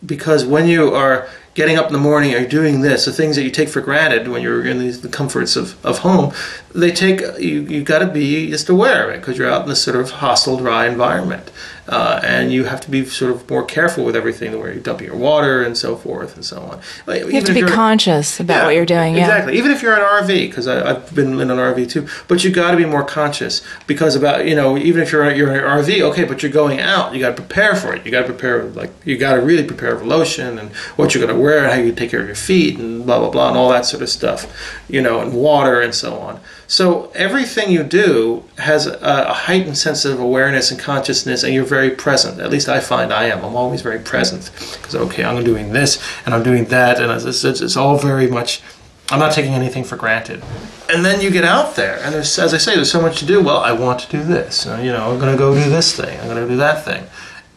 Because 0.04 0.46
when 0.46 0.66
you 0.66 0.94
are 0.94 1.28
getting 1.54 1.76
up 1.76 1.88
in 1.88 1.92
the 1.92 1.98
morning 1.98 2.34
or 2.34 2.46
doing 2.46 2.80
this, 2.80 3.04
the 3.04 3.12
things 3.12 3.36
that 3.36 3.42
you 3.42 3.50
take 3.50 3.68
for 3.68 3.80
granted 3.80 4.28
when 4.28 4.40
you're 4.40 4.64
in 4.64 4.78
these, 4.78 5.02
the 5.02 5.08
comforts 5.08 5.56
of, 5.56 5.84
of 5.84 5.98
home, 5.98 6.32
they 6.74 6.90
take 6.90 7.20
you. 7.38 7.62
You 7.62 7.82
got 7.82 7.98
to 7.98 8.06
be 8.06 8.50
just 8.50 8.68
aware 8.68 9.08
of 9.08 9.14
it 9.14 9.20
because 9.20 9.36
you're 9.36 9.50
out 9.50 9.62
in 9.62 9.68
this 9.68 9.82
sort 9.82 9.96
of 9.96 10.10
hostile, 10.10 10.56
dry 10.56 10.86
environment, 10.86 11.50
uh, 11.90 12.20
and 12.22 12.52
you 12.52 12.64
have 12.64 12.80
to 12.80 12.90
be 12.90 13.04
sort 13.04 13.32
of 13.32 13.50
more 13.50 13.64
careful 13.64 14.04
with 14.04 14.14
everything, 14.14 14.56
where 14.58 14.72
you're 14.72 14.80
dumping 14.80 15.08
your 15.08 15.16
water 15.16 15.62
and 15.64 15.76
so 15.76 15.96
forth 15.96 16.36
and 16.36 16.44
so 16.44 16.60
on. 16.60 16.80
Like, 17.06 17.22
you 17.24 17.32
have 17.32 17.44
to 17.44 17.52
be 17.52 17.62
conscious 17.62 18.38
about 18.38 18.64
what 18.64 18.76
you're 18.76 18.86
doing. 18.86 19.16
Yeah. 19.16 19.22
Exactly. 19.22 19.58
Even 19.58 19.72
if 19.72 19.82
you're 19.82 19.94
in 19.94 19.98
an 19.98 20.06
RV, 20.06 20.48
because 20.48 20.68
I've 20.68 21.12
been 21.12 21.40
in 21.40 21.50
an 21.50 21.58
RV 21.58 21.90
too, 21.90 22.06
but 22.28 22.44
you 22.44 22.52
got 22.52 22.70
to 22.70 22.76
be 22.76 22.84
more 22.84 23.02
conscious 23.02 23.62
because 23.88 24.14
about 24.14 24.46
you 24.46 24.54
know 24.54 24.78
even 24.78 25.02
if 25.02 25.10
you're 25.10 25.28
you're 25.32 25.52
in 25.52 25.56
an 25.56 25.64
RV, 25.64 26.00
okay, 26.12 26.24
but 26.24 26.44
you're 26.44 26.52
going 26.52 26.78
out, 26.78 27.12
you 27.12 27.18
got 27.18 27.36
to 27.36 27.42
prepare 27.42 27.74
for 27.74 27.92
it. 27.92 28.06
You 28.06 28.12
got 28.12 28.22
to 28.22 28.28
prepare 28.28 28.62
like 28.64 28.92
you 29.04 29.18
got 29.18 29.34
to 29.34 29.40
really 29.40 29.64
prepare 29.64 29.98
for 29.98 30.04
lotion 30.04 30.60
and 30.60 30.70
what 30.94 31.12
you're 31.12 31.26
going 31.26 31.36
to 31.36 31.42
wear 31.42 31.64
and 31.64 31.72
how 31.72 31.78
you 31.80 31.92
take 31.92 32.10
care 32.10 32.20
of 32.20 32.26
your 32.26 32.36
feet 32.36 32.78
and 32.78 33.04
blah 33.04 33.18
blah 33.18 33.30
blah 33.30 33.48
and 33.48 33.58
all 33.58 33.68
that 33.70 33.84
sort 33.84 34.02
of 34.02 34.08
stuff, 34.08 34.46
you 34.88 35.02
know, 35.02 35.20
and 35.20 35.34
water 35.34 35.80
and 35.80 35.92
so 35.92 36.18
on. 36.20 36.40
So 36.70 37.10
everything 37.16 37.72
you 37.72 37.82
do 37.82 38.44
has 38.56 38.86
a, 38.86 38.96
a 39.02 39.32
heightened 39.32 39.76
sense 39.76 40.04
of 40.04 40.20
awareness 40.20 40.70
and 40.70 40.78
consciousness, 40.78 41.42
and 41.42 41.52
you're 41.52 41.64
very 41.64 41.90
present. 41.90 42.38
At 42.38 42.48
least 42.48 42.68
I 42.68 42.78
find 42.78 43.12
I 43.12 43.24
am. 43.24 43.44
I'm 43.44 43.56
always 43.56 43.82
very 43.82 43.98
present 43.98 44.52
because 44.74 44.94
okay, 44.94 45.24
I'm 45.24 45.42
doing 45.42 45.72
this 45.72 46.00
and 46.24 46.32
I'm 46.32 46.44
doing 46.44 46.66
that, 46.66 47.00
and 47.00 47.10
it's, 47.10 47.42
it's, 47.42 47.60
it's 47.60 47.76
all 47.76 47.98
very 47.98 48.28
much. 48.28 48.62
I'm 49.10 49.18
not 49.18 49.32
taking 49.32 49.52
anything 49.52 49.82
for 49.82 49.96
granted. 49.96 50.44
And 50.88 51.04
then 51.04 51.20
you 51.20 51.32
get 51.32 51.42
out 51.42 51.74
there, 51.74 51.98
and 52.04 52.14
there's, 52.14 52.38
as 52.38 52.54
I 52.54 52.58
say, 52.58 52.76
there's 52.76 52.92
so 52.92 53.02
much 53.02 53.18
to 53.18 53.26
do. 53.26 53.42
Well, 53.42 53.58
I 53.58 53.72
want 53.72 53.98
to 54.02 54.08
do 54.08 54.22
this. 54.22 54.64
Uh, 54.64 54.78
You 54.80 54.92
know, 54.92 55.10
I'm 55.10 55.18
going 55.18 55.32
to 55.32 55.38
go 55.38 55.52
do 55.52 55.68
this 55.68 55.96
thing. 55.96 56.20
I'm 56.20 56.28
going 56.28 56.40
to 56.40 56.48
do 56.48 56.56
that 56.58 56.84
thing. 56.84 57.02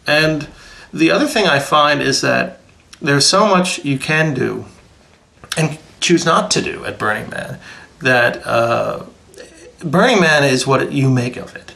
And 0.08 0.48
the 0.92 1.12
other 1.12 1.28
thing 1.28 1.46
I 1.46 1.60
find 1.60 2.02
is 2.02 2.20
that 2.22 2.58
there's 3.00 3.26
so 3.26 3.46
much 3.46 3.84
you 3.84 3.96
can 3.96 4.34
do 4.34 4.64
and 5.56 5.78
choose 6.00 6.26
not 6.26 6.50
to 6.50 6.60
do 6.60 6.84
at 6.84 6.98
Burning 6.98 7.30
Man 7.30 7.60
that 8.04 8.46
uh, 8.46 9.04
Burning 9.80 10.20
Man 10.20 10.44
is 10.44 10.66
what 10.66 10.92
you 10.92 11.10
make 11.10 11.36
of 11.36 11.54
it. 11.56 11.72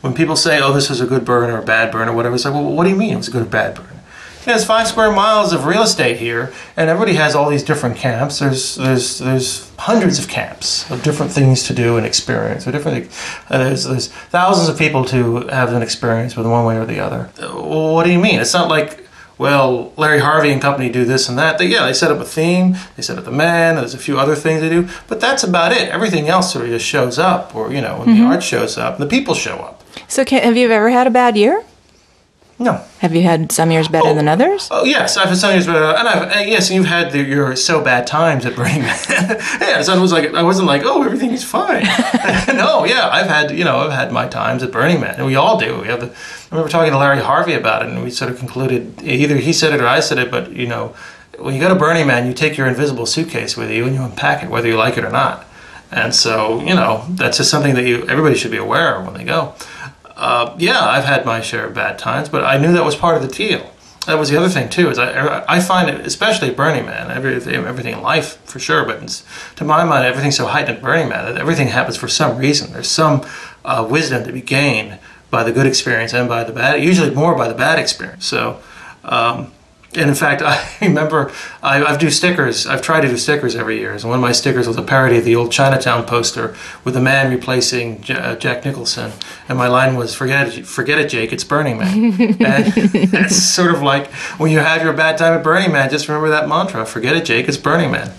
When 0.00 0.14
people 0.14 0.34
say, 0.34 0.60
"Oh, 0.60 0.72
this 0.72 0.90
is 0.90 1.00
a 1.00 1.06
good 1.06 1.24
burn 1.24 1.50
or 1.50 1.58
a 1.58 1.64
bad 1.64 1.92
burn 1.92 2.08
or 2.08 2.12
whatever," 2.14 2.34
it's 2.34 2.44
like, 2.44 2.54
"Well, 2.54 2.72
what 2.72 2.84
do 2.84 2.90
you 2.90 2.96
mean 2.96 3.12
it 3.12 3.16
was 3.16 3.28
a 3.28 3.30
good 3.30 3.42
or 3.42 3.46
bad 3.46 3.76
burn?" 3.76 3.86
Yeah, 4.40 4.54
there's 4.54 4.64
five 4.64 4.88
square 4.88 5.12
miles 5.12 5.52
of 5.52 5.66
real 5.66 5.82
estate 5.82 6.16
here, 6.16 6.52
and 6.76 6.90
everybody 6.90 7.14
has 7.14 7.36
all 7.36 7.48
these 7.48 7.62
different 7.62 7.96
camps. 7.96 8.40
There's 8.40 8.74
there's 8.74 9.18
there's 9.18 9.70
hundreds 9.78 10.18
of 10.18 10.26
camps 10.26 10.90
of 10.90 11.04
different 11.04 11.30
things 11.30 11.62
to 11.68 11.74
do 11.74 11.96
and 11.96 12.04
experience. 12.04 12.66
Or 12.66 12.72
different, 12.72 13.08
uh, 13.48 13.58
there's 13.58 13.84
there's 13.84 14.08
thousands 14.08 14.68
of 14.68 14.76
people 14.76 15.04
to 15.06 15.46
have 15.48 15.72
an 15.72 15.82
experience 15.82 16.34
with 16.34 16.46
one 16.46 16.64
way 16.64 16.76
or 16.76 16.84
the 16.84 16.98
other. 16.98 17.30
Uh, 17.40 17.62
what 17.62 18.04
do 18.04 18.10
you 18.10 18.18
mean? 18.18 18.40
It's 18.40 18.54
not 18.54 18.68
like 18.68 19.06
well, 19.42 19.92
Larry 19.96 20.20
Harvey 20.20 20.52
and 20.52 20.62
company 20.62 20.88
do 20.88 21.04
this 21.04 21.28
and 21.28 21.36
that. 21.36 21.58
They, 21.58 21.66
yeah, 21.66 21.84
they 21.84 21.92
set 21.92 22.12
up 22.12 22.20
a 22.20 22.24
theme, 22.24 22.76
they 22.96 23.02
set 23.02 23.18
up 23.18 23.24
the 23.24 23.32
man, 23.32 23.74
there's 23.74 23.92
a 23.92 23.98
few 23.98 24.16
other 24.18 24.36
things 24.36 24.60
they 24.60 24.68
do, 24.68 24.88
but 25.08 25.20
that's 25.20 25.42
about 25.42 25.72
it. 25.72 25.88
Everything 25.88 26.28
else 26.28 26.52
sort 26.52 26.64
of 26.64 26.70
just 26.70 26.86
shows 26.86 27.18
up, 27.18 27.52
or, 27.54 27.72
you 27.72 27.80
know, 27.80 27.98
when 27.98 28.16
the 28.16 28.24
art 28.24 28.42
shows 28.42 28.78
up, 28.78 28.98
the 28.98 29.06
people 29.06 29.34
show 29.34 29.56
up. 29.56 29.82
So, 30.06 30.24
can, 30.24 30.42
have 30.44 30.56
you 30.56 30.70
ever 30.70 30.90
had 30.90 31.08
a 31.08 31.10
bad 31.10 31.36
year? 31.36 31.64
No. 32.58 32.80
Have 33.00 33.14
you 33.14 33.22
had 33.22 33.50
some 33.50 33.72
years 33.72 33.88
better 33.88 34.14
than 34.14 34.28
others? 34.28 34.68
Oh 34.70 34.84
yes, 34.84 35.16
I've 35.16 35.28
had 35.30 35.38
some 35.38 35.50
years, 35.50 35.66
uh, 35.66 35.96
and 35.98 36.06
I've 36.06 36.22
uh, 36.30 36.40
yes, 36.40 36.68
and 36.68 36.76
you've 36.76 36.86
had 36.86 37.10
the, 37.10 37.20
your 37.20 37.56
so 37.56 37.82
bad 37.82 38.06
times 38.06 38.46
at 38.46 38.54
Burning 38.54 38.82
Man. 38.82 38.96
yeah, 39.60 39.82
so 39.82 39.94
it 39.94 40.00
was 40.00 40.12
like 40.12 40.32
I 40.34 40.44
wasn't 40.44 40.68
like 40.68 40.82
oh 40.84 41.02
everything 41.02 41.32
is 41.32 41.42
fine. 41.42 41.82
no, 42.54 42.84
yeah, 42.84 43.08
I've 43.10 43.26
had 43.26 43.50
you 43.50 43.64
know 43.64 43.78
I've 43.78 43.90
had 43.90 44.12
my 44.12 44.28
times 44.28 44.62
at 44.62 44.70
Burning 44.70 45.00
Man, 45.00 45.16
and 45.16 45.26
we 45.26 45.34
all 45.34 45.58
do. 45.58 45.80
We 45.80 45.88
have 45.88 46.00
the. 46.00 46.14
I 46.52 46.56
remember 46.56 46.70
talking 46.70 46.92
to 46.92 46.98
Larry 46.98 47.20
Harvey 47.20 47.54
about 47.54 47.82
it, 47.82 47.88
and 47.88 48.04
we 48.04 48.10
sort 48.10 48.30
of 48.30 48.38
concluded 48.38 49.02
either 49.02 49.36
he 49.36 49.54
said 49.54 49.72
it 49.72 49.80
or 49.80 49.86
I 49.86 50.00
said 50.00 50.18
it, 50.18 50.30
but 50.30 50.52
you 50.52 50.66
know, 50.66 50.94
when 51.38 51.54
you 51.54 51.60
go 51.60 51.68
to 51.68 51.74
Burning 51.74 52.06
Man, 52.06 52.26
you 52.26 52.34
take 52.34 52.58
your 52.58 52.66
invisible 52.68 53.06
suitcase 53.06 53.56
with 53.56 53.70
you 53.70 53.86
and 53.86 53.94
you 53.94 54.02
unpack 54.02 54.44
it, 54.44 54.50
whether 54.50 54.68
you 54.68 54.76
like 54.76 54.98
it 54.98 55.04
or 55.04 55.10
not. 55.10 55.46
And 55.90 56.14
so 56.14 56.60
you 56.60 56.74
know 56.74 57.06
that's 57.08 57.38
just 57.38 57.50
something 57.50 57.74
that 57.74 57.86
you 57.86 58.06
everybody 58.06 58.36
should 58.36 58.50
be 58.50 58.58
aware 58.58 58.96
of 58.96 59.06
when 59.06 59.14
they 59.14 59.24
go 59.24 59.54
uh, 60.22 60.54
yeah, 60.58 60.80
I've 60.80 61.04
had 61.04 61.24
my 61.24 61.40
share 61.40 61.66
of 61.66 61.74
bad 61.74 61.98
times, 61.98 62.28
but 62.28 62.44
I 62.44 62.56
knew 62.56 62.72
that 62.72 62.84
was 62.84 62.94
part 62.94 63.16
of 63.16 63.22
the 63.22 63.34
deal. 63.34 63.72
That 64.06 64.18
was 64.18 64.30
the 64.30 64.36
other 64.36 64.48
thing 64.48 64.68
too. 64.68 64.88
Is 64.90 64.98
I 64.98 65.44
I 65.48 65.60
find 65.60 65.88
it, 65.88 66.04
especially 66.06 66.50
Burning 66.50 66.86
Man, 66.86 67.10
everything 67.10 67.54
everything 67.54 67.94
in 67.94 68.02
life 68.02 68.40
for 68.44 68.58
sure, 68.58 68.84
but 68.84 69.24
to 69.56 69.64
my 69.64 69.84
mind, 69.84 70.04
everything's 70.04 70.36
so 70.36 70.46
heightened 70.46 70.78
at 70.78 70.82
Burning 70.82 71.08
Man 71.08 71.24
that 71.24 71.40
everything 71.40 71.68
happens 71.68 71.96
for 71.96 72.08
some 72.08 72.36
reason. 72.36 72.72
There's 72.72 72.88
some 72.88 73.24
uh, 73.64 73.86
wisdom 73.88 74.24
to 74.24 74.32
be 74.32 74.40
gained 74.40 74.98
by 75.32 75.42
the 75.42 75.50
good 75.50 75.66
experience 75.66 76.12
and 76.12 76.28
by 76.28 76.44
the 76.44 76.52
bad. 76.52 76.80
Usually 76.80 77.10
more 77.10 77.34
by 77.34 77.48
the 77.48 77.54
bad 77.54 77.80
experience. 77.80 78.24
So. 78.26 78.60
Um, 79.02 79.50
and 79.94 80.08
in 80.08 80.14
fact, 80.14 80.42
I 80.44 80.64
remember 80.80 81.32
I, 81.62 81.82
I 81.82 81.96
do 81.96 82.10
stickers. 82.10 82.66
I've 82.66 82.82
tried 82.82 83.02
to 83.02 83.08
do 83.08 83.16
stickers 83.16 83.54
every 83.54 83.78
year. 83.78 83.92
And 83.92 84.02
one 84.04 84.14
of 84.14 84.20
my 84.20 84.32
stickers 84.32 84.66
was 84.66 84.76
a 84.76 84.82
parody 84.82 85.18
of 85.18 85.24
the 85.24 85.36
old 85.36 85.52
Chinatown 85.52 86.04
poster 86.04 86.54
with 86.84 86.96
a 86.96 87.00
man 87.00 87.30
replacing 87.30 88.00
J- 88.02 88.14
uh, 88.14 88.36
Jack 88.36 88.64
Nicholson. 88.64 89.12
And 89.48 89.58
my 89.58 89.68
line 89.68 89.96
was, 89.96 90.14
"Forget 90.14 90.56
it, 90.56 90.66
forget 90.66 90.98
it, 90.98 91.08
Jake. 91.08 91.32
It's 91.32 91.44
Burning 91.44 91.78
Man." 91.78 92.12
and 92.20 92.72
it's 92.76 93.36
sort 93.36 93.74
of 93.74 93.82
like 93.82 94.10
when 94.38 94.50
you 94.50 94.60
have 94.60 94.82
your 94.82 94.92
bad 94.92 95.18
time 95.18 95.34
at 95.34 95.44
Burning 95.44 95.72
Man, 95.72 95.90
just 95.90 96.08
remember 96.08 96.30
that 96.30 96.48
mantra: 96.48 96.86
"Forget 96.86 97.16
it, 97.16 97.24
Jake. 97.24 97.48
It's 97.48 97.58
Burning 97.58 97.90
Man." 97.90 98.12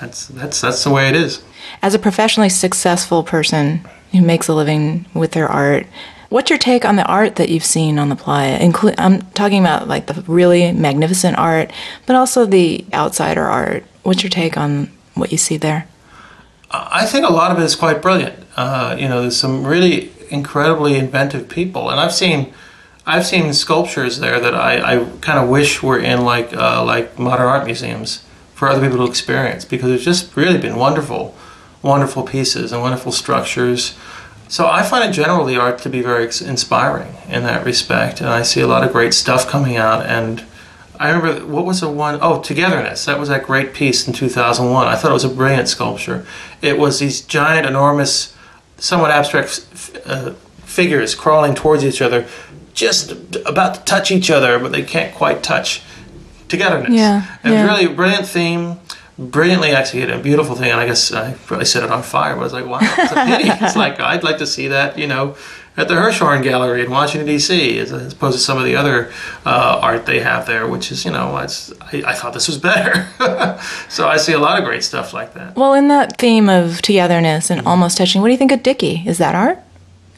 That's 0.00 0.26
that's 0.28 0.60
that's 0.60 0.82
the 0.82 0.90
way 0.90 1.08
it 1.08 1.14
is. 1.14 1.42
As 1.80 1.94
a 1.94 1.98
professionally 1.98 2.48
successful 2.48 3.22
person 3.22 3.86
who 4.12 4.22
makes 4.22 4.48
a 4.48 4.54
living 4.54 5.06
with 5.14 5.32
their 5.32 5.48
art, 5.48 5.86
What's 6.34 6.50
your 6.50 6.58
take 6.58 6.84
on 6.84 6.96
the 6.96 7.04
art 7.04 7.36
that 7.36 7.48
you've 7.48 7.64
seen 7.64 7.96
on 7.96 8.08
the 8.08 8.16
playa? 8.16 8.58
Inclu- 8.58 8.96
I'm 8.98 9.22
talking 9.34 9.60
about 9.60 9.86
like 9.86 10.06
the 10.06 10.20
really 10.22 10.72
magnificent 10.72 11.38
art, 11.38 11.72
but 12.06 12.16
also 12.16 12.44
the 12.44 12.84
outsider 12.92 13.44
art. 13.44 13.84
What's 14.02 14.24
your 14.24 14.30
take 14.30 14.56
on 14.56 14.90
what 15.14 15.30
you 15.30 15.38
see 15.38 15.56
there? 15.56 15.86
I 16.72 17.06
think 17.06 17.24
a 17.24 17.32
lot 17.32 17.52
of 17.52 17.60
it 17.60 17.62
is 17.62 17.76
quite 17.76 18.02
brilliant. 18.02 18.34
Uh, 18.56 18.96
you 18.98 19.06
know, 19.08 19.20
there's 19.20 19.36
some 19.36 19.64
really 19.64 20.10
incredibly 20.28 20.96
inventive 20.96 21.48
people, 21.48 21.88
and 21.88 22.00
I've 22.00 22.12
seen, 22.12 22.52
I've 23.06 23.24
seen 23.24 23.52
sculptures 23.52 24.18
there 24.18 24.40
that 24.40 24.56
I, 24.56 24.96
I 24.96 25.04
kind 25.20 25.38
of 25.38 25.48
wish 25.48 25.84
were 25.84 26.00
in 26.00 26.24
like 26.24 26.52
uh, 26.52 26.84
like 26.84 27.16
modern 27.16 27.46
art 27.46 27.64
museums 27.64 28.24
for 28.54 28.66
other 28.66 28.80
people 28.80 29.06
to 29.06 29.08
experience 29.08 29.64
because 29.64 29.92
it's 29.92 30.02
just 30.02 30.36
really 30.36 30.58
been 30.58 30.74
wonderful, 30.74 31.32
wonderful 31.80 32.24
pieces 32.24 32.72
and 32.72 32.82
wonderful 32.82 33.12
structures. 33.12 33.96
So 34.48 34.66
I 34.66 34.82
find 34.82 35.08
it 35.08 35.12
generally 35.12 35.56
art 35.56 35.78
to 35.80 35.88
be 35.88 36.02
very 36.02 36.24
inspiring 36.24 37.14
in 37.28 37.42
that 37.44 37.64
respect, 37.64 38.20
and 38.20 38.28
I 38.28 38.42
see 38.42 38.60
a 38.60 38.66
lot 38.66 38.84
of 38.84 38.92
great 38.92 39.14
stuff 39.14 39.48
coming 39.48 39.76
out. 39.76 40.04
And 40.06 40.44
I 40.98 41.10
remember 41.10 41.46
what 41.46 41.64
was 41.64 41.80
the 41.80 41.88
one? 41.88 42.18
Oh, 42.20 42.40
Togetherness. 42.40 43.04
That 43.06 43.18
was 43.18 43.28
that 43.28 43.44
great 43.44 43.72
piece 43.72 44.06
in 44.06 44.12
2001. 44.12 44.86
I 44.86 44.96
thought 44.96 45.10
it 45.10 45.14
was 45.14 45.24
a 45.24 45.28
brilliant 45.28 45.68
sculpture. 45.68 46.26
It 46.62 46.78
was 46.78 46.98
these 46.98 47.20
giant, 47.20 47.66
enormous, 47.66 48.36
somewhat 48.76 49.10
abstract 49.10 49.66
uh, 50.06 50.34
figures 50.64 51.14
crawling 51.14 51.54
towards 51.54 51.84
each 51.84 52.02
other, 52.02 52.26
just 52.74 53.12
about 53.46 53.74
to 53.74 53.80
touch 53.84 54.10
each 54.10 54.30
other, 54.30 54.58
but 54.58 54.72
they 54.72 54.82
can't 54.82 55.14
quite 55.14 55.42
touch. 55.42 55.82
Togetherness. 56.46 56.92
Yeah. 56.92 57.38
And 57.42 57.54
yeah. 57.54 57.64
really 57.64 57.86
a 57.86 57.94
brilliant 57.94 58.26
theme 58.26 58.78
brilliantly 59.18 59.70
executed, 59.70 60.14
a 60.14 60.18
beautiful 60.18 60.54
thing. 60.56 60.70
And 60.70 60.80
I 60.80 60.86
guess 60.86 61.12
I 61.12 61.34
probably 61.46 61.66
set 61.66 61.82
it 61.82 61.90
on 61.90 62.02
fire, 62.02 62.34
but 62.34 62.40
I 62.40 62.44
was 62.44 62.52
like, 62.52 62.66
wow, 62.66 62.78
it's 62.82 63.12
a 63.12 63.24
pity. 63.26 63.48
it's 63.64 63.76
like, 63.76 64.00
I'd 64.00 64.24
like 64.24 64.38
to 64.38 64.46
see 64.46 64.68
that, 64.68 64.98
you 64.98 65.06
know, 65.06 65.36
at 65.76 65.88
the 65.88 65.94
Hirshhorn 65.94 66.42
Gallery 66.42 66.84
in 66.84 66.90
Washington, 66.90 67.26
D.C., 67.26 67.78
as, 67.78 67.90
opposed 67.90 68.36
to 68.36 68.42
some 68.42 68.58
of 68.58 68.64
the 68.64 68.76
other 68.76 69.12
uh, 69.44 69.80
art 69.82 70.06
they 70.06 70.20
have 70.20 70.46
there, 70.46 70.68
which 70.68 70.92
is, 70.92 71.04
you 71.04 71.10
know, 71.10 71.34
I, 71.34 71.44
I 71.44 72.14
thought 72.14 72.32
this 72.32 72.46
was 72.46 72.58
better. 72.58 73.08
so 73.88 74.08
I 74.08 74.16
see 74.16 74.32
a 74.32 74.38
lot 74.38 74.58
of 74.58 74.64
great 74.64 74.84
stuff 74.84 75.12
like 75.12 75.34
that. 75.34 75.56
Well, 75.56 75.74
in 75.74 75.88
that 75.88 76.16
theme 76.16 76.48
of 76.48 76.80
togetherness 76.80 77.50
and 77.50 77.66
almost 77.66 77.98
touching, 77.98 78.20
what 78.20 78.28
do 78.28 78.32
you 78.32 78.38
think 78.38 78.52
of 78.52 78.62
Dickey? 78.62 79.02
Is 79.06 79.18
that 79.18 79.34
art? 79.34 79.58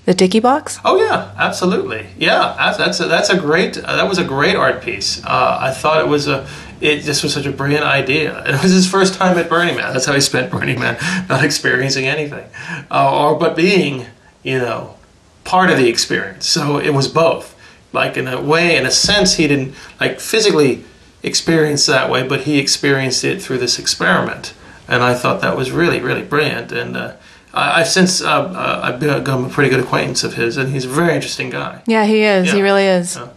The 0.07 0.15
Dickey 0.15 0.39
box? 0.39 0.79
Oh 0.85 0.97
yeah, 0.99 1.35
absolutely. 1.37 2.07
Yeah, 2.17 2.55
that's 2.79 3.01
a, 3.01 3.07
that's 3.07 3.29
a 3.29 3.37
great. 3.37 3.77
Uh, 3.77 3.97
that 3.97 4.09
was 4.09 4.19
a 4.19 4.25
great 4.25 4.55
art 4.55 4.81
piece. 4.81 5.23
Uh, 5.25 5.59
I 5.61 5.73
thought 5.73 6.01
it 6.01 6.07
was 6.07 6.29
a 6.29 6.47
it 6.81 7.01
just 7.01 7.25
was 7.25 7.35
such 7.35 7.45
a 7.45 7.51
brilliant 7.51 7.85
idea. 7.85 8.41
It 8.47 8.63
was 8.63 8.71
his 8.71 8.89
first 8.89 9.15
time 9.15 9.37
at 9.37 9.49
Burning 9.49 9.75
Man. 9.75 9.93
That's 9.93 10.07
how 10.07 10.15
he 10.15 10.21
spent 10.21 10.53
Burning 10.53 10.79
Man, 10.79 10.97
not 11.29 11.45
experiencing 11.45 12.07
anything, 12.07 12.49
uh, 12.89 13.19
or 13.19 13.37
but 13.37 13.57
being, 13.57 14.07
you 14.45 14.59
know, 14.61 14.95
part 15.43 15.71
of 15.71 15.77
the 15.77 15.89
experience. 15.89 16.47
So 16.47 16.79
it 16.79 16.95
was 16.95 17.09
both. 17.09 17.55
Like 17.93 18.17
in 18.17 18.29
a 18.29 18.41
way, 18.41 18.77
in 18.77 18.87
a 18.87 18.93
sense, 18.93 19.35
he 19.35 19.49
didn't 19.49 19.75
like 19.99 20.21
physically 20.21 20.85
experience 21.25 21.85
that 21.87 22.09
way, 22.11 22.27
but 22.29 22.43
he 22.43 22.61
experienced 22.61 23.25
it 23.25 23.43
through 23.43 23.59
this 23.59 23.77
experiment, 23.79 24.55
and 24.87 25.03
I 25.03 25.15
thought 25.15 25.41
that 25.41 25.57
was 25.57 25.73
really, 25.73 25.99
really 25.99 26.23
brilliant. 26.23 26.71
And 26.71 27.17
uh, 27.57 27.73
I, 27.77 27.79
have 27.79 27.89
since 27.89 28.21
uh, 28.21 28.27
uh, 28.29 28.81
I've 28.85 29.01
become 29.01 29.47
a 29.47 29.49
pretty 29.49 29.71
good 29.71 29.81
acquaintance 29.81 30.23
of 30.25 30.35
his, 30.35 30.59
and 30.59 30.71
he's 30.71 30.85
a 30.85 30.89
very 30.89 31.15
interesting 31.15 31.49
guy. 31.49 31.83
Yeah, 31.87 32.05
he 32.05 32.23
is. 32.23 32.49
Yeah. 32.49 32.55
He 32.55 32.61
really 32.61 32.85
is. 32.85 33.17
Yeah. 33.17 33.31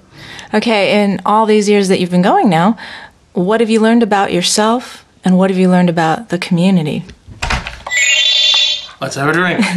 Okay, 0.53 1.01
in 1.01 1.21
all 1.25 1.45
these 1.45 1.69
years 1.69 1.87
that 1.87 2.01
you've 2.01 2.11
been 2.11 2.21
going 2.21 2.49
now, 2.49 2.77
what 3.31 3.61
have 3.61 3.69
you 3.69 3.79
learned 3.79 4.03
about 4.03 4.33
yourself 4.33 5.05
and 5.23 5.37
what 5.37 5.49
have 5.49 5.57
you 5.57 5.69
learned 5.69 5.89
about 5.89 6.29
the 6.29 6.37
community? 6.37 7.05
Let's 8.99 9.15
have 9.15 9.29
a 9.29 9.31
drink. 9.31 9.63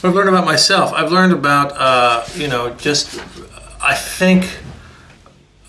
what 0.00 0.08
I've 0.08 0.14
learned 0.14 0.28
about 0.28 0.44
myself, 0.44 0.92
I've 0.92 1.12
learned 1.12 1.34
about, 1.34 1.72
uh, 1.76 2.24
you 2.34 2.48
know, 2.48 2.74
just, 2.74 3.20
I 3.80 3.94
think, 3.94 4.58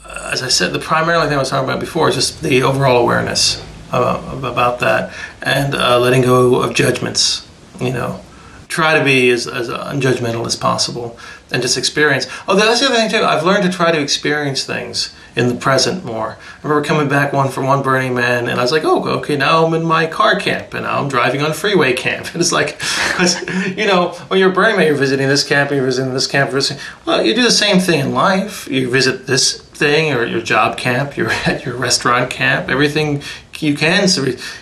as 0.07 0.41
I 0.41 0.47
said, 0.47 0.73
the 0.73 0.79
primary 0.79 1.27
thing 1.27 1.35
I 1.35 1.37
was 1.37 1.51
talking 1.51 1.69
about 1.69 1.79
before 1.79 2.09
is 2.09 2.15
just 2.15 2.41
the 2.41 2.63
overall 2.63 2.97
awareness 2.97 3.63
about 3.93 4.79
that 4.79 5.13
and 5.41 5.75
uh, 5.75 5.99
letting 5.99 6.21
go 6.21 6.61
of 6.61 6.73
judgments, 6.73 7.47
you 7.79 7.91
know. 7.91 8.21
Try 8.67 8.97
to 8.97 9.05
be 9.05 9.29
as, 9.29 9.45
as 9.45 9.69
unjudgmental 9.69 10.47
as 10.47 10.55
possible 10.55 11.17
and 11.51 11.61
just 11.61 11.77
experience. 11.77 12.25
Oh, 12.47 12.55
that's 12.55 12.79
the 12.79 12.87
other 12.87 12.95
thing 12.95 13.11
too. 13.11 13.23
I've 13.23 13.43
learned 13.43 13.63
to 13.63 13.71
try 13.71 13.91
to 13.91 14.01
experience 14.01 14.65
things 14.65 15.13
in 15.35 15.47
the 15.47 15.55
present 15.55 16.03
more. 16.03 16.37
I 16.63 16.67
remember 16.67 16.85
coming 16.85 17.07
back 17.07 17.33
one 17.33 17.49
from 17.49 17.65
one 17.65 17.81
Burning 17.81 18.13
Man, 18.13 18.47
and 18.47 18.59
I 18.59 18.63
was 18.63 18.71
like, 18.71 18.83
oh, 18.83 19.07
okay, 19.19 19.35
now 19.35 19.65
I'm 19.65 19.73
in 19.73 19.83
my 19.83 20.05
car 20.05 20.39
camp, 20.39 20.73
and 20.73 20.83
now 20.83 20.99
I'm 20.99 21.09
driving 21.09 21.41
on 21.41 21.53
freeway 21.53 21.93
camp. 21.93 22.27
And 22.33 22.41
it's 22.41 22.51
like, 22.51 22.81
you 23.77 23.85
know, 23.85 24.09
when 24.27 24.39
you're 24.39 24.51
Burning 24.51 24.77
Man, 24.77 24.87
you're 24.87 24.95
visiting 24.95 25.27
this 25.27 25.43
camp, 25.43 25.69
you're 25.69 25.85
visiting 25.85 26.13
this 26.13 26.27
camp, 26.27 26.51
visiting. 26.51 26.81
Well, 27.05 27.23
you 27.23 27.35
do 27.35 27.43
the 27.43 27.51
same 27.51 27.79
thing 27.79 27.99
in 27.99 28.13
life. 28.13 28.67
You 28.67 28.89
visit 28.89 29.27
this 29.27 29.61
thing, 29.61 30.13
or 30.13 30.25
your 30.25 30.41
job 30.41 30.77
camp, 30.77 31.15
you're 31.15 31.29
at 31.45 31.65
your 31.65 31.75
restaurant 31.75 32.31
camp, 32.31 32.69
everything 32.69 33.21
you 33.63 33.75
can. 33.75 34.07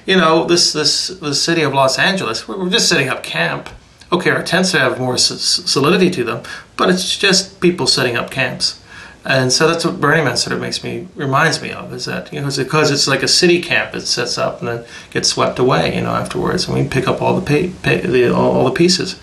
You 0.06 0.18
know, 0.18 0.45
this 0.45 0.74
this 0.74 1.08
the 1.08 1.34
city 1.34 1.62
of 1.64 1.74
Los 1.74 1.97
Angeles, 1.97 2.47
we're 2.47 2.70
just 2.70 2.88
setting 2.88 3.10
up 3.10 3.24
camp 3.24 3.70
okay, 4.12 4.30
our 4.30 4.43
tents 4.43 4.74
have 4.74 4.99
more 4.99 5.18
solidity 5.18 6.10
to 6.12 6.24
them, 6.24 6.43
but 6.78 6.89
it's 6.89 7.18
just 7.18 7.62
people 7.62 7.88
setting 7.88 8.18
up 8.18 8.30
camps. 8.30 8.82
And 9.24 9.54
so 9.54 9.68
that's 9.68 9.86
what 9.86 10.02
Burning 10.02 10.26
Man 10.26 10.36
sort 10.36 10.56
of 10.56 10.62
makes 10.62 10.84
me 10.84 11.08
reminds 11.16 11.62
me 11.62 11.72
of 11.72 11.93
is 11.93 12.06
that 12.06 12.34
you 12.34 12.41
know 12.41 12.49
because 12.56 12.89
it's 12.89 13.08
like 13.08 13.22
a 13.22 13.28
city 13.28 13.62
camp 13.62 13.93
it 13.93 14.02
sets 14.02 14.39
up 14.39 14.60
and 14.60 14.68
then 14.68 14.86
gets 15.12 15.30
swept 15.30 15.60
away 15.60 15.93
you 15.95 16.02
know 16.02 16.10
afterwards 16.10 16.68
and 16.68 16.76
we 16.76 16.88
pick 16.88 17.08
up 17.08 17.22
all 17.22 17.39
the 17.39 17.45
pay, 17.45 17.70
pay, 17.84 18.02
the, 18.02 18.34
all, 18.34 18.52
all, 18.52 18.66
the 18.66 18.72
pieces. 18.72 19.20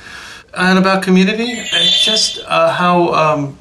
And 0.54 0.78
about 0.78 1.02
community, 1.02 1.50
it's 1.50 2.04
just 2.04 2.38
uh, 2.46 2.72
how 2.72 3.12
um, 3.12 3.57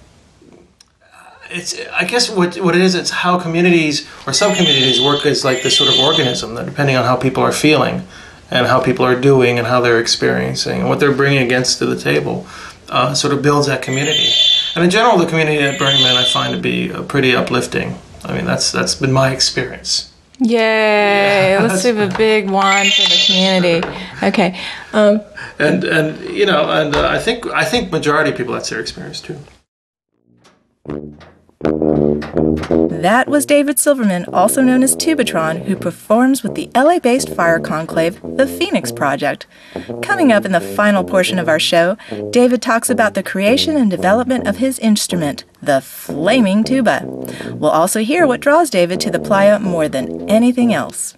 it's 1.50 1.80
I 1.92 2.04
guess 2.04 2.30
what 2.30 2.58
what 2.58 2.76
it 2.76 2.82
is 2.82 2.96
it's 2.96 3.10
how 3.10 3.40
communities 3.40 4.08
or 4.26 4.34
some 4.34 4.56
communities 4.56 5.02
work 5.02 5.26
as 5.26 5.46
like 5.46 5.64
this 5.64 5.78
sort 5.78 5.90
of 5.90 6.00
organism 6.00 6.56
that 6.56 6.66
depending 6.66 6.96
on 6.96 7.06
how 7.06 7.16
people 7.16 7.44
are 7.44 7.52
feeling 7.52 8.08
and 8.50 8.68
how 8.68 8.82
people 8.82 9.06
are 9.06 9.20
doing 9.20 9.58
and 9.58 9.68
how 9.68 9.82
they're 9.82 10.00
experiencing 10.00 10.82
and 10.82 10.90
what 10.90 11.00
they're 11.00 11.14
bringing 11.14 11.44
against 11.44 11.80
to 11.80 11.86
the 11.86 12.00
table 12.00 12.48
uh, 12.90 13.14
sort 13.14 13.34
of 13.34 13.42
builds 13.42 13.68
that 13.68 13.82
community. 13.82 14.30
And 14.76 14.84
in 14.84 14.90
general, 14.90 15.18
the 15.18 15.26
community 15.26 15.60
at 15.60 15.80
Burning 15.80 16.02
Man 16.04 16.16
I 16.16 16.24
find 16.24 16.54
to 16.54 16.62
be 16.62 16.92
uh, 16.92 17.04
pretty 17.04 17.36
uplifting. 17.36 17.98
I 18.24 18.36
mean, 18.36 18.46
that's 18.46 18.72
that's 18.72 18.96
been 18.96 19.12
my 19.12 19.32
experience. 19.32 20.14
Yay! 20.40 21.52
Yeah. 21.52 21.60
Let's 21.62 21.82
do 21.82 22.00
a 22.00 22.16
big 22.16 22.50
one 22.50 22.86
for 22.86 23.02
the 23.02 23.24
community. 23.26 23.88
Okay. 24.22 24.60
Um, 24.94 25.22
and 25.58 25.84
and 25.84 26.20
you 26.30 26.46
know, 26.46 26.70
and 26.70 26.96
uh, 26.96 27.08
I 27.08 27.18
think 27.18 27.48
I 27.48 27.66
think 27.66 27.92
majority 27.92 28.32
of 28.32 28.38
people 28.38 28.54
that's 28.54 28.70
their 28.70 28.80
experience 28.80 29.20
too. 29.20 29.38
That 31.60 33.26
was 33.28 33.48
David 33.48 33.80
Silverman, 33.80 34.26
also 34.32 34.62
known 34.62 34.84
as 34.84 34.96
Tubatron, 34.96 35.66
who 35.66 35.76
performs 35.76 36.44
with 36.44 36.54
the 36.54 36.70
LA 36.76 37.00
based 37.00 37.30
fire 37.30 37.60
conclave, 37.60 38.22
the 38.22 38.46
Phoenix 38.46 38.92
Project. 38.92 39.48
Coming 40.04 40.32
up 40.32 40.46
in 40.46 40.52
the 40.52 40.62
final 40.62 41.04
portion 41.04 41.40
of 41.40 41.50
our 41.50 41.60
show, 41.60 41.98
David 42.30 42.62
talks 42.62 42.92
about 42.92 43.16
the 43.16 43.24
creation 43.24 43.76
and 43.76 43.90
development 43.90 44.46
of 44.46 44.58
his 44.58 44.78
instrument, 44.80 45.46
the 45.60 45.82
flaming 45.82 46.64
tuba. 46.64 47.02
We'll 47.54 47.72
also 47.72 48.02
hear 48.02 48.28
what 48.28 48.42
draws 48.42 48.70
David 48.70 49.00
to 49.02 49.10
the 49.10 49.20
playa 49.20 49.58
more 49.58 49.90
than 49.90 50.30
anything 50.30 50.74
else. 50.74 51.18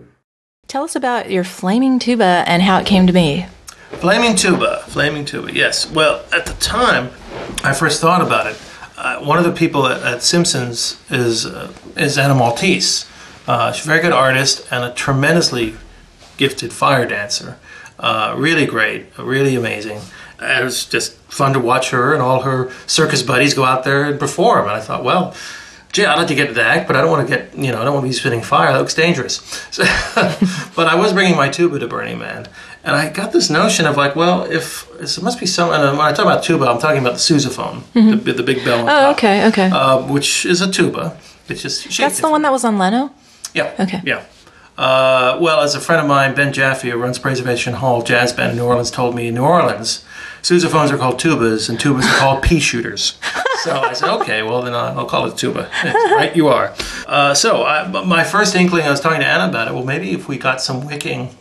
Tell 0.71 0.85
us 0.85 0.95
about 0.95 1.29
your 1.29 1.43
flaming 1.43 1.99
tuba 1.99 2.45
and 2.47 2.61
how 2.61 2.79
it 2.79 2.85
came 2.85 3.05
to 3.05 3.11
be. 3.11 3.45
Flaming 3.99 4.37
tuba, 4.37 4.85
flaming 4.87 5.25
tuba. 5.25 5.53
Yes. 5.53 5.91
Well, 5.91 6.23
at 6.31 6.45
the 6.45 6.53
time 6.53 7.09
I 7.61 7.73
first 7.73 7.99
thought 7.99 8.21
about 8.21 8.47
it, 8.47 8.57
uh, 8.95 9.19
one 9.19 9.37
of 9.37 9.43
the 9.43 9.51
people 9.51 9.85
at, 9.85 10.01
at 10.01 10.23
Simpsons 10.23 10.97
is 11.09 11.45
uh, 11.45 11.73
is 11.97 12.17
Anna 12.17 12.35
Maltese. 12.35 13.05
Uh, 13.47 13.73
she's 13.73 13.83
a 13.83 13.89
very 13.89 14.01
good 14.01 14.13
artist 14.13 14.65
and 14.71 14.85
a 14.85 14.93
tremendously 14.93 15.75
gifted 16.37 16.71
fire 16.71 17.05
dancer. 17.05 17.59
Uh, 17.99 18.33
really 18.37 18.65
great, 18.65 19.07
really 19.19 19.57
amazing. 19.57 19.99
And 20.39 20.61
it 20.61 20.63
was 20.63 20.85
just 20.85 21.17
fun 21.27 21.51
to 21.51 21.59
watch 21.59 21.89
her 21.89 22.13
and 22.13 22.21
all 22.21 22.43
her 22.43 22.71
circus 22.87 23.21
buddies 23.21 23.53
go 23.53 23.65
out 23.65 23.83
there 23.83 24.05
and 24.05 24.17
perform. 24.17 24.69
And 24.69 24.71
I 24.71 24.79
thought, 24.79 25.03
well, 25.03 25.35
gee, 25.91 26.05
I'd 26.05 26.15
like 26.17 26.27
to 26.27 26.35
get 26.35 26.47
to 26.47 26.53
the 26.53 26.63
act, 26.63 26.87
but 26.87 26.95
I 26.95 27.01
don't 27.01 27.11
want 27.11 27.27
to 27.27 27.35
get, 27.35 27.55
you 27.57 27.71
know, 27.71 27.81
I 27.81 27.83
don't 27.85 27.93
want 27.93 28.05
to 28.05 28.09
be 28.09 28.13
spitting 28.13 28.41
fire. 28.41 28.71
That 28.71 28.79
looks 28.79 28.93
dangerous. 28.95 29.39
So, 29.71 29.83
but 30.75 30.87
I 30.87 30.95
was 30.95 31.13
bringing 31.13 31.35
my 31.37 31.49
tuba 31.49 31.79
to 31.79 31.87
Burning 31.87 32.19
Man. 32.19 32.47
And 32.83 32.95
I 32.95 33.09
got 33.09 33.31
this 33.31 33.49
notion 33.49 33.85
of 33.85 33.95
like, 33.97 34.15
well, 34.15 34.43
if 34.43 34.87
it 34.99 35.21
must 35.21 35.39
be 35.39 35.45
some, 35.45 35.71
and 35.71 35.97
when 35.97 36.05
I 36.07 36.11
talk 36.13 36.25
about 36.25 36.43
tuba, 36.43 36.65
I'm 36.65 36.79
talking 36.79 36.99
about 37.01 37.13
the 37.13 37.19
sousaphone, 37.19 37.83
the, 37.93 38.33
the 38.33 38.43
big 38.43 38.63
bell 38.65 38.79
on 38.79 38.85
Oh, 38.89 38.99
top, 39.09 39.17
okay, 39.17 39.47
okay. 39.47 39.69
uh, 39.71 40.01
which 40.07 40.45
is 40.45 40.61
a 40.61 40.71
tuba. 40.71 41.17
It's 41.47 41.61
just 41.61 41.97
That's 41.97 42.19
the 42.21 42.29
one 42.29 42.41
that 42.43 42.51
was 42.51 42.63
on 42.63 42.77
Leno? 42.77 43.11
yeah. 43.53 43.73
Okay. 43.79 44.01
Yeah. 44.03 44.23
Uh, 44.77 45.37
well, 45.41 45.61
as 45.61 45.75
a 45.75 45.79
friend 45.79 46.01
of 46.01 46.07
mine, 46.07 46.33
Ben 46.33 46.51
Jaffe, 46.53 46.89
who 46.89 46.97
runs 46.97 47.19
Preservation 47.19 47.73
Hall 47.75 48.01
Jazz 48.01 48.33
Band 48.33 48.51
in 48.51 48.57
New 48.57 48.63
Orleans, 48.65 48.89
told 48.89 49.13
me 49.15 49.27
in 49.27 49.35
New 49.35 49.43
Orleans, 49.43 50.03
sousaphones 50.41 50.89
are 50.91 50.97
called 50.97 51.19
tubas 51.19 51.69
and 51.69 51.77
tubas 51.77 52.03
are 52.05 52.17
called 52.17 52.41
pea 52.47 52.59
shooters. 52.59 53.19
So 53.63 53.79
I 53.79 53.93
said, 53.93 54.09
okay, 54.21 54.41
well 54.43 54.61
then 54.63 54.73
I'll 54.73 55.05
call 55.05 55.27
it 55.27 55.37
tuba. 55.37 55.69
Right, 55.83 56.35
you 56.35 56.47
are. 56.47 56.73
Uh, 57.07 57.33
so 57.33 57.63
I, 57.63 57.87
my 57.87 58.23
first 58.23 58.55
inkling, 58.55 58.85
I 58.85 58.89
was 58.89 58.99
talking 58.99 59.19
to 59.19 59.25
Anna 59.25 59.49
about 59.49 59.67
it. 59.67 59.73
Well, 59.73 59.85
maybe 59.85 60.11
if 60.11 60.27
we 60.27 60.37
got 60.37 60.61
some 60.61 60.85
wicking 60.85 61.35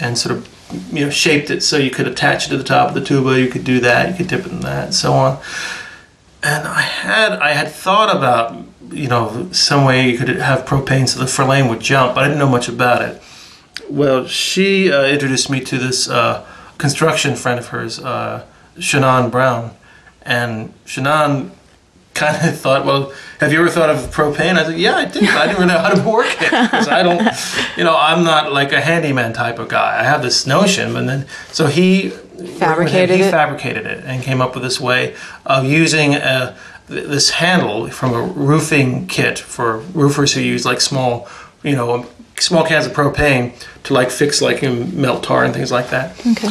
and 0.00 0.16
sort 0.18 0.36
of 0.36 0.48
you 0.92 1.04
know 1.04 1.10
shaped 1.10 1.50
it 1.50 1.62
so 1.62 1.76
you 1.76 1.90
could 1.90 2.06
attach 2.08 2.46
it 2.46 2.50
to 2.50 2.56
the 2.56 2.64
top 2.64 2.88
of 2.88 2.94
the 2.94 3.04
tuba, 3.04 3.40
you 3.40 3.48
could 3.48 3.64
do 3.64 3.80
that, 3.80 4.10
you 4.10 4.16
could 4.16 4.28
dip 4.28 4.46
it 4.46 4.52
in 4.52 4.60
that, 4.60 4.84
and 4.86 4.94
so 4.94 5.12
on. 5.12 5.40
And 6.42 6.66
I 6.66 6.80
had 6.80 7.32
I 7.32 7.50
had 7.50 7.68
thought 7.68 8.14
about 8.14 8.56
you 8.90 9.08
know 9.08 9.48
some 9.52 9.84
way 9.84 10.10
you 10.10 10.18
could 10.18 10.28
have 10.28 10.64
propane 10.64 11.08
so 11.08 11.20
the 11.20 11.26
flame 11.26 11.68
would 11.68 11.80
jump, 11.80 12.14
but 12.14 12.24
I 12.24 12.28
didn't 12.28 12.40
know 12.40 12.48
much 12.48 12.68
about 12.68 13.02
it. 13.02 13.22
Well, 13.88 14.26
she 14.26 14.92
uh, 14.92 15.04
introduced 15.04 15.50
me 15.50 15.60
to 15.60 15.78
this 15.78 16.08
uh, 16.08 16.46
construction 16.78 17.34
friend 17.36 17.58
of 17.58 17.68
hers, 17.68 17.98
uh, 17.98 18.46
Shannon 18.78 19.30
Brown, 19.30 19.72
and 20.22 20.72
Shannon 20.84 21.52
kind 22.20 22.36
of 22.48 22.58
thought, 22.58 22.84
well, 22.84 23.12
have 23.40 23.52
you 23.52 23.60
ever 23.60 23.70
thought 23.70 23.90
of 23.90 23.96
propane? 24.14 24.56
I 24.56 24.64
said, 24.64 24.78
yeah, 24.78 24.96
I 24.96 25.04
did. 25.06 25.24
I 25.24 25.46
didn't 25.46 25.60
really 25.60 25.72
know 25.72 25.78
how 25.78 25.94
to 25.94 26.02
work 26.08 26.26
it 26.40 26.50
because 26.70 26.88
I 26.88 27.02
don't, 27.02 27.20
you 27.76 27.84
know, 27.84 27.96
I'm 27.96 28.22
not 28.22 28.52
like 28.52 28.72
a 28.72 28.80
handyman 28.80 29.32
type 29.32 29.58
of 29.58 29.68
guy. 29.68 29.98
I 29.98 30.04
have 30.04 30.22
this 30.22 30.46
notion, 30.46 30.92
but 30.92 31.06
then 31.06 31.26
so 31.50 31.66
he 31.66 32.10
Fabricated 32.58 33.16
he 33.16 33.22
it? 33.24 33.30
fabricated 33.30 33.84
it 33.86 34.04
and 34.04 34.22
came 34.22 34.40
up 34.40 34.54
with 34.54 34.62
this 34.62 34.80
way 34.80 35.14
of 35.44 35.64
using 35.64 36.14
uh, 36.14 36.56
a, 36.88 36.92
this 36.92 37.30
handle 37.30 37.88
from 37.90 38.14
a 38.14 38.22
roofing 38.22 39.06
kit 39.06 39.38
for 39.38 39.78
roofers 39.94 40.32
who 40.34 40.40
use 40.40 40.64
like 40.64 40.80
small, 40.80 41.28
you 41.62 41.76
know, 41.76 42.06
small 42.38 42.64
cans 42.64 42.86
of 42.86 42.92
propane 42.92 43.52
to 43.84 43.92
like 43.94 44.10
fix 44.10 44.40
like 44.40 44.62
melt 44.62 45.22
tar 45.22 45.44
and 45.44 45.52
things 45.54 45.70
like 45.70 45.90
that. 45.90 46.18
Okay. 46.26 46.48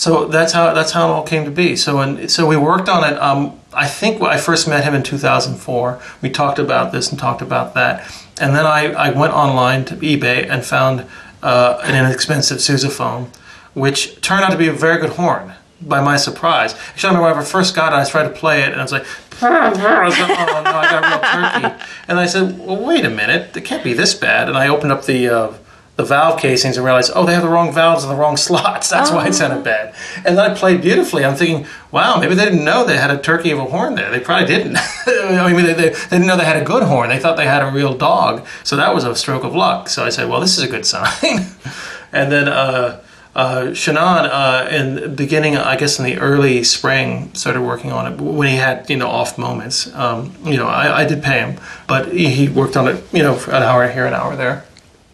So 0.00 0.24
that's 0.24 0.54
how 0.54 0.72
that's 0.72 0.92
how 0.92 1.08
it 1.08 1.12
all 1.12 1.22
came 1.22 1.44
to 1.44 1.50
be. 1.50 1.76
So 1.76 1.98
and 1.98 2.30
so 2.30 2.46
we 2.46 2.56
worked 2.56 2.88
on 2.88 3.04
it. 3.04 3.20
Um, 3.20 3.60
I 3.74 3.86
think 3.86 4.22
I 4.22 4.38
first 4.38 4.66
met 4.66 4.82
him 4.82 4.94
in 4.94 5.02
2004. 5.02 6.00
We 6.22 6.30
talked 6.30 6.58
about 6.58 6.90
this 6.90 7.10
and 7.10 7.20
talked 7.20 7.42
about 7.42 7.74
that, 7.74 8.10
and 8.40 8.56
then 8.56 8.64
I, 8.64 8.92
I 8.92 9.10
went 9.10 9.34
online 9.34 9.84
to 9.84 9.96
eBay 9.96 10.48
and 10.48 10.64
found 10.64 11.04
uh, 11.42 11.80
an 11.82 12.02
inexpensive 12.02 12.58
sousaphone, 12.60 13.28
which 13.74 14.18
turned 14.22 14.42
out 14.42 14.52
to 14.52 14.56
be 14.56 14.68
a 14.68 14.72
very 14.72 14.98
good 15.02 15.10
horn. 15.10 15.52
By 15.82 16.02
my 16.02 16.16
surprise, 16.16 16.72
actually, 16.72 17.10
I 17.10 17.12
remember 17.18 17.36
when 17.36 17.44
I 17.44 17.46
first 17.46 17.76
got 17.76 17.92
it, 17.92 17.96
I 17.96 18.08
tried 18.08 18.28
to 18.28 18.30
play 18.30 18.62
it, 18.62 18.72
and 18.72 18.80
I 18.80 18.84
was 18.84 18.92
like, 18.92 19.04
I 19.42 19.68
was 19.68 20.18
like, 20.18 20.30
"Oh 20.30 20.62
no, 20.64 20.70
I 20.70 20.90
got 20.90 21.60
real 21.60 21.62
turkey." 21.62 21.84
And 22.08 22.18
I 22.18 22.24
said, 22.24 22.58
"Well, 22.58 22.82
wait 22.82 23.04
a 23.04 23.10
minute, 23.10 23.54
it 23.54 23.66
can't 23.66 23.84
be 23.84 23.92
this 23.92 24.14
bad." 24.14 24.48
And 24.48 24.56
I 24.56 24.68
opened 24.68 24.92
up 24.92 25.04
the 25.04 25.28
uh, 25.28 25.52
the 26.00 26.06
valve 26.06 26.40
casings 26.40 26.78
and 26.78 26.84
realized, 26.84 27.12
oh, 27.14 27.26
they 27.26 27.34
have 27.34 27.42
the 27.42 27.48
wrong 27.48 27.72
valves 27.72 28.04
in 28.04 28.10
the 28.10 28.16
wrong 28.16 28.36
slots. 28.46 28.88
That's 28.88 29.10
why 29.10 29.28
it 29.28 29.34
sounded 29.34 29.62
bad. 29.62 29.94
And 30.24 30.36
then 30.38 30.50
I 30.50 30.54
played 30.54 30.80
beautifully. 30.80 31.24
I'm 31.24 31.36
thinking, 31.36 31.66
wow, 31.92 32.18
maybe 32.18 32.34
they 32.34 32.44
didn't 32.44 32.64
know 32.64 32.84
they 32.84 32.96
had 32.96 33.10
a 33.10 33.18
turkey 33.18 33.50
of 33.50 33.58
a 33.58 33.64
horn 33.64 33.94
there. 33.94 34.10
They 34.10 34.20
probably 34.20 34.46
didn't. 34.46 34.76
I 35.06 35.52
mean, 35.52 35.64
they, 35.64 35.74
they, 35.74 35.88
they 35.90 36.16
didn't 36.16 36.26
know 36.26 36.36
they 36.36 36.44
had 36.44 36.60
a 36.60 36.64
good 36.64 36.82
horn. 36.84 37.10
They 37.10 37.18
thought 37.18 37.36
they 37.36 37.46
had 37.46 37.62
a 37.62 37.70
real 37.70 37.94
dog. 37.94 38.46
So 38.64 38.76
that 38.76 38.94
was 38.94 39.04
a 39.04 39.14
stroke 39.14 39.44
of 39.44 39.54
luck. 39.54 39.88
So 39.88 40.04
I 40.04 40.08
said, 40.08 40.28
well, 40.28 40.40
this 40.40 40.56
is 40.56 40.64
a 40.64 40.68
good 40.68 40.86
sign. 40.86 41.06
and 42.12 42.32
then 42.32 42.48
uh, 42.48 43.02
uh, 43.34 43.74
Shannon, 43.74 44.26
uh, 44.26 44.68
in 44.70 44.94
the 44.94 45.08
beginning, 45.08 45.58
I 45.58 45.76
guess 45.76 45.98
in 45.98 46.06
the 46.06 46.16
early 46.18 46.64
spring, 46.64 47.34
started 47.34 47.60
working 47.60 47.92
on 47.92 48.10
it 48.10 48.20
when 48.20 48.48
he 48.48 48.56
had, 48.56 48.88
you 48.88 48.96
know, 48.96 49.08
off 49.08 49.36
moments. 49.36 49.94
Um, 49.94 50.34
you 50.44 50.56
know, 50.56 50.66
I, 50.66 51.02
I 51.02 51.04
did 51.04 51.22
pay 51.22 51.40
him, 51.40 51.60
but 51.86 52.12
he, 52.12 52.28
he 52.28 52.48
worked 52.48 52.76
on 52.78 52.88
it, 52.88 53.04
you 53.12 53.22
know, 53.22 53.34
for 53.34 53.50
an 53.50 53.62
hour 53.62 53.86
here, 53.86 54.06
an 54.06 54.14
hour 54.14 54.34
there 54.34 54.64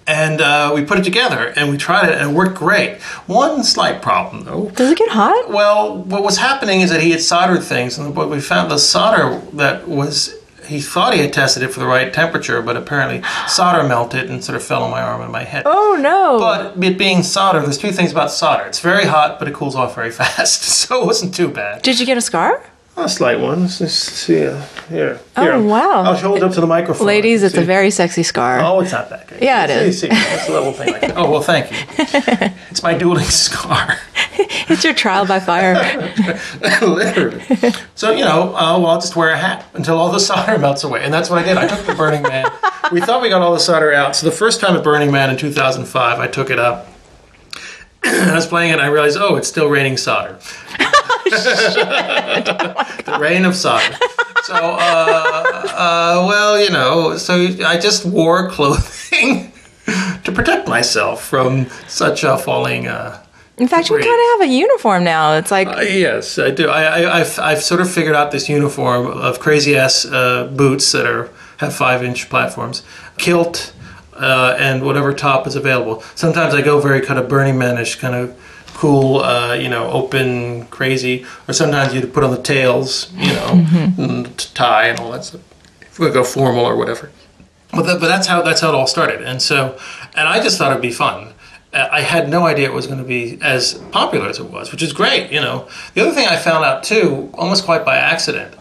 and 0.06 0.40
uh, 0.40 0.72
we 0.74 0.84
put 0.84 0.98
it 0.98 1.04
together 1.04 1.52
and 1.56 1.70
we 1.70 1.76
tried 1.76 2.08
it 2.08 2.18
and 2.20 2.30
it 2.30 2.34
worked 2.34 2.56
great. 2.56 3.00
One 3.26 3.64
slight 3.64 4.02
problem 4.02 4.44
though. 4.44 4.70
Does 4.70 4.90
it 4.92 4.98
get 4.98 5.10
hot? 5.10 5.50
Well, 5.50 5.98
what 5.98 6.22
was 6.22 6.38
happening 6.38 6.80
is 6.80 6.90
that 6.90 7.02
he 7.02 7.10
had 7.10 7.20
soldered 7.20 7.62
things, 7.62 7.98
and 7.98 8.14
what 8.14 8.30
we 8.30 8.40
found 8.40 8.70
the 8.70 8.78
solder 8.78 9.40
that 9.54 9.88
was. 9.88 10.34
He 10.66 10.80
thought 10.80 11.14
he 11.14 11.20
had 11.20 11.32
tested 11.32 11.62
it 11.62 11.68
for 11.68 11.78
the 11.78 11.86
right 11.86 12.12
temperature, 12.12 12.60
but 12.60 12.76
apparently 12.76 13.22
solder 13.46 13.86
melted 13.86 14.28
and 14.28 14.42
sort 14.42 14.56
of 14.56 14.64
fell 14.64 14.82
on 14.82 14.90
my 14.90 15.00
arm 15.00 15.20
and 15.22 15.30
my 15.30 15.44
head. 15.44 15.62
Oh 15.64 15.96
no. 16.00 16.40
But 16.40 16.82
it 16.82 16.98
being 16.98 17.22
solder, 17.22 17.60
there's 17.60 17.78
two 17.78 17.92
things 17.92 18.10
about 18.10 18.32
solder. 18.32 18.64
It's 18.64 18.80
very 18.80 19.04
hot, 19.04 19.38
but 19.38 19.46
it 19.46 19.54
cools 19.54 19.76
off 19.76 19.94
very 19.94 20.10
fast, 20.20 20.62
so 20.62 21.02
it 21.02 21.06
wasn't 21.06 21.36
too 21.36 21.46
bad. 21.46 21.82
Did 21.82 22.00
you 22.00 22.06
get 22.06 22.18
a 22.18 22.20
scar? 22.20 22.64
A 22.98 23.08
slight 23.10 23.38
one. 23.38 23.60
Let's 23.62 23.78
just 23.78 24.04
see. 24.04 24.46
Uh, 24.46 24.62
here. 24.88 25.20
Oh, 25.36 25.42
Here. 25.42 25.60
wow. 25.60 26.02
I'll 26.02 26.16
hold 26.16 26.38
it 26.38 26.42
up 26.42 26.52
to 26.52 26.62
the 26.62 26.66
microphone. 26.66 27.06
Ladies, 27.06 27.42
it's 27.42 27.56
a 27.56 27.62
very 27.62 27.90
sexy 27.90 28.22
scar. 28.22 28.60
Oh, 28.60 28.80
it's 28.80 28.92
not 28.92 29.10
that 29.10 29.26
good. 29.26 29.42
Yeah, 29.42 29.66
it 29.66 29.68
See, 29.68 29.88
is. 29.88 30.00
See, 30.00 30.08
it's 30.10 30.48
a 30.48 30.52
little 30.52 30.72
thing 30.72 30.92
like 30.92 31.02
that. 31.02 31.16
Oh, 31.16 31.30
well, 31.30 31.42
thank 31.42 31.70
you. 31.70 31.76
It's 32.70 32.82
my 32.82 32.94
dueling 32.96 33.24
scar. 33.24 33.98
It's 34.68 34.84
your 34.84 34.92
trial 34.94 35.26
by 35.26 35.38
fire. 35.40 35.74
Literally. 36.82 37.42
So, 37.94 38.10
you 38.10 38.24
know, 38.24 38.48
uh, 38.54 38.76
well, 38.78 38.86
I'll 38.88 39.00
just 39.00 39.14
wear 39.16 39.30
a 39.30 39.36
hat 39.38 39.64
until 39.74 39.96
all 39.96 40.10
the 40.10 40.18
solder 40.18 40.58
melts 40.58 40.82
away. 40.84 41.04
And 41.04 41.14
that's 41.14 41.30
what 41.30 41.38
I 41.38 41.44
did. 41.44 41.56
I 41.56 41.66
took 41.68 41.86
the 41.86 41.94
Burning 41.94 42.22
Man. 42.22 42.50
We 42.92 43.00
thought 43.00 43.22
we 43.22 43.28
got 43.28 43.40
all 43.42 43.52
the 43.54 43.60
solder 43.60 43.92
out. 43.94 44.16
So 44.16 44.26
the 44.26 44.34
first 44.34 44.60
time 44.60 44.76
at 44.76 44.82
Burning 44.84 45.10
Man 45.12 45.30
in 45.30 45.36
2005, 45.36 46.18
I 46.18 46.26
took 46.26 46.50
it 46.50 46.58
up. 46.58 46.88
I 48.04 48.34
was 48.34 48.46
playing 48.46 48.70
it 48.70 48.74
and 48.74 48.82
I 48.82 48.88
realized, 48.88 49.16
oh, 49.18 49.36
it's 49.36 49.48
still 49.48 49.68
raining 49.68 49.96
solder. 49.96 50.38
The 51.30 53.18
rain 53.20 53.44
of 53.44 53.54
solder. 53.54 53.96
So, 54.44 54.54
uh, 54.54 55.62
uh, 55.72 56.24
well, 56.28 56.60
you 56.62 56.70
know, 56.70 57.16
so 57.16 57.34
I 57.66 57.78
just 57.78 58.04
wore 58.04 58.48
clothing 58.48 59.52
to 60.24 60.32
protect 60.32 60.68
myself 60.68 61.24
from 61.24 61.66
such 61.88 62.22
a 62.24 62.38
falling. 62.38 62.86
Uh, 62.86 63.22
In 63.58 63.68
fact, 63.68 63.88
you 63.90 63.96
kind 63.96 64.06
of 64.06 64.40
have 64.40 64.48
a 64.48 64.52
uniform 64.52 65.04
now. 65.04 65.34
It's 65.34 65.50
like 65.50 65.66
uh, 65.68 65.80
yes, 65.80 66.38
I 66.38 66.50
do. 66.50 66.68
I, 66.68 66.82
I, 67.02 67.20
I've, 67.20 67.38
I've 67.38 67.62
sort 67.62 67.80
of 67.80 67.90
figured 67.90 68.14
out 68.14 68.30
this 68.30 68.48
uniform 68.48 69.06
of 69.06 69.40
crazy 69.40 69.76
ass 69.76 70.04
uh, 70.04 70.46
boots 70.54 70.92
that 70.92 71.06
are 71.06 71.30
have 71.58 71.74
five 71.74 72.04
inch 72.04 72.28
platforms, 72.28 72.82
kilt, 73.16 73.72
uh, 74.12 74.54
and 74.58 74.84
whatever 74.84 75.12
top 75.14 75.46
is 75.46 75.56
available. 75.56 76.02
Sometimes 76.14 76.54
I 76.54 76.60
go 76.62 76.78
very 76.80 77.00
kind 77.00 77.18
of 77.18 77.28
Burning 77.28 77.54
Manish, 77.54 77.98
kind 77.98 78.14
of 78.14 78.36
cool, 78.76 79.20
uh, 79.20 79.54
you 79.54 79.68
know, 79.68 79.90
open, 79.90 80.66
crazy. 80.66 81.24
Or 81.48 81.54
sometimes 81.54 81.94
you'd 81.94 82.12
put 82.12 82.22
on 82.22 82.30
the 82.30 82.42
tails, 82.42 83.10
you 83.14 83.32
know, 83.32 83.66
and 83.98 84.38
tie 84.54 84.88
and 84.88 85.00
all 85.00 85.12
that 85.12 85.24
stuff. 85.24 85.40
If 85.80 85.98
we 85.98 86.10
go 86.10 86.22
formal 86.24 86.64
or 86.64 86.76
whatever. 86.76 87.10
But, 87.70 87.82
that, 87.82 88.00
but 88.00 88.08
that's 88.08 88.26
how 88.26 88.42
that's 88.42 88.60
how 88.60 88.68
it 88.68 88.74
all 88.74 88.86
started. 88.86 89.22
And 89.22 89.40
so, 89.40 89.78
and 90.14 90.28
I 90.28 90.42
just 90.42 90.58
thought 90.58 90.70
it'd 90.70 90.82
be 90.82 90.92
fun. 90.92 91.32
Uh, 91.72 91.88
I 91.90 92.02
had 92.02 92.28
no 92.28 92.46
idea 92.46 92.68
it 92.68 92.74
was 92.74 92.86
going 92.86 92.98
to 92.98 93.04
be 93.04 93.38
as 93.42 93.74
popular 93.90 94.28
as 94.28 94.38
it 94.38 94.46
was, 94.46 94.70
which 94.72 94.82
is 94.82 94.92
great. 94.92 95.32
You 95.32 95.40
know, 95.40 95.68
the 95.94 96.02
other 96.02 96.12
thing 96.12 96.28
I 96.28 96.36
found 96.36 96.64
out 96.64 96.84
too, 96.84 97.30
almost 97.34 97.64
quite 97.64 97.84
by 97.84 97.96
accident, 97.96 98.54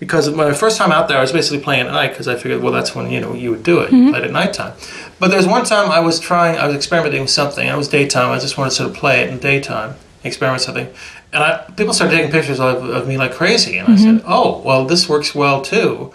because 0.00 0.28
my 0.30 0.52
first 0.54 0.78
time 0.78 0.90
out 0.90 1.06
there, 1.08 1.18
I 1.18 1.20
was 1.20 1.30
basically 1.30 1.60
playing 1.62 1.86
at 1.86 1.92
night 1.92 2.08
because 2.08 2.26
I 2.26 2.34
figured, 2.34 2.62
well, 2.62 2.72
that's 2.72 2.94
when 2.94 3.10
you 3.10 3.20
know 3.20 3.34
you 3.34 3.50
would 3.50 3.62
do 3.62 3.80
it, 3.80 3.92
you 3.92 4.10
played 4.10 4.24
at 4.24 4.32
nighttime. 4.32 4.72
But 5.20 5.30
there's 5.30 5.46
one 5.46 5.64
time 5.64 5.90
I 5.90 6.00
was 6.00 6.18
trying, 6.18 6.58
I 6.58 6.66
was 6.66 6.74
experimenting 6.74 7.20
with 7.20 7.30
something. 7.30 7.64
and 7.66 7.74
It 7.74 7.78
was 7.78 7.88
daytime. 7.88 8.32
I 8.32 8.38
just 8.40 8.56
wanted 8.58 8.70
to 8.70 8.76
sort 8.76 8.90
of 8.90 8.96
play 8.96 9.20
it 9.20 9.30
in 9.30 9.38
daytime, 9.38 9.94
experiment 10.24 10.56
with 10.60 10.64
something, 10.64 10.88
and 11.32 11.42
I, 11.44 11.58
people 11.76 11.92
started 11.92 12.16
taking 12.16 12.32
pictures 12.32 12.58
of, 12.58 12.82
of 12.82 13.06
me 13.06 13.16
like 13.18 13.32
crazy. 13.32 13.78
And 13.78 13.92
I 13.92 13.96
said, 13.96 14.22
oh, 14.26 14.60
well, 14.62 14.84
this 14.86 15.08
works 15.08 15.34
well 15.34 15.62
too. 15.62 16.12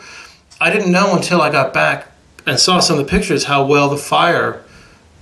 I 0.60 0.72
didn't 0.72 0.92
know 0.92 1.16
until 1.16 1.42
I 1.42 1.52
got 1.52 1.74
back 1.74 2.08
and 2.46 2.60
saw 2.60 2.80
some 2.80 3.00
of 3.00 3.06
the 3.06 3.10
pictures 3.10 3.46
how 3.46 3.66
well 3.66 3.90
the 3.90 3.98
fire 3.98 4.64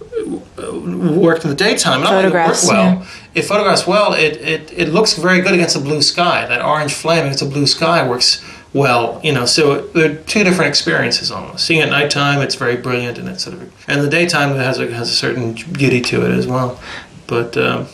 uh, 0.02 0.80
worked 0.80 1.44
in 1.44 1.50
the 1.50 1.56
daytime. 1.56 2.02
Not 2.02 2.14
only 2.14 2.24
did 2.24 2.30
it 2.30 2.32
Photographs, 2.32 2.68
well, 2.68 2.94
yeah. 2.94 3.06
it 3.36 3.42
photographs 3.44 3.88
well. 3.88 4.14
It, 4.14 4.38
it 4.38 4.74
it 4.74 4.90
looks 4.90 5.14
very 5.14 5.42
good 5.42 5.54
against 5.54 5.76
the 5.76 5.82
blue 5.82 6.02
sky. 6.02 6.46
That 6.46 6.62
orange 6.62 6.94
flame 6.94 7.26
against 7.26 7.44
the 7.44 7.50
blue 7.50 7.68
sky 7.68 8.08
works 8.08 8.44
well. 8.74 9.20
You 9.24 9.34
know, 9.34 9.46
so 9.46 9.82
they're 9.88 10.16
two 10.16 10.44
different 10.44 10.70
experiences 10.70 11.32
almost. 11.32 11.66
Seeing 11.66 11.82
it 11.82 11.84
at 11.84 11.90
nighttime, 11.90 12.42
it's 12.42 12.56
very 12.56 12.76
brilliant, 12.76 13.18
and 13.18 13.30
it's 13.30 13.44
sort 13.44 13.56
of 13.56 13.74
and 13.88 14.02
the 14.02 14.10
daytime 14.10 14.52
it 14.52 14.58
has 14.58 14.80
a, 14.80 14.92
has 14.94 15.10
a 15.10 15.14
certain 15.14 15.54
beauty 15.72 16.02
to 16.02 16.26
it 16.26 16.32
as 16.32 16.48
well. 16.48 16.80
But 17.28 17.56
um, 17.58 17.88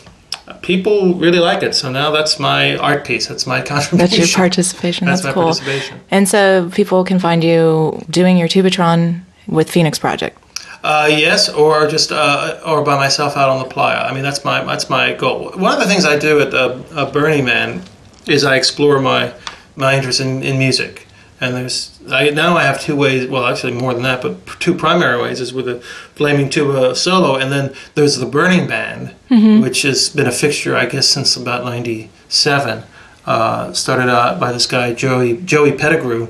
people 0.62 1.14
really 1.14 1.38
like 1.38 1.62
it. 1.62 1.74
So 1.74 1.90
now 1.90 2.10
that's 2.10 2.38
my 2.38 2.76
art 2.76 3.04
piece. 3.04 3.26
That's 3.26 3.46
my 3.46 3.62
contribution. 3.62 3.98
that's 3.98 4.16
your 4.18 4.36
participation. 4.36 5.06
That's 5.06 5.22
That's, 5.22 5.36
my 5.36 5.42
cool. 5.42 5.52
participation. 5.52 6.00
And 6.10 6.28
so 6.28 6.70
people 6.72 7.04
can 7.04 7.18
find 7.18 7.42
you 7.44 8.02
doing 8.10 8.36
your 8.36 8.48
Tubatron 8.48 9.22
with 9.46 9.70
Phoenix 9.70 9.98
Project. 9.98 10.38
Uh, 10.82 11.08
yes, 11.10 11.50
or 11.50 11.86
just 11.88 12.10
uh, 12.10 12.58
or 12.64 12.82
by 12.82 12.96
myself 12.96 13.36
out 13.36 13.50
on 13.50 13.58
the 13.62 13.68
playa. 13.68 13.98
I 13.98 14.14
mean, 14.14 14.22
that's 14.22 14.44
my 14.46 14.64
that's 14.64 14.88
my 14.88 15.12
goal. 15.12 15.52
One 15.52 15.74
of 15.74 15.78
the 15.78 15.86
things 15.86 16.06
I 16.06 16.18
do 16.18 16.40
at 16.40 16.50
the 16.50 16.82
uh, 16.94 17.10
Burning 17.10 17.44
Man 17.44 17.82
is 18.26 18.44
I 18.44 18.56
explore 18.56 18.98
my 18.98 19.34
my 19.76 19.96
interest 19.96 20.20
in, 20.20 20.42
in 20.42 20.58
music. 20.58 21.06
And 21.40 21.54
there's 21.56 21.98
I, 22.10 22.28
now 22.30 22.56
I 22.58 22.64
have 22.64 22.80
two 22.82 22.94
ways. 22.94 23.26
Well, 23.26 23.46
actually 23.46 23.72
more 23.72 23.94
than 23.94 24.02
that, 24.02 24.20
but 24.20 24.46
two 24.60 24.74
primary 24.74 25.20
ways 25.22 25.40
is 25.40 25.54
with 25.54 25.64
the 25.66 25.80
flaming 26.14 26.50
tuba 26.50 26.94
solo, 26.94 27.36
and 27.36 27.50
then 27.50 27.72
there's 27.94 28.16
the 28.16 28.26
Burning 28.26 28.66
Band, 28.68 29.14
which 29.62 29.80
has 29.82 30.10
been 30.10 30.26
a 30.26 30.32
fixture, 30.32 30.76
I 30.76 30.84
guess, 30.84 31.08
since 31.08 31.36
about 31.36 31.64
'97. 31.64 32.84
Uh, 33.26 33.72
started 33.72 34.08
out 34.10 34.38
by 34.40 34.52
this 34.52 34.66
guy 34.66 34.92
Joey 34.92 35.38
Joey 35.38 35.72
Pettigrew, 35.72 36.28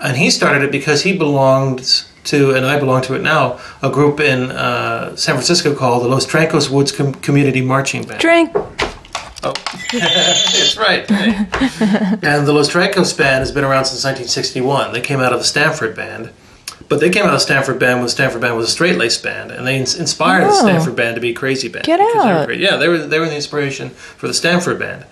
and 0.00 0.16
he 0.16 0.28
started 0.28 0.62
it 0.64 0.72
because 0.72 1.02
he 1.02 1.16
belonged 1.16 2.04
to, 2.24 2.52
and 2.52 2.66
I 2.66 2.78
belong 2.80 3.02
to 3.02 3.14
it 3.14 3.22
now, 3.22 3.60
a 3.80 3.90
group 3.90 4.18
in 4.20 4.50
uh, 4.50 5.14
San 5.16 5.34
Francisco 5.36 5.74
called 5.74 6.02
the 6.04 6.08
Los 6.08 6.26
Trancos 6.26 6.68
Woods 6.68 6.90
Com- 6.92 7.14
Community 7.14 7.60
Marching 7.60 8.02
Band. 8.04 8.20
Drink. 8.20 8.52
Oh, 9.44 9.52
that's 9.92 10.76
right. 10.76 11.08
and 11.10 12.46
the 12.46 12.52
Los 12.52 12.68
Trancos 12.72 13.16
band 13.16 13.40
has 13.40 13.52
been 13.52 13.64
around 13.64 13.84
since 13.84 14.04
1961. 14.04 14.92
They 14.92 15.00
came 15.00 15.20
out 15.20 15.32
of 15.32 15.38
the 15.38 15.44
Stanford 15.44 15.94
band, 15.94 16.30
but 16.88 16.98
they 16.98 17.08
came 17.08 17.22
out 17.22 17.28
of 17.28 17.34
the 17.34 17.38
Stanford 17.40 17.78
band 17.78 17.98
when 17.98 18.06
the 18.06 18.10
Stanford 18.10 18.40
band 18.40 18.56
was 18.56 18.66
a 18.66 18.70
straight 18.70 18.96
laced 18.98 19.22
band, 19.22 19.52
and 19.52 19.64
they 19.66 19.76
ins- 19.78 19.94
inspired 19.94 20.44
the 20.44 20.48
Oh. 20.50 20.60
Stanford 20.62 20.96
band 20.96 21.14
to 21.14 21.20
be 21.20 21.30
a 21.30 21.34
crazy 21.34 21.68
band. 21.68 21.84
Get 21.84 21.98
because 21.98 22.24
they 22.24 22.32
were 22.32 22.38
out. 22.52 22.58
Yeah, 22.58 22.76
they 22.76 22.88
were 22.88 22.98
they 22.98 23.20
were 23.20 23.28
the 23.28 23.36
inspiration 23.36 23.90
for 23.90 24.26
the 24.26 24.34
Stanford 24.34 24.78
band. 24.78 25.04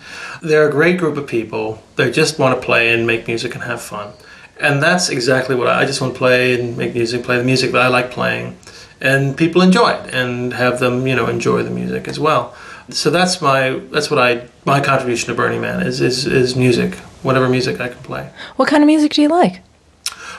They're 0.43 0.69
a 0.69 0.73
great 0.73 0.99
group 0.99 1.17
of 1.17 1.27
people. 1.29 1.83
They 1.95 2.11
just 2.11 2.39
want 2.39 2.61
to 2.61 2.65
play 2.65 2.93
and 2.93 3.07
make 3.07 3.27
music 3.29 3.55
and 3.55 3.63
have 3.65 3.81
fun, 3.81 4.13
and 4.59 4.83
that's 4.83 5.09
exactly 5.09 5.55
what 5.55 5.69
I, 5.69 5.83
I 5.83 5.85
just 5.87 6.01
want 6.01 6.15
to 6.15 6.19
play 6.19 6.59
and 6.61 6.77
make 6.77 6.95
music, 6.95 7.23
play 7.23 7.39
the 7.39 7.45
music 7.45 7.71
that 7.73 7.81
I 7.81 7.89
like 7.89 8.11
playing, 8.11 8.57
and 9.01 9.37
people 9.37 9.63
enjoy 9.63 9.91
it 9.91 10.13
and 10.13 10.53
have 10.55 10.81
them 10.81 11.07
you 11.07 11.15
know 11.15 11.29
enjoy 11.29 11.63
the 11.63 11.71
music 11.71 12.09
as 12.09 12.19
well. 12.19 12.55
So 12.91 13.11
that's 13.11 13.41
my 13.43 13.81
that's 13.91 14.11
what 14.11 14.19
I 14.21 14.49
my 14.65 14.81
contribution 14.81 15.29
to 15.29 15.35
Burning 15.35 15.61
Man 15.61 15.85
is 15.87 16.01
is, 16.01 16.27
is 16.27 16.55
music, 16.57 16.95
whatever 17.23 17.49
music 17.49 17.81
I 17.81 17.89
can 17.89 18.03
play. 18.03 18.31
What 18.57 18.69
kind 18.69 18.83
of 18.83 18.87
music 18.87 19.13
do 19.13 19.23
you 19.23 19.29
like? 19.29 19.61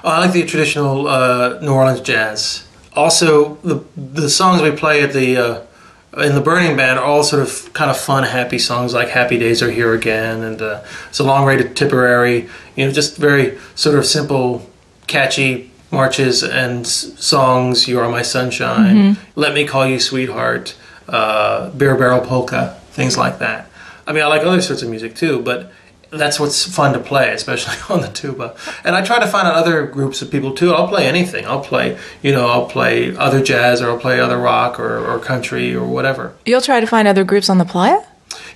Oh, 0.04 0.10
I 0.10 0.20
like 0.20 0.32
the 0.32 0.46
traditional 0.46 1.08
uh, 1.08 1.60
New 1.62 1.74
Orleans 1.74 2.02
jazz. 2.02 2.66
Also, 2.94 3.56
the 3.64 3.84
the 3.98 4.30
songs 4.30 4.62
we 4.62 4.72
play 4.72 5.04
at 5.04 5.12
the 5.14 5.38
uh, 5.38 5.62
in 6.24 6.36
the 6.36 6.42
Burning 6.42 6.78
Band 6.78 6.98
are 7.00 7.06
all 7.06 7.24
sort 7.24 7.42
of 7.44 7.72
kind 7.74 7.92
of 7.92 7.98
fun, 7.98 8.24
happy 8.24 8.60
songs 8.60 8.94
like 8.94 9.10
"Happy 9.10 9.38
Days 9.38 9.62
Are 9.62 9.70
Here 9.72 9.94
Again" 9.94 10.42
and 10.42 10.62
uh, 10.62 10.84
"It's 11.10 11.20
a 11.20 11.24
Long 11.26 11.46
Way 11.46 11.58
to 11.58 11.68
Tipperary." 11.68 12.48
You 12.76 12.86
know, 12.88 12.92
just 12.94 13.18
very 13.18 13.58
sort 13.76 13.98
of 13.98 14.06
simple, 14.06 14.70
catchy 15.08 15.70
marches 15.92 16.44
and 16.44 16.86
s- 16.86 17.12
songs. 17.18 17.88
"You 17.90 18.00
Are 18.00 18.10
My 18.10 18.22
Sunshine," 18.22 19.18
"Let 19.36 19.54
Me 19.54 19.66
Call 19.68 19.86
You 19.86 20.00
Sweetheart," 20.00 20.76
uh, 21.08 21.70
"Beer 21.72 21.96
Barrel 21.96 22.22
Polka," 22.22 22.78
things 22.92 23.18
like 23.18 23.40
that. 23.40 23.70
I 24.06 24.14
mean, 24.14 24.24
I 24.24 24.28
like 24.28 24.42
other 24.44 24.62
sorts 24.62 24.82
of 24.82 24.90
music 24.90 25.16
too, 25.16 25.42
but 25.42 25.72
that's 26.10 26.40
what's 26.40 26.64
fun 26.66 26.94
to 26.94 27.00
play, 27.00 27.32
especially 27.34 27.76
on 27.94 28.02
the 28.02 28.08
tuba. 28.10 28.56
And 28.84 28.96
I 28.96 29.02
try 29.04 29.20
to 29.20 29.28
find 29.28 29.48
out 29.48 29.56
other 29.56 29.86
groups 29.86 30.22
of 30.22 30.32
people 30.32 30.54
too. 30.54 30.74
I'll 30.74 30.88
play 30.88 31.06
anything. 31.08 31.46
I'll 31.46 31.62
play, 31.62 31.98
you 32.22 32.32
know, 32.32 32.48
I'll 32.48 32.68
play 32.68 33.16
other 33.16 33.42
jazz 33.42 33.82
or 33.82 33.90
I'll 33.90 34.00
play 34.00 34.20
other 34.20 34.38
rock 34.38 34.80
or, 34.80 35.06
or 35.06 35.20
country 35.20 35.76
or 35.76 35.86
whatever. 35.86 36.34
You'll 36.46 36.62
try 36.62 36.80
to 36.80 36.88
find 36.88 37.08
other 37.08 37.24
groups 37.24 37.50
on 37.50 37.58
the 37.58 37.66
playa? 37.66 38.00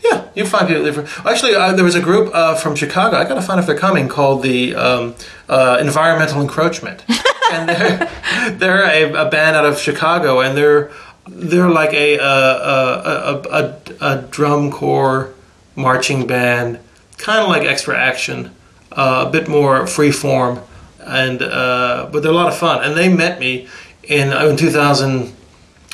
Yeah, 0.04 0.28
you 0.34 0.45
find 0.45 0.68
people 0.68 0.84
different. 0.84 1.10
Actually, 1.26 1.56
uh, 1.56 1.74
there 1.74 1.86
was 1.86 1.95
a 1.95 2.02
group 2.02 2.34
uh, 2.34 2.56
from 2.56 2.76
Chicago. 2.76 3.18
I 3.18 3.24
got 3.26 3.36
to 3.36 3.41
find 3.41 3.60
if 3.60 3.68
they're 3.68 3.78
coming 3.78 4.08
called 4.08 4.41
the 4.41 4.76
um, 4.76 5.16
uh, 5.47 5.78
Environmental 5.80 6.41
Encroachment, 6.41 7.04
and 7.52 7.70
they're 7.70 8.10
they're 8.52 8.84
a, 8.84 9.28
a 9.28 9.30
band 9.30 9.56
out 9.56 9.66
of 9.66 9.80
Chicago, 9.80 10.41
and 10.41 10.58
they're 10.58 10.91
they're 11.28 11.70
like 11.70 11.94
a 11.94 12.18
a, 12.18 12.24
a, 12.24 13.42
a, 13.50 13.82
a, 14.02 14.22
drum 14.24 14.72
corps 14.72 15.34
marching 15.76 16.28
band, 16.28 16.80
kind 17.18 17.40
of 17.40 17.48
like 17.48 17.64
Extra 17.64 17.98
Action, 17.98 18.52
uh, 18.92 19.26
a 19.28 19.32
bit 19.32 19.48
more 19.48 19.88
free 19.88 20.12
form, 20.12 20.60
and 21.00 21.42
uh, 21.42 22.10
but 22.12 22.24
they're 22.24 22.32
a 22.32 22.36
lot 22.36 22.48
of 22.48 22.58
fun. 22.58 22.84
And 22.84 22.98
they 22.98 23.10
met 23.10 23.40
me 23.40 23.68
in 24.04 24.34
in 24.34 24.58
2000. 24.58 25.34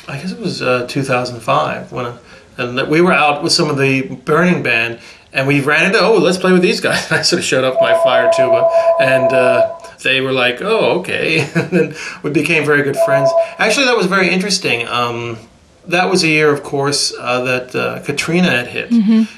I 0.08 0.16
guess 0.16 0.32
it 0.32 0.40
was 0.40 0.62
uh, 0.62 0.86
2005 0.86 1.92
when 1.92 2.18
and 2.58 2.76
that 2.76 2.88
we 2.88 3.00
were 3.00 3.12
out 3.12 3.42
with 3.42 3.52
some 3.52 3.70
of 3.70 3.78
the 3.78 4.02
Burning 4.02 4.62
Band, 4.62 4.98
and 5.32 5.46
we 5.46 5.60
ran 5.60 5.86
into 5.86 6.00
oh 6.00 6.18
let's 6.18 6.38
play 6.38 6.52
with 6.52 6.62
these 6.62 6.80
guys. 6.80 7.10
I 7.12 7.22
sort 7.22 7.38
of 7.38 7.44
showed 7.44 7.64
up 7.64 7.80
my 7.80 7.94
fire 8.02 8.30
tuba, 8.34 8.68
and 9.00 9.32
uh, 9.32 9.77
they 10.02 10.20
were 10.20 10.32
like 10.32 10.60
oh 10.62 11.00
okay, 11.00 11.40
and 11.54 11.70
then 11.70 11.94
we 12.22 12.30
became 12.30 12.64
very 12.64 12.82
good 12.82 12.96
friends. 13.04 13.30
Actually, 13.58 13.86
that 13.86 13.96
was 13.96 14.06
very 14.06 14.28
interesting. 14.30 14.86
Um, 14.88 15.38
that 15.86 16.10
was 16.10 16.22
a 16.22 16.28
year, 16.28 16.52
of 16.52 16.62
course, 16.62 17.14
uh, 17.18 17.42
that 17.44 17.74
uh, 17.74 18.00
Katrina 18.04 18.50
had 18.50 18.66
hit, 18.66 18.90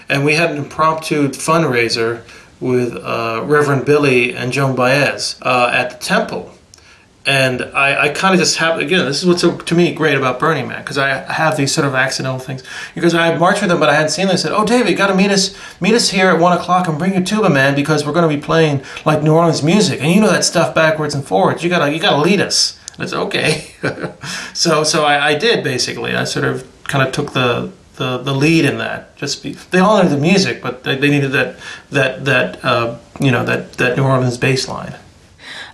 and 0.09 0.25
we 0.25 0.35
had 0.35 0.51
an 0.51 0.57
impromptu 0.59 1.29
fundraiser 1.29 2.23
with 2.61 2.97
uh, 2.97 3.43
Reverend 3.45 3.85
Billy 3.87 4.35
and 4.35 4.53
Joan 4.53 4.75
Baez 4.75 5.37
uh, 5.43 5.71
at 5.73 5.91
the 5.91 5.97
temple 5.99 6.53
and 7.27 7.63
I, 7.63 8.07
I 8.07 8.09
kind 8.09 8.33
of 8.33 8.41
just 8.41 8.57
have 8.57 8.79
again 8.79 9.05
this 9.05 9.23
is 9.23 9.29
what's 9.29 9.43
so 9.43 9.57
to 9.57 9.75
me 9.75 9.93
great 9.95 10.17
about 10.17 10.41
Burning 10.41 10.69
Man 10.69 10.81
because 10.83 10.97
I 10.97 11.09
have 11.09 11.57
these 11.57 11.73
sort 11.73 11.87
of 11.87 11.95
accidental 11.95 12.39
things 12.39 12.63
because 12.95 13.15
I 13.15 13.37
marched 13.37 13.61
with 13.61 13.69
them 13.69 13.79
but 13.79 13.91
I 13.91 13.95
hadn't 13.95 14.11
seen 14.11 14.27
them. 14.27 14.35
I 14.35 14.37
said, 14.37 14.53
"Oh, 14.53 14.65
David, 14.65 14.89
you 14.89 14.97
got 14.97 15.09
to 15.09 15.15
meet 15.15 15.31
us 15.31 15.55
meet 15.81 15.95
us 15.95 16.11
here 16.11 16.29
at 16.29 16.41
one 16.41 16.57
o'clock 16.57 16.89
and 16.89 16.99
bring 16.99 17.13
your 17.13 17.23
tuba, 17.23 17.51
man, 17.51 17.75
because 17.75 18.07
we're 18.07 18.13
going 18.13 18.29
to 18.29 18.35
be 18.35 18.41
playing 18.41 18.83
like 19.05 19.23
New 19.23 19.35
Orleans 19.35 19.63
music 19.63 20.01
and 20.01 20.11
you 20.13 20.21
know 20.21 20.31
that 20.31 20.45
stuff 20.45 20.75
backwards 20.75 21.15
and 21.15 21.25
forwards. 21.25 21.63
You 21.63 21.69
gotta 21.69 21.93
you 21.93 22.01
gotta 22.01 22.23
lead 22.23 22.41
us." 22.41 22.79
And 22.95 23.05
it's 23.05 23.13
okay. 23.13 23.75
so 24.55 24.83
so 24.83 25.05
I, 25.05 25.29
I 25.29 25.39
did 25.39 25.63
basically. 25.63 26.17
I 26.17 26.25
sort 26.25 26.47
of 26.47 26.67
kind 26.85 27.07
of 27.07 27.13
took 27.13 27.33
the. 27.33 27.73
The, 27.97 28.17
the 28.17 28.33
lead 28.33 28.65
in 28.65 28.79
that 28.79 29.15
just 29.19 29.43
be 29.43 29.53
they 29.53 29.79
all 29.79 30.03
knew 30.03 30.09
the 30.09 30.17
music 30.17 30.63
but 30.63 30.85
they, 30.85 30.97
they 30.97 31.11
needed 31.11 31.33
that 31.33 31.59
that 31.91 32.25
that 32.25 32.65
uh, 32.65 32.97
you 33.21 33.31
know 33.31 33.45
that 33.45 33.75
that 33.75 33.99
New 33.99 34.05
Orleans 34.05 34.39
bass 34.39 34.69
line 34.69 34.95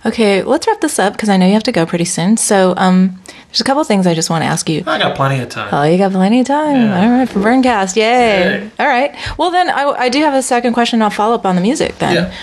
Okay, 0.07 0.43
let's 0.43 0.67
wrap 0.67 0.81
this 0.81 0.99
up 0.99 1.13
because 1.13 1.29
I 1.29 1.37
know 1.37 1.45
you 1.45 1.53
have 1.53 1.63
to 1.63 1.71
go 1.71 1.85
pretty 1.85 2.05
soon. 2.05 2.37
So, 2.37 2.73
um, 2.77 3.19
there's 3.47 3.61
a 3.61 3.63
couple 3.63 3.83
things 3.83 4.05
I 4.05 4.13
just 4.13 4.29
want 4.29 4.41
to 4.43 4.45
ask 4.45 4.69
you. 4.69 4.83
I 4.85 4.99
got 4.99 5.15
plenty 5.15 5.39
of 5.41 5.49
time 5.49 5.69
Oh, 5.71 5.83
you 5.83 5.97
got 5.97 6.11
plenty 6.11 6.41
of 6.41 6.47
time. 6.47 6.75
Yeah. 6.75 7.01
All 7.03 7.09
right, 7.09 7.29
for 7.29 7.39
Burncast. 7.39 7.95
Yay. 7.95 8.03
Yay. 8.61 8.71
All 8.79 8.87
right. 8.87 9.15
Well, 9.37 9.51
then 9.51 9.69
I, 9.69 9.83
I 9.83 10.09
do 10.09 10.19
have 10.19 10.33
a 10.33 10.41
second 10.41 10.73
question. 10.73 11.01
I'll 11.01 11.09
follow 11.09 11.35
up 11.35 11.45
on 11.45 11.55
the 11.55 11.61
music 11.61 11.97
then. 11.99 12.15
Yeah. 12.15 12.33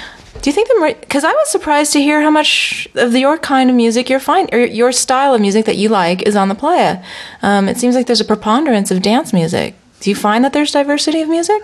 Do 0.43 0.51
you 0.51 0.55
think 0.55 0.69
the 0.69 0.97
because 1.01 1.25
I 1.25 1.33
was 1.33 1.49
surprised 1.51 1.93
to 1.95 2.03
hear 2.03 2.21
how 2.21 2.31
much 2.31 2.87
of 2.97 3.13
the, 3.13 3.21
your 3.21 3.39
kind 3.39 3.71
of 3.71 3.77
music 3.77 4.11
your 4.11 4.21
find 4.21 4.53
or 4.53 4.67
your 4.67 4.93
style 4.93 5.33
of 5.33 5.41
music 5.41 5.65
that 5.65 5.77
you 5.77 5.89
like 5.89 6.23
is 6.23 6.37
on 6.37 6.49
the 6.49 6.55
playa. 6.55 7.03
Um, 7.41 7.69
it 7.69 7.79
seems 7.79 7.95
like 7.95 8.07
there's 8.07 8.21
a 8.21 8.27
preponderance 8.27 8.91
of 8.91 9.01
dance 9.01 9.33
music. 9.33 9.75
Do 10.01 10.11
you 10.11 10.17
find 10.17 10.45
that 10.45 10.53
there's 10.53 10.73
diversity 10.73 11.23
of 11.23 11.29
music? 11.31 11.63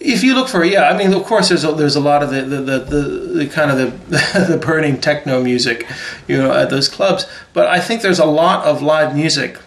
If 0.00 0.22
you 0.22 0.34
look 0.34 0.48
for 0.48 0.64
yeah, 0.64 0.88
I 0.88 0.96
mean, 0.96 1.12
of 1.12 1.24
course, 1.24 1.48
there's 1.48 1.64
a, 1.64 1.72
there's 1.72 1.96
a 1.96 2.00
lot 2.00 2.22
of 2.22 2.30
the 2.30 2.42
the, 2.42 2.56
the, 2.60 2.78
the, 2.78 3.00
the 3.38 3.46
kind 3.48 3.70
of 3.70 3.78
the 3.78 4.46
the 4.50 4.56
burning 4.56 5.00
techno 5.00 5.42
music, 5.42 5.86
you 6.28 6.38
know, 6.38 6.52
at 6.52 6.70
those 6.70 6.88
clubs. 6.88 7.26
But 7.52 7.66
I 7.66 7.80
think 7.80 8.02
there's 8.02 8.20
a 8.20 8.24
lot 8.24 8.64
of 8.64 8.80
live 8.80 9.14
music, 9.14 9.58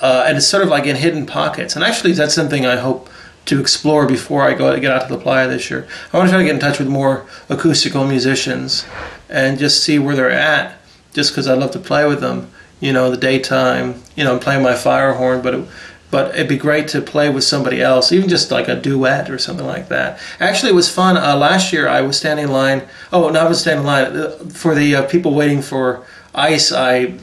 uh, 0.00 0.24
and 0.26 0.36
it's 0.36 0.46
sort 0.46 0.62
of 0.62 0.68
like 0.68 0.86
in 0.86 0.96
hidden 0.96 1.26
pockets. 1.26 1.74
And 1.74 1.84
actually, 1.84 2.12
that's 2.12 2.34
something 2.34 2.64
I 2.64 2.76
hope 2.76 3.10
to 3.46 3.60
explore 3.60 4.06
before 4.06 4.42
I 4.42 4.54
go 4.54 4.78
get 4.78 4.92
out 4.92 5.08
to 5.08 5.14
the 5.14 5.20
playa 5.20 5.48
this 5.48 5.70
year. 5.70 5.88
I 6.12 6.18
want 6.18 6.28
to 6.28 6.32
try 6.32 6.38
to 6.38 6.44
get 6.44 6.54
in 6.54 6.60
touch 6.60 6.78
with 6.78 6.88
more 6.88 7.26
acoustical 7.48 8.06
musicians 8.06 8.86
and 9.28 9.58
just 9.58 9.82
see 9.82 9.98
where 9.98 10.14
they're 10.14 10.30
at. 10.30 10.76
Just 11.14 11.32
because 11.32 11.48
I 11.48 11.54
love 11.54 11.72
to 11.72 11.78
play 11.80 12.06
with 12.06 12.20
them, 12.20 12.52
you 12.78 12.92
know, 12.92 13.10
the 13.10 13.16
daytime. 13.16 14.00
You 14.14 14.24
know, 14.24 14.34
I'm 14.34 14.40
playing 14.40 14.62
my 14.62 14.76
fire 14.76 15.14
horn, 15.14 15.42
but. 15.42 15.54
It, 15.54 15.68
but 16.10 16.34
it'd 16.34 16.48
be 16.48 16.56
great 16.56 16.88
to 16.88 17.02
play 17.02 17.28
with 17.28 17.44
somebody 17.44 17.82
else, 17.82 18.12
even 18.12 18.28
just 18.28 18.50
like 18.50 18.68
a 18.68 18.76
duet 18.76 19.30
or 19.30 19.38
something 19.38 19.66
like 19.66 19.88
that. 19.88 20.18
Actually, 20.40 20.70
it 20.70 20.74
was 20.74 20.90
fun. 20.90 21.16
Uh, 21.16 21.36
last 21.36 21.72
year, 21.72 21.88
I 21.88 22.00
was 22.00 22.16
standing 22.16 22.46
in 22.46 22.52
line. 22.52 22.82
Oh, 23.12 23.28
no, 23.28 23.40
I 23.40 23.48
was 23.48 23.60
standing 23.60 23.82
in 23.82 23.86
line 23.86 24.16
uh, 24.16 24.30
for 24.50 24.74
the 24.74 24.94
uh, 24.94 25.02
people 25.06 25.34
waiting 25.34 25.62
for 25.62 26.06
ice. 26.34 26.72
I 26.72 27.14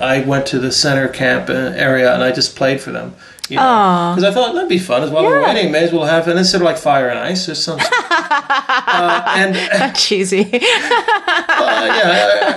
I 0.00 0.20
went 0.20 0.46
to 0.46 0.58
the 0.58 0.72
center 0.72 1.08
camp 1.08 1.48
uh, 1.48 1.52
area 1.52 2.14
and 2.14 2.22
I 2.22 2.32
just 2.32 2.56
played 2.56 2.80
for 2.80 2.92
them. 2.92 3.14
Because 3.48 4.24
I 4.24 4.32
thought 4.32 4.54
that'd 4.54 4.68
be 4.68 4.78
fun 4.78 5.02
as 5.02 5.10
well. 5.10 5.24
Yeah. 5.24 5.30
We're 5.30 5.44
waiting, 5.44 5.72
may 5.72 5.84
as 5.84 5.92
well 5.92 6.04
have, 6.04 6.26
and 6.26 6.38
instead 6.38 6.62
of 6.62 6.64
like 6.64 6.78
fire 6.78 7.08
and 7.08 7.18
ice, 7.18 7.46
there's 7.46 7.62
some. 7.62 7.78
uh, 8.10 9.24
and 9.36 9.94
cheesy. 9.96 10.40
uh, 10.40 10.58
yeah, 10.60 11.94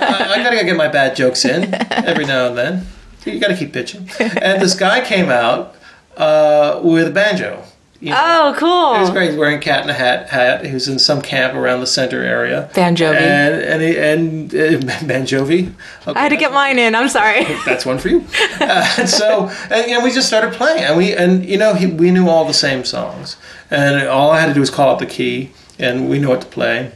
I, 0.00 0.26
I, 0.28 0.32
I, 0.34 0.42
gotta 0.42 0.64
get 0.64 0.76
my 0.76 0.88
bad 0.88 1.14
jokes 1.14 1.44
in 1.44 1.74
every 1.92 2.24
now 2.24 2.46
and 2.46 2.56
then. 2.56 2.86
You 3.26 3.40
gotta 3.40 3.56
keep 3.56 3.72
pitching. 3.72 4.08
And 4.20 4.62
this 4.62 4.74
guy 4.74 5.04
came 5.04 5.28
out 5.28 5.75
uh, 6.16 6.80
with 6.82 7.08
a 7.08 7.10
banjo. 7.10 7.62
You 8.00 8.10
know, 8.10 8.54
oh, 8.54 8.54
cool! 8.58 8.94
It 8.96 9.00
was 9.00 9.10
great. 9.10 9.30
He's 9.30 9.38
wearing 9.38 9.58
cat 9.58 9.82
in 9.82 9.88
a 9.88 9.94
hat. 9.94 10.28
Hat. 10.28 10.66
He 10.66 10.74
was 10.74 10.86
in 10.86 10.98
some 10.98 11.22
camp 11.22 11.54
around 11.54 11.80
the 11.80 11.86
center 11.86 12.22
area. 12.22 12.68
Banjovi. 12.74 13.16
And 13.16 13.62
and 13.62 13.82
he, 13.82 13.98
and 13.98 14.54
uh, 14.54 14.92
Banjovi. 15.06 15.72
Okay, 16.06 16.18
I 16.18 16.22
had 16.22 16.28
to 16.28 16.36
get 16.36 16.52
mine 16.52 16.78
in. 16.78 16.94
I'm 16.94 17.08
sorry. 17.08 17.44
That's 17.64 17.86
one 17.86 17.98
for 17.98 18.08
you. 18.08 18.26
Uh, 18.60 18.94
and 18.98 19.08
so 19.08 19.48
and, 19.70 19.90
and 19.90 20.04
we 20.04 20.10
just 20.10 20.28
started 20.28 20.52
playing, 20.52 20.84
and 20.84 20.96
we 20.98 21.14
and 21.14 21.44
you 21.44 21.56
know 21.56 21.72
he, 21.72 21.86
we 21.86 22.10
knew 22.10 22.28
all 22.28 22.44
the 22.44 22.54
same 22.54 22.84
songs, 22.84 23.38
and 23.70 24.06
all 24.06 24.30
I 24.30 24.40
had 24.40 24.48
to 24.48 24.54
do 24.54 24.60
was 24.60 24.70
call 24.70 24.90
out 24.90 24.98
the 24.98 25.06
key, 25.06 25.52
and 25.78 26.10
we 26.10 26.18
knew 26.18 26.28
what 26.28 26.42
to 26.42 26.46
play. 26.48 26.92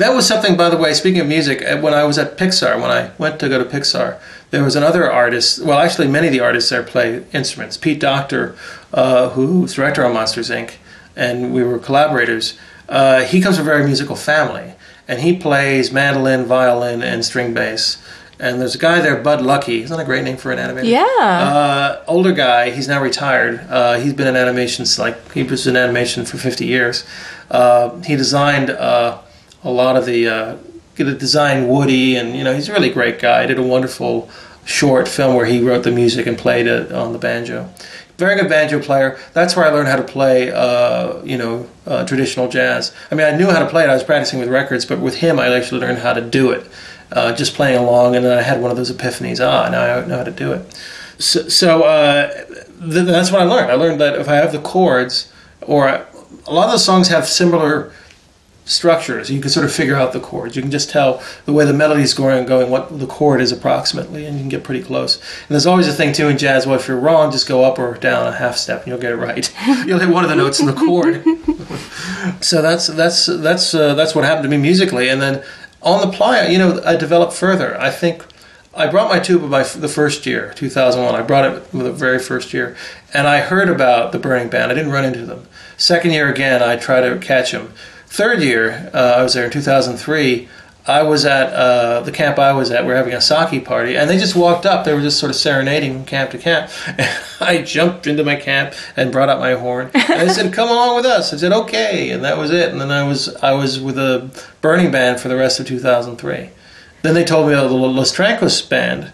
That 0.00 0.14
was 0.14 0.26
something, 0.26 0.56
by 0.56 0.70
the 0.70 0.78
way. 0.78 0.94
Speaking 0.94 1.20
of 1.20 1.26
music, 1.26 1.60
uh, 1.60 1.78
when 1.78 1.92
I 1.92 2.04
was 2.04 2.16
at 2.16 2.38
Pixar, 2.38 2.80
when 2.80 2.90
I 2.90 3.10
went 3.18 3.38
to 3.40 3.50
go 3.50 3.62
to 3.62 3.68
Pixar, 3.68 4.18
there 4.50 4.64
was 4.64 4.74
another 4.74 5.12
artist. 5.12 5.62
Well, 5.62 5.78
actually, 5.78 6.08
many 6.08 6.28
of 6.28 6.32
the 6.32 6.40
artists 6.40 6.70
there 6.70 6.82
play 6.82 7.22
instruments. 7.34 7.76
Pete 7.76 8.00
Docter, 8.00 8.56
uh, 8.94 9.28
who's 9.28 9.74
director 9.74 10.02
on 10.02 10.14
Monsters 10.14 10.48
Inc., 10.48 10.76
and 11.16 11.52
we 11.52 11.62
were 11.62 11.78
collaborators. 11.78 12.58
Uh, 12.88 13.24
he 13.24 13.42
comes 13.42 13.58
from 13.58 13.66
a 13.66 13.70
very 13.70 13.84
musical 13.84 14.16
family, 14.16 14.72
and 15.06 15.20
he 15.20 15.36
plays 15.36 15.92
mandolin, 15.92 16.46
violin, 16.46 17.02
and 17.02 17.22
string 17.22 17.52
bass. 17.52 18.02
And 18.38 18.58
there's 18.58 18.76
a 18.76 18.78
guy 18.78 19.02
there, 19.02 19.16
Bud 19.16 19.40
Luckey. 19.40 19.82
Isn't 19.82 19.94
that 19.94 20.02
a 20.02 20.06
great 20.06 20.24
name 20.24 20.38
for 20.38 20.50
an 20.50 20.58
animator? 20.58 20.88
Yeah. 20.88 21.04
Uh, 21.04 22.04
older 22.08 22.32
guy. 22.32 22.70
He's 22.70 22.88
now 22.88 23.02
retired. 23.02 23.60
Uh, 23.68 24.00
he's 24.00 24.14
been 24.14 24.28
in 24.28 24.36
animation 24.36 24.86
like 24.96 25.32
he 25.32 25.42
was 25.42 25.66
in 25.66 25.76
animation 25.76 26.24
for 26.24 26.38
50 26.38 26.64
years. 26.64 27.04
Uh, 27.50 28.00
he 28.00 28.16
designed 28.16 28.70
uh, 28.70 29.18
a 29.62 29.70
lot 29.70 29.96
of 29.96 30.06
the 30.06 30.28
uh, 30.28 30.56
designed 30.96 31.68
Woody, 31.68 32.16
and 32.16 32.36
you 32.36 32.44
know 32.44 32.54
he's 32.54 32.68
a 32.68 32.72
really 32.72 32.90
great 32.90 33.18
guy. 33.18 33.42
He 33.42 33.48
did 33.48 33.58
a 33.58 33.62
wonderful 33.62 34.28
short 34.64 35.08
film 35.08 35.34
where 35.34 35.46
he 35.46 35.60
wrote 35.60 35.84
the 35.84 35.90
music 35.90 36.26
and 36.26 36.36
played 36.38 36.66
it 36.66 36.92
on 36.92 37.12
the 37.12 37.18
banjo. 37.18 37.68
Very 38.18 38.36
good 38.36 38.50
banjo 38.50 38.80
player. 38.80 39.18
That's 39.32 39.56
where 39.56 39.64
I 39.66 39.70
learned 39.70 39.88
how 39.88 39.96
to 39.96 40.02
play, 40.02 40.52
uh, 40.52 41.22
you 41.24 41.38
know, 41.38 41.66
uh, 41.86 42.04
traditional 42.04 42.48
jazz. 42.48 42.94
I 43.10 43.14
mean, 43.14 43.26
I 43.26 43.34
knew 43.34 43.46
how 43.46 43.60
to 43.60 43.66
play 43.66 43.84
it. 43.84 43.88
I 43.88 43.94
was 43.94 44.04
practicing 44.04 44.38
with 44.38 44.50
records, 44.50 44.84
but 44.84 45.00
with 45.00 45.16
him, 45.16 45.38
I 45.38 45.48
actually 45.54 45.80
learned 45.80 45.98
how 45.98 46.12
to 46.12 46.20
do 46.20 46.50
it, 46.50 46.68
uh, 47.12 47.34
just 47.34 47.54
playing 47.54 47.78
along. 47.78 48.16
And 48.16 48.24
then 48.26 48.36
I 48.36 48.42
had 48.42 48.60
one 48.60 48.70
of 48.70 48.76
those 48.76 48.92
epiphanies. 48.92 49.40
Ah, 49.40 49.70
now 49.70 49.82
I 49.82 50.06
know 50.06 50.18
how 50.18 50.24
to 50.24 50.30
do 50.30 50.52
it. 50.52 50.74
So, 51.18 51.48
so 51.48 51.82
uh, 51.84 52.30
th- 52.44 53.06
that's 53.06 53.32
what 53.32 53.40
I 53.40 53.44
learned. 53.44 53.70
I 53.70 53.74
learned 53.74 54.00
that 54.02 54.16
if 54.16 54.28
I 54.28 54.36
have 54.36 54.52
the 54.52 54.60
chords, 54.60 55.32
or 55.62 55.88
I, 55.88 56.04
a 56.46 56.52
lot 56.52 56.66
of 56.66 56.72
the 56.72 56.78
songs 56.78 57.08
have 57.08 57.26
similar 57.26 57.90
structures. 58.70 59.30
You 59.30 59.40
can 59.40 59.50
sort 59.50 59.66
of 59.66 59.72
figure 59.72 59.96
out 59.96 60.12
the 60.12 60.20
chords. 60.20 60.54
You 60.54 60.62
can 60.62 60.70
just 60.70 60.90
tell 60.90 61.22
the 61.44 61.52
way 61.52 61.64
the 61.64 61.74
melody 61.74 62.02
is 62.02 62.14
going, 62.14 62.38
and 62.38 62.46
going 62.46 62.70
what 62.70 62.98
the 62.98 63.06
chord 63.06 63.40
is 63.40 63.52
approximately, 63.52 64.24
and 64.24 64.36
you 64.36 64.42
can 64.42 64.48
get 64.48 64.64
pretty 64.64 64.82
close. 64.82 65.16
And 65.16 65.48
there's 65.48 65.66
always 65.66 65.88
a 65.88 65.92
thing 65.92 66.12
too 66.12 66.28
in 66.28 66.38
jazz. 66.38 66.66
Well, 66.66 66.78
if 66.78 66.86
you're 66.86 66.98
wrong, 66.98 67.32
just 67.32 67.48
go 67.48 67.64
up 67.64 67.78
or 67.78 67.94
down 67.94 68.26
a 68.26 68.32
half 68.32 68.56
step, 68.56 68.82
and 68.82 68.88
you'll 68.88 69.00
get 69.00 69.12
it 69.12 69.16
right. 69.16 69.52
you'll 69.86 69.98
hit 69.98 70.08
one 70.08 70.24
of 70.24 70.30
the 70.30 70.36
notes 70.36 70.60
in 70.60 70.66
the 70.66 70.72
chord. 70.72 71.24
so 72.42 72.62
that's 72.62 72.86
that's 72.86 73.26
that's 73.26 73.74
uh, 73.74 73.94
that's 73.94 74.14
what 74.14 74.24
happened 74.24 74.44
to 74.44 74.50
me 74.50 74.58
musically. 74.58 75.08
And 75.08 75.20
then 75.20 75.42
on 75.82 76.08
the 76.08 76.16
playa, 76.16 76.50
you 76.50 76.58
know, 76.58 76.80
I 76.84 76.96
developed 76.96 77.32
further. 77.32 77.78
I 77.80 77.90
think. 77.90 78.24
I 78.72 78.86
brought 78.86 79.10
my 79.10 79.18
tuba 79.18 79.48
by 79.48 79.64
the 79.64 79.88
first 79.88 80.26
year, 80.26 80.52
2001. 80.54 81.20
I 81.20 81.26
brought 81.26 81.44
it 81.44 81.72
the 81.72 81.92
very 81.92 82.20
first 82.20 82.54
year, 82.54 82.76
and 83.12 83.26
I 83.26 83.40
heard 83.40 83.68
about 83.68 84.12
the 84.12 84.18
Burning 84.20 84.48
Band. 84.48 84.70
I 84.70 84.76
didn't 84.76 84.92
run 84.92 85.04
into 85.04 85.26
them. 85.26 85.48
Second 85.76 86.12
year 86.12 86.32
again, 86.32 86.62
I 86.62 86.76
tried 86.76 87.00
to 87.00 87.18
catch 87.18 87.50
them 87.50 87.72
Third 88.10 88.42
year, 88.42 88.90
uh, 88.92 89.14
I 89.18 89.22
was 89.22 89.34
there 89.34 89.44
in 89.44 89.52
2003. 89.52 90.48
I 90.84 91.02
was 91.02 91.24
at 91.24 91.52
uh, 91.52 92.00
the 92.00 92.10
camp 92.10 92.40
I 92.40 92.52
was 92.52 92.72
at. 92.72 92.84
We 92.84 92.92
are 92.92 92.96
having 92.96 93.14
a 93.14 93.20
sake 93.20 93.64
party, 93.64 93.96
and 93.96 94.10
they 94.10 94.18
just 94.18 94.34
walked 94.34 94.66
up. 94.66 94.84
They 94.84 94.92
were 94.92 95.00
just 95.00 95.20
sort 95.20 95.30
of 95.30 95.36
serenading 95.36 96.06
camp 96.06 96.32
to 96.32 96.38
camp. 96.38 96.72
And 96.88 97.08
I 97.40 97.62
jumped 97.62 98.08
into 98.08 98.24
my 98.24 98.34
camp 98.34 98.74
and 98.96 99.12
brought 99.12 99.28
out 99.28 99.38
my 99.38 99.52
horn. 99.52 99.92
And 99.94 100.28
they 100.28 100.28
said, 100.28 100.52
"Come 100.52 100.68
along 100.68 100.96
with 100.96 101.06
us." 101.06 101.32
I 101.32 101.36
said, 101.36 101.52
"Okay," 101.52 102.10
and 102.10 102.24
that 102.24 102.36
was 102.36 102.50
it. 102.50 102.72
And 102.72 102.80
then 102.80 102.90
I 102.90 103.06
was 103.06 103.32
I 103.36 103.52
was 103.52 103.78
with 103.78 103.96
a 103.96 104.28
Burning 104.60 104.90
Band 104.90 105.20
for 105.20 105.28
the 105.28 105.36
rest 105.36 105.60
of 105.60 105.68
2003. 105.68 106.50
Then 107.02 107.14
they 107.14 107.24
told 107.24 107.46
me 107.46 107.52
about 107.52 107.68
the 107.68 107.74
Los 107.74 108.12
Trancos 108.12 108.68
band, 108.68 109.12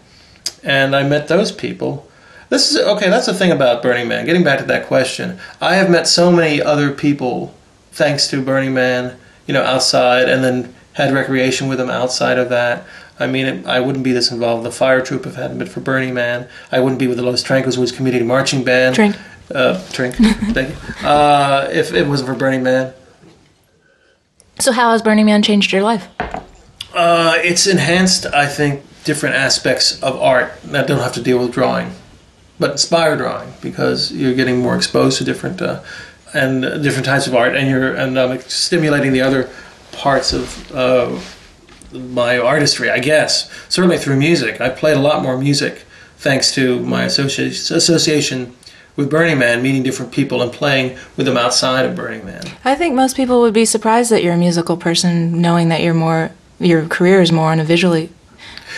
and 0.62 0.96
I 0.96 1.02
met 1.02 1.28
those 1.28 1.52
people. 1.52 2.08
This 2.48 2.70
is 2.70 2.78
okay. 2.78 3.10
That's 3.10 3.26
the 3.26 3.34
thing 3.34 3.50
about 3.50 3.82
Burning 3.82 4.08
Man. 4.08 4.24
Getting 4.24 4.44
back 4.44 4.60
to 4.60 4.64
that 4.64 4.86
question, 4.86 5.38
I 5.60 5.74
have 5.74 5.90
met 5.90 6.08
so 6.08 6.32
many 6.32 6.62
other 6.62 6.92
people 6.92 7.52
thanks 7.96 8.28
to 8.28 8.42
Burning 8.42 8.74
Man, 8.74 9.16
you 9.46 9.54
know, 9.54 9.62
outside, 9.62 10.28
and 10.28 10.44
then 10.44 10.74
had 10.92 11.12
recreation 11.12 11.68
with 11.68 11.78
them 11.78 11.90
outside 11.90 12.38
of 12.38 12.50
that. 12.50 12.84
I 13.18 13.26
mean, 13.26 13.46
it, 13.46 13.66
I 13.66 13.80
wouldn't 13.80 14.04
be 14.04 14.12
this 14.12 14.30
involved 14.30 14.62
with 14.62 14.72
the 14.72 14.78
fire 14.78 15.00
troupe 15.00 15.26
if 15.26 15.32
it 15.32 15.40
hadn't 15.40 15.58
been 15.58 15.68
for 15.68 15.80
Burning 15.80 16.14
Man. 16.14 16.48
I 16.70 16.80
wouldn't 16.80 16.98
be 16.98 17.06
with 17.06 17.16
the 17.16 17.22
Los 17.22 17.42
Trancos 17.42 17.78
Woods 17.78 17.92
Community 17.92 18.24
Marching 18.24 18.62
Band. 18.62 18.94
Drink. 18.94 19.16
Uh, 19.54 19.82
drink. 19.92 20.14
Thank 20.52 20.70
you. 20.70 21.06
Uh, 21.06 21.68
if 21.72 21.94
it 21.94 22.06
wasn't 22.06 22.28
for 22.28 22.34
Burning 22.34 22.62
Man. 22.62 22.92
So, 24.58 24.72
how 24.72 24.92
has 24.92 25.02
Burning 25.02 25.26
Man 25.26 25.42
changed 25.42 25.72
your 25.72 25.82
life? 25.82 26.08
Uh, 26.94 27.34
it's 27.38 27.66
enhanced, 27.66 28.26
I 28.26 28.46
think, 28.46 28.82
different 29.04 29.36
aspects 29.36 30.02
of 30.02 30.20
art 30.20 30.60
that 30.62 30.86
don't 30.86 31.00
have 31.00 31.12
to 31.12 31.22
deal 31.22 31.38
with 31.38 31.52
drawing, 31.52 31.92
but 32.58 32.72
inspire 32.72 33.16
drawing 33.16 33.52
because 33.60 34.12
you're 34.12 34.34
getting 34.34 34.58
more 34.58 34.76
exposed 34.76 35.18
to 35.18 35.24
different 35.24 35.60
uh, 35.60 35.82
and 36.34 36.62
different 36.82 37.06
types 37.06 37.26
of 37.26 37.34
art, 37.34 37.56
and 37.56 37.68
you're 37.68 37.94
and 37.94 38.18
um, 38.18 38.38
stimulating 38.40 39.12
the 39.12 39.20
other 39.20 39.50
parts 39.92 40.32
of 40.32 40.72
uh, 40.72 41.18
my 41.92 42.38
artistry, 42.38 42.90
I 42.90 42.98
guess. 42.98 43.50
Certainly 43.68 43.98
through 43.98 44.16
music, 44.16 44.60
I 44.60 44.68
played 44.68 44.96
a 44.96 45.00
lot 45.00 45.22
more 45.22 45.38
music 45.38 45.84
thanks 46.18 46.52
to 46.54 46.80
my 46.80 47.06
associ- 47.06 47.70
association 47.70 48.54
with 48.96 49.10
Burning 49.10 49.38
Man, 49.38 49.62
meeting 49.62 49.82
different 49.82 50.10
people 50.10 50.42
and 50.42 50.50
playing 50.50 50.98
with 51.16 51.26
them 51.26 51.36
outside 51.36 51.84
of 51.84 51.94
Burning 51.94 52.24
Man. 52.24 52.42
I 52.64 52.74
think 52.74 52.94
most 52.94 53.14
people 53.14 53.40
would 53.42 53.54
be 53.54 53.66
surprised 53.66 54.10
that 54.10 54.22
you're 54.22 54.34
a 54.34 54.38
musical 54.38 54.76
person, 54.76 55.40
knowing 55.40 55.68
that 55.68 55.82
you're 55.82 55.94
more 55.94 56.32
your 56.58 56.86
career 56.86 57.20
is 57.20 57.30
more 57.30 57.52
on 57.52 57.60
a 57.60 57.64
visually 57.64 58.10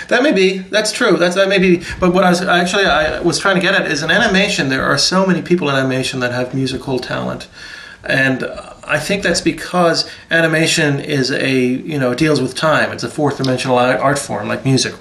that 0.08 0.22
may 0.22 0.32
be. 0.32 0.58
That's 0.58 0.92
true. 0.92 1.16
That's 1.16 1.36
that 1.36 1.48
may 1.48 1.58
be. 1.58 1.82
But 2.00 2.12
what 2.12 2.24
I 2.24 2.30
was 2.30 2.42
actually 2.42 2.86
I 2.86 3.20
was 3.20 3.38
trying 3.38 3.54
to 3.56 3.60
get 3.60 3.74
at 3.74 3.90
is 3.90 4.02
in 4.02 4.10
animation 4.10 4.68
there 4.68 4.84
are 4.84 4.98
so 4.98 5.26
many 5.26 5.42
people 5.42 5.68
in 5.68 5.76
animation 5.76 6.20
that 6.20 6.32
have 6.32 6.54
musical 6.54 6.98
talent, 6.98 7.48
and 8.04 8.44
I 8.84 8.98
think 8.98 9.22
that's 9.22 9.42
because 9.42 10.10
animation 10.30 10.98
is 10.98 11.30
a 11.30 11.54
you 11.54 11.98
know 11.98 12.14
deals 12.14 12.40
with 12.40 12.54
time. 12.54 12.90
It's 12.90 13.04
a 13.04 13.10
fourth 13.10 13.36
dimensional 13.36 13.78
art 13.78 14.18
form 14.18 14.48
like 14.48 14.64
music. 14.64 14.94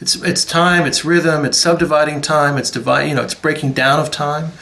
It's 0.00 0.16
it's 0.16 0.44
time. 0.44 0.86
It's 0.86 1.04
rhythm. 1.04 1.44
It's 1.46 1.58
subdividing 1.58 2.20
time. 2.20 2.58
It's 2.58 2.70
divide. 2.70 3.08
You 3.08 3.14
know, 3.14 3.22
it's 3.22 3.34
breaking 3.34 3.72
down 3.72 4.00
of 4.00 4.10
time. 4.10 4.52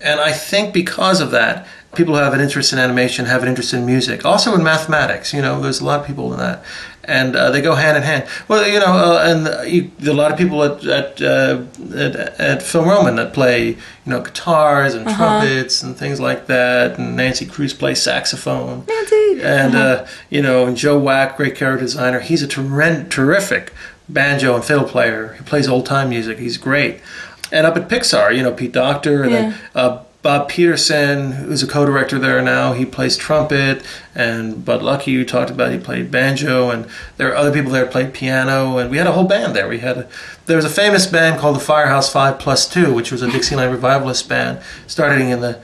And 0.00 0.20
I 0.20 0.32
think 0.32 0.72
because 0.72 1.20
of 1.20 1.30
that, 1.32 1.66
people 1.94 2.14
who 2.14 2.20
have 2.20 2.32
an 2.32 2.40
interest 2.40 2.72
in 2.72 2.78
animation 2.78 3.26
have 3.26 3.42
an 3.42 3.48
interest 3.48 3.74
in 3.74 3.86
music. 3.86 4.24
Also 4.24 4.54
in 4.54 4.62
mathematics. 4.62 5.32
You 5.32 5.42
know, 5.42 5.60
there's 5.60 5.80
a 5.80 5.84
lot 5.84 6.00
of 6.00 6.06
people 6.06 6.32
in 6.32 6.38
that 6.38 6.64
and 7.08 7.34
uh, 7.34 7.50
they 7.50 7.60
go 7.60 7.74
hand 7.74 7.96
in 7.96 8.02
hand. 8.02 8.28
Well, 8.46 8.68
you 8.68 8.78
know, 8.78 8.86
uh, 8.86 9.24
and 9.24 9.72
you, 9.72 9.90
a 10.08 10.14
lot 10.14 10.30
of 10.30 10.38
people 10.38 10.62
at 10.62 10.84
at, 10.84 11.20
uh, 11.20 11.64
at 11.94 12.16
at 12.38 12.62
Film 12.62 12.88
Roman 12.88 13.16
that 13.16 13.32
play 13.32 13.68
you 13.70 13.76
know 14.04 14.20
guitars 14.20 14.94
and 14.94 15.08
trumpets 15.08 15.82
and 15.82 15.96
things 15.96 16.20
like 16.20 16.46
that, 16.46 16.98
and 16.98 17.16
Nancy 17.16 17.46
Kruse 17.46 17.74
plays 17.74 18.00
saxophone. 18.00 18.84
Nancy! 18.86 19.40
and 19.42 19.74
uh, 19.74 20.06
you 20.30 20.42
know, 20.42 20.66
and 20.66 20.76
Joe 20.76 20.98
Wack, 20.98 21.36
great 21.36 21.56
character 21.56 21.84
designer. 21.84 22.20
He's 22.20 22.42
a 22.42 22.46
ter- 22.46 23.04
terrific 23.08 23.72
banjo 24.08 24.54
and 24.54 24.64
fiddle 24.64 24.84
player. 24.84 25.34
He 25.34 25.44
plays 25.44 25.66
old 25.68 25.86
time 25.86 26.10
music. 26.10 26.38
He's 26.38 26.58
great. 26.58 27.00
And 27.50 27.66
up 27.66 27.76
at 27.76 27.88
Pixar, 27.88 28.36
you 28.36 28.42
know, 28.42 28.52
Pete 28.52 28.72
Docter 28.72 29.22
and 29.22 29.32
then, 29.32 29.58
uh, 29.74 30.02
Bob 30.20 30.48
Peterson, 30.48 31.30
who's 31.30 31.62
a 31.62 31.66
co-director 31.66 32.18
there 32.18 32.42
now, 32.42 32.72
he 32.72 32.84
plays 32.84 33.16
trumpet, 33.16 33.84
and 34.16 34.64
Bud 34.64 34.80
Luckey, 34.80 35.08
you 35.08 35.24
talked 35.24 35.48
about, 35.48 35.70
he 35.70 35.78
played 35.78 36.10
banjo, 36.10 36.70
and 36.70 36.88
there 37.16 37.30
are 37.30 37.36
other 37.36 37.52
people 37.52 37.70
there 37.70 37.86
played 37.86 38.12
piano, 38.12 38.78
and 38.78 38.90
we 38.90 38.96
had 38.96 39.06
a 39.06 39.12
whole 39.12 39.28
band 39.28 39.54
there. 39.54 39.68
We 39.68 39.78
had 39.78 39.96
a, 39.96 40.08
there 40.46 40.56
was 40.56 40.64
a 40.64 40.70
famous 40.70 41.06
band 41.06 41.38
called 41.38 41.54
the 41.54 41.60
Firehouse 41.60 42.12
Five 42.12 42.40
Plus 42.40 42.68
Two, 42.68 42.92
which 42.92 43.12
was 43.12 43.22
a 43.22 43.30
Dixieland 43.30 43.70
revivalist 43.70 44.28
band, 44.28 44.60
starting 44.88 45.30
in 45.30 45.40
the 45.40 45.60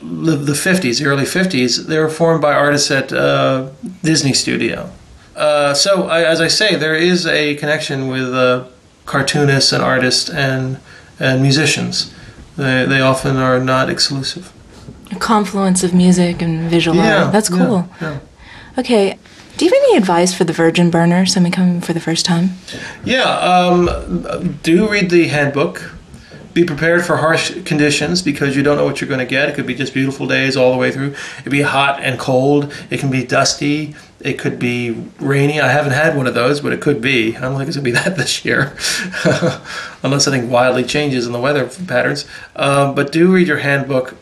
the 0.00 0.52
50s, 0.52 1.00
the 1.00 1.06
early 1.06 1.24
50s. 1.24 1.86
They 1.86 1.98
were 1.98 2.08
formed 2.08 2.40
by 2.40 2.54
artists 2.54 2.90
at 2.90 3.12
uh, 3.12 3.70
Disney 4.02 4.32
Studio. 4.32 4.90
Uh, 5.36 5.74
so, 5.74 6.04
I, 6.08 6.22
as 6.22 6.40
I 6.40 6.48
say, 6.48 6.76
there 6.76 6.94
is 6.94 7.26
a 7.26 7.56
connection 7.56 8.08
with 8.08 8.32
uh, 8.34 8.66
cartoonists 9.06 9.72
and 9.72 9.82
artists 9.82 10.30
and 10.30 10.80
and 11.20 11.42
musicians. 11.42 12.14
They, 12.58 12.84
they 12.86 13.00
often 13.00 13.36
are 13.36 13.60
not 13.60 13.88
exclusive. 13.88 14.52
A 15.12 15.14
confluence 15.14 15.84
of 15.84 15.94
music 15.94 16.42
and 16.42 16.68
visual 16.68 16.98
art. 16.98 17.32
That's 17.32 17.48
yeah, 17.50 17.56
cool. 17.56 17.88
Yeah, 18.00 18.18
Okay. 18.76 19.18
Do 19.56 19.64
you 19.64 19.70
have 19.72 19.82
any 19.88 19.96
advice 19.96 20.34
for 20.34 20.44
the 20.44 20.52
virgin 20.52 20.90
burner, 20.90 21.24
someone 21.24 21.52
coming 21.52 21.80
for 21.80 21.92
the 21.92 22.00
first 22.00 22.24
time? 22.24 22.50
Yeah, 23.04 23.22
um, 23.22 24.58
do 24.62 24.88
read 24.88 25.10
the 25.10 25.28
handbook. 25.28 25.94
Be 26.52 26.64
prepared 26.64 27.04
for 27.04 27.16
harsh 27.16 27.54
conditions 27.64 28.22
because 28.22 28.56
you 28.56 28.62
don't 28.62 28.76
know 28.76 28.84
what 28.84 29.00
you're 29.00 29.08
going 29.08 29.18
to 29.20 29.26
get. 29.26 29.48
It 29.48 29.54
could 29.54 29.66
be 29.66 29.74
just 29.74 29.94
beautiful 29.94 30.26
days 30.26 30.56
all 30.56 30.72
the 30.72 30.78
way 30.78 30.90
through. 30.90 31.14
It 31.38 31.42
could 31.42 31.52
be 31.52 31.62
hot 31.62 32.00
and 32.02 32.18
cold. 32.18 32.72
It 32.90 32.98
can 32.98 33.10
be 33.10 33.24
dusty. 33.24 33.94
It 34.20 34.38
could 34.38 34.58
be 34.58 35.04
rainy. 35.20 35.60
I 35.60 35.68
haven't 35.68 35.92
had 35.92 36.16
one 36.16 36.26
of 36.26 36.34
those, 36.34 36.60
but 36.60 36.72
it 36.72 36.80
could 36.80 37.00
be. 37.00 37.36
I 37.36 37.40
don't 37.40 37.56
think 37.56 37.68
it's 37.68 37.76
to 37.76 37.82
be 37.82 37.90
that 37.92 38.16
this 38.16 38.44
year, 38.44 38.76
unless 40.02 40.24
something 40.24 40.50
wildly 40.50 40.84
changes 40.84 41.26
in 41.26 41.32
the 41.32 41.40
weather 41.40 41.68
patterns. 41.86 42.24
Um, 42.56 42.94
but 42.94 43.12
do 43.12 43.32
read 43.32 43.46
your 43.46 43.58
handbook. 43.58 44.16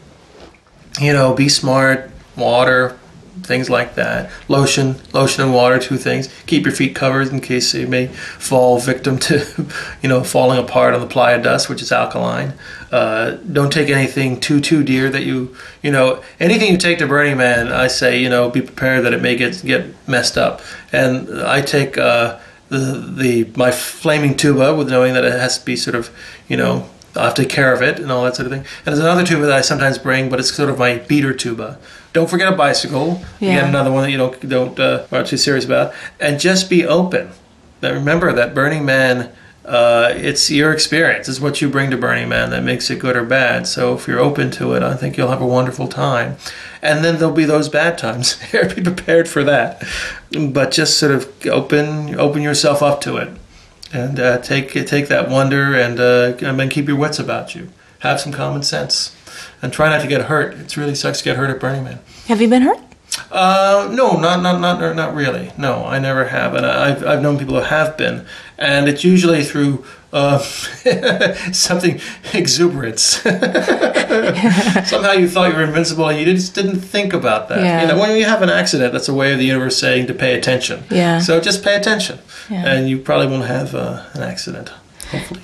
You 1.01 1.13
know, 1.13 1.35
be 1.35 1.49
smart. 1.49 2.11
Water, 2.37 2.99
things 3.47 3.71
like 3.71 3.95
that. 3.95 4.31
Lotion, 4.49 4.97
lotion 5.13 5.45
and 5.45 5.55
water, 5.55 5.79
two 5.79 5.97
things. 5.97 6.29
Keep 6.47 6.65
your 6.65 6.75
feet 6.75 6.95
covered 6.95 7.29
in 7.29 7.41
case 7.41 7.73
you 7.75 7.87
may 7.87 8.09
fall 8.09 8.79
victim 8.79 9.19
to, 9.21 9.67
you 10.03 10.09
know, 10.09 10.23
falling 10.23 10.59
apart 10.59 10.95
on 10.95 11.01
the 11.01 11.07
playa 11.07 11.43
dust, 11.43 11.69
which 11.69 11.81
is 11.81 11.93
alkaline. 11.93 12.55
Uh, 12.91 13.33
don't 13.53 13.73
take 13.73 13.89
anything 13.89 14.41
too 14.41 14.61
too 14.61 14.83
dear 14.83 15.11
that 15.11 15.23
you, 15.23 15.55
you 15.83 15.91
know, 15.91 16.23
anything 16.41 16.71
you 16.71 16.79
take 16.79 16.99
to 16.99 17.07
Burning 17.07 17.37
Man. 17.37 17.73
I 17.73 17.87
say, 17.87 18.21
you 18.21 18.29
know, 18.29 18.51
be 18.51 18.63
prepared 18.63 19.05
that 19.05 19.13
it 19.13 19.23
may 19.23 19.37
get 19.37 19.63
get 19.65 19.87
messed 20.09 20.37
up. 20.37 20.61
And 20.93 21.43
I 21.43 21.61
take. 21.61 21.97
Uh, 21.97 22.39
the, 22.69 23.15
the 23.17 23.53
my 23.57 23.71
flaming 23.71 24.37
tuba 24.37 24.75
with 24.75 24.91
knowing 24.91 25.15
that 25.15 25.25
it 25.25 25.31
has 25.31 25.57
to 25.57 25.65
be 25.65 25.77
sort 25.77 25.95
of 25.95 26.11
you 26.49 26.57
know 26.57 26.89
I 27.17 27.25
have 27.25 27.35
to 27.35 27.43
take 27.43 27.51
care 27.51 27.73
of 27.73 27.83
it 27.83 27.99
and 27.99 28.13
all 28.13 28.25
that 28.25 28.37
sort 28.37 28.47
of 28.47 28.53
thing. 28.53 28.65
And 28.85 28.95
there's 28.95 28.99
another 28.99 29.25
tuba 29.25 29.47
that 29.47 29.57
I 29.57 29.61
sometimes 29.63 29.99
bring, 29.99 30.29
but 30.29 30.39
it's 30.39 30.53
sort 30.53 30.69
of 30.69 30.79
my 30.79 30.99
beater 30.99 31.33
tuba. 31.33 31.79
Don't 32.17 32.31
forget 32.31 32.51
a 32.51 32.57
bicycle. 32.57 33.21
Yeah. 33.41 33.57
get 33.57 33.69
another 33.69 33.93
one 33.93 34.05
that 34.05 34.11
you 34.11 34.17
don't 34.17 34.49
don't 34.49 34.81
uh, 34.81 35.07
are 35.13 35.23
too 35.23 35.37
serious 35.37 35.67
about, 35.67 35.93
and 36.19 36.41
just 36.41 36.71
be 36.71 36.83
open. 36.87 37.29
Now 37.83 37.93
remember 37.93 38.33
that 38.33 38.55
Burning 38.55 38.87
Man. 38.87 39.33
Uh, 39.67 40.13
it's 40.15 40.49
your 40.49 40.73
experience. 40.73 41.29
It's 41.29 41.41
what 41.41 41.61
you 41.61 41.69
bring 41.69 41.91
to 41.91 41.97
Burning 41.99 42.29
Man 42.29 42.51
that 42.51 42.63
makes 42.63 42.89
it 42.89 43.01
good 43.01 43.17
or 43.17 43.25
bad. 43.25 43.67
So 43.67 43.95
if 43.95 44.07
you're 44.07 44.21
open 44.21 44.51
to 44.53 44.73
it, 44.75 44.83
I 44.83 44.95
think 44.95 45.17
you'll 45.19 45.29
have 45.29 45.43
a 45.43 45.47
wonderful 45.47 45.89
time. 45.89 46.37
And 46.81 47.05
then 47.05 47.19
there'll 47.19 47.35
be 47.35 47.45
those 47.45 47.69
bad 47.69 47.99
times. 47.99 48.41
be 48.53 48.83
prepared 48.83 49.29
for 49.29 49.43
that. 49.45 49.85
But 50.31 50.71
just 50.71 50.99
sort 50.99 51.13
of 51.13 51.47
open 51.47 52.19
open 52.19 52.41
yourself 52.41 52.81
up 52.81 53.03
to 53.03 53.17
it 53.19 53.29
and 53.93 54.19
uh, 54.19 54.39
take 54.39 54.73
take 54.87 55.09
that 55.09 55.29
wonder 55.29 55.75
and 55.75 56.01
uh, 56.01 56.33
and 56.41 56.59
then 56.59 56.71
keep 56.71 56.89
your 56.89 56.97
wits 56.97 57.19
about 57.19 57.55
you. 57.55 57.69
Have 57.99 58.21
some 58.21 58.33
common 58.33 58.63
sense, 58.63 59.15
and 59.63 59.73
try 59.73 59.89
not 59.89 60.01
to 60.03 60.09
get 60.09 60.23
hurt. 60.23 60.55
It 60.55 60.77
really 60.77 60.95
sucks 60.95 61.19
to 61.19 61.25
get 61.25 61.37
hurt 61.37 61.51
at 61.51 61.61
Burning 61.61 61.85
Man. 61.85 61.99
Have 62.29 62.41
you 62.41 62.49
been 62.49 62.63
hurt? 62.63 62.79
Uh, 63.31 63.89
no, 63.93 64.19
not 64.19 64.43
not 64.43 64.61
not 64.61 64.95
not 64.95 65.15
really. 65.15 65.51
No, 65.57 65.85
I 65.85 65.99
never 65.99 66.27
have, 66.27 66.55
and 66.55 66.67
I've 66.67 67.05
I've 67.07 67.23
known 67.23 67.39
people 67.39 67.55
who 67.55 67.63
have 67.63 67.97
been, 67.97 68.27
and 68.59 68.89
it's 68.89 69.05
usually 69.05 69.43
through 69.43 69.85
uh, 70.13 70.39
something 71.53 72.01
exuberance. 72.35 73.03
Somehow 73.23 75.13
you 75.13 75.29
thought 75.29 75.51
you 75.51 75.57
were 75.57 75.65
invincible, 75.65 76.09
and 76.09 76.19
you 76.19 76.27
just 76.27 76.55
didn't 76.55 76.81
think 76.81 77.13
about 77.13 77.49
that. 77.49 77.61
Yeah. 77.61 77.83
You 77.83 77.89
know, 77.89 77.99
when 77.99 78.17
you 78.17 78.25
have 78.25 78.43
an 78.43 78.51
accident, 78.51 78.93
that's 78.93 79.09
a 79.09 79.15
way 79.15 79.33
of 79.33 79.39
the 79.39 79.47
universe 79.47 79.79
saying 79.79 80.07
to 80.09 80.15
pay 80.15 80.37
attention. 80.37 80.85
Yeah. 80.91 81.19
So 81.21 81.41
just 81.41 81.63
pay 81.65 81.77
attention, 81.77 82.19
Yeah. 82.51 82.67
and 82.67 82.89
you 82.89 82.99
probably 82.99 83.29
won't 83.29 83.47
have 83.47 83.75
uh, 83.75 84.05
an 84.15 84.23
accident. 84.23 84.71
Hopefully. 85.11 85.41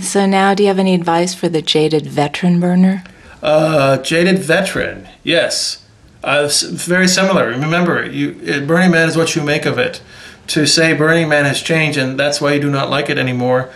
So 0.00 0.24
now, 0.26 0.54
do 0.54 0.62
you 0.62 0.68
have 0.68 0.78
any 0.78 0.94
advice 0.94 1.34
for 1.34 1.48
the 1.48 1.60
jaded 1.62 2.06
veteran 2.06 2.60
burner? 2.60 3.04
Uh, 3.42 3.98
jaded 3.98 4.38
veteran, 4.38 5.08
yes. 5.24 5.84
Uh, 6.22 6.48
very 6.70 7.08
similar. 7.08 7.48
Remember, 7.48 8.06
you, 8.06 8.38
it, 8.42 8.66
Burning 8.66 8.92
Man 8.92 9.08
is 9.08 9.16
what 9.16 9.34
you 9.34 9.42
make 9.42 9.66
of 9.66 9.78
it. 9.78 10.00
To 10.48 10.66
say 10.66 10.92
Burning 10.92 11.28
Man 11.28 11.44
has 11.44 11.60
changed 11.60 11.98
and 11.98 12.18
that's 12.18 12.40
why 12.40 12.52
you 12.52 12.60
do 12.60 12.70
not 12.70 12.88
like 12.88 13.10
it 13.10 13.18
anymore, 13.18 13.70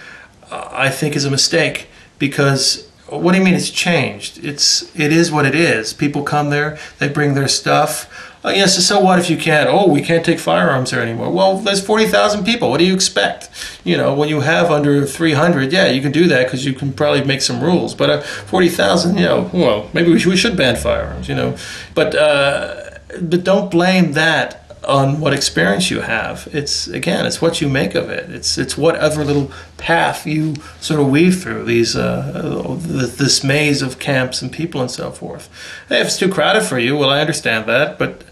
uh, 0.50 0.68
I 0.70 0.90
think 0.90 1.16
is 1.16 1.24
a 1.24 1.30
mistake. 1.30 1.88
Because 2.18 2.88
what 3.08 3.32
do 3.32 3.38
you 3.38 3.44
mean 3.44 3.54
it's 3.54 3.70
changed? 3.70 4.44
It's 4.44 4.94
it 4.98 5.12
is 5.12 5.32
what 5.32 5.46
it 5.46 5.54
is. 5.54 5.92
People 5.92 6.22
come 6.22 6.50
there, 6.50 6.78
they 6.98 7.08
bring 7.08 7.34
their 7.34 7.48
stuff. 7.48 8.34
Oh, 8.46 8.50
yes, 8.50 8.86
so 8.86 9.00
what 9.00 9.18
if 9.18 9.28
you 9.28 9.36
can't? 9.36 9.68
Oh, 9.68 9.88
we 9.88 10.00
can't 10.00 10.24
take 10.24 10.38
firearms 10.38 10.92
there 10.92 11.02
anymore. 11.02 11.32
Well, 11.32 11.58
there's 11.58 11.84
40,000 11.84 12.44
people. 12.44 12.70
What 12.70 12.78
do 12.78 12.84
you 12.84 12.94
expect? 12.94 13.50
You 13.82 13.96
know, 13.96 14.14
when 14.14 14.28
you 14.28 14.38
have 14.42 14.70
under 14.70 15.04
300, 15.04 15.72
yeah, 15.72 15.88
you 15.88 16.00
can 16.00 16.12
do 16.12 16.28
that 16.28 16.44
because 16.44 16.64
you 16.64 16.72
can 16.72 16.92
probably 16.92 17.24
make 17.24 17.42
some 17.42 17.60
rules. 17.60 17.92
But 17.92 18.08
uh, 18.08 18.20
40,000, 18.20 19.16
you 19.16 19.24
know, 19.24 19.50
well, 19.52 19.90
maybe 19.92 20.12
we 20.12 20.20
should, 20.20 20.30
we 20.30 20.36
should 20.36 20.56
ban 20.56 20.76
firearms, 20.76 21.28
you 21.28 21.34
know. 21.34 21.56
But, 21.92 22.14
uh, 22.14 22.90
but 23.20 23.42
don't 23.42 23.68
blame 23.68 24.12
that 24.12 24.62
on 24.86 25.18
what 25.18 25.32
experience 25.32 25.90
you 25.90 26.02
have. 26.02 26.48
It's 26.52 26.86
again, 26.86 27.26
it's 27.26 27.42
what 27.42 27.60
you 27.60 27.68
make 27.68 27.96
of 27.96 28.08
it. 28.08 28.30
It's 28.30 28.56
it's 28.56 28.78
whatever 28.78 29.24
little 29.24 29.50
path 29.78 30.24
you 30.24 30.54
sort 30.80 31.00
of 31.00 31.08
weave 31.08 31.42
through 31.42 31.64
these 31.64 31.96
uh, 31.96 32.76
this 32.78 33.42
maze 33.42 33.82
of 33.82 33.98
camps 33.98 34.42
and 34.42 34.52
people 34.52 34.80
and 34.80 34.88
so 34.88 35.10
forth. 35.10 35.48
Hey, 35.88 36.00
if 36.00 36.06
it's 36.06 36.18
too 36.18 36.30
crowded 36.30 36.62
for 36.62 36.78
you, 36.78 36.96
well, 36.96 37.10
I 37.10 37.20
understand 37.20 37.66
that, 37.66 37.98
but 37.98 38.22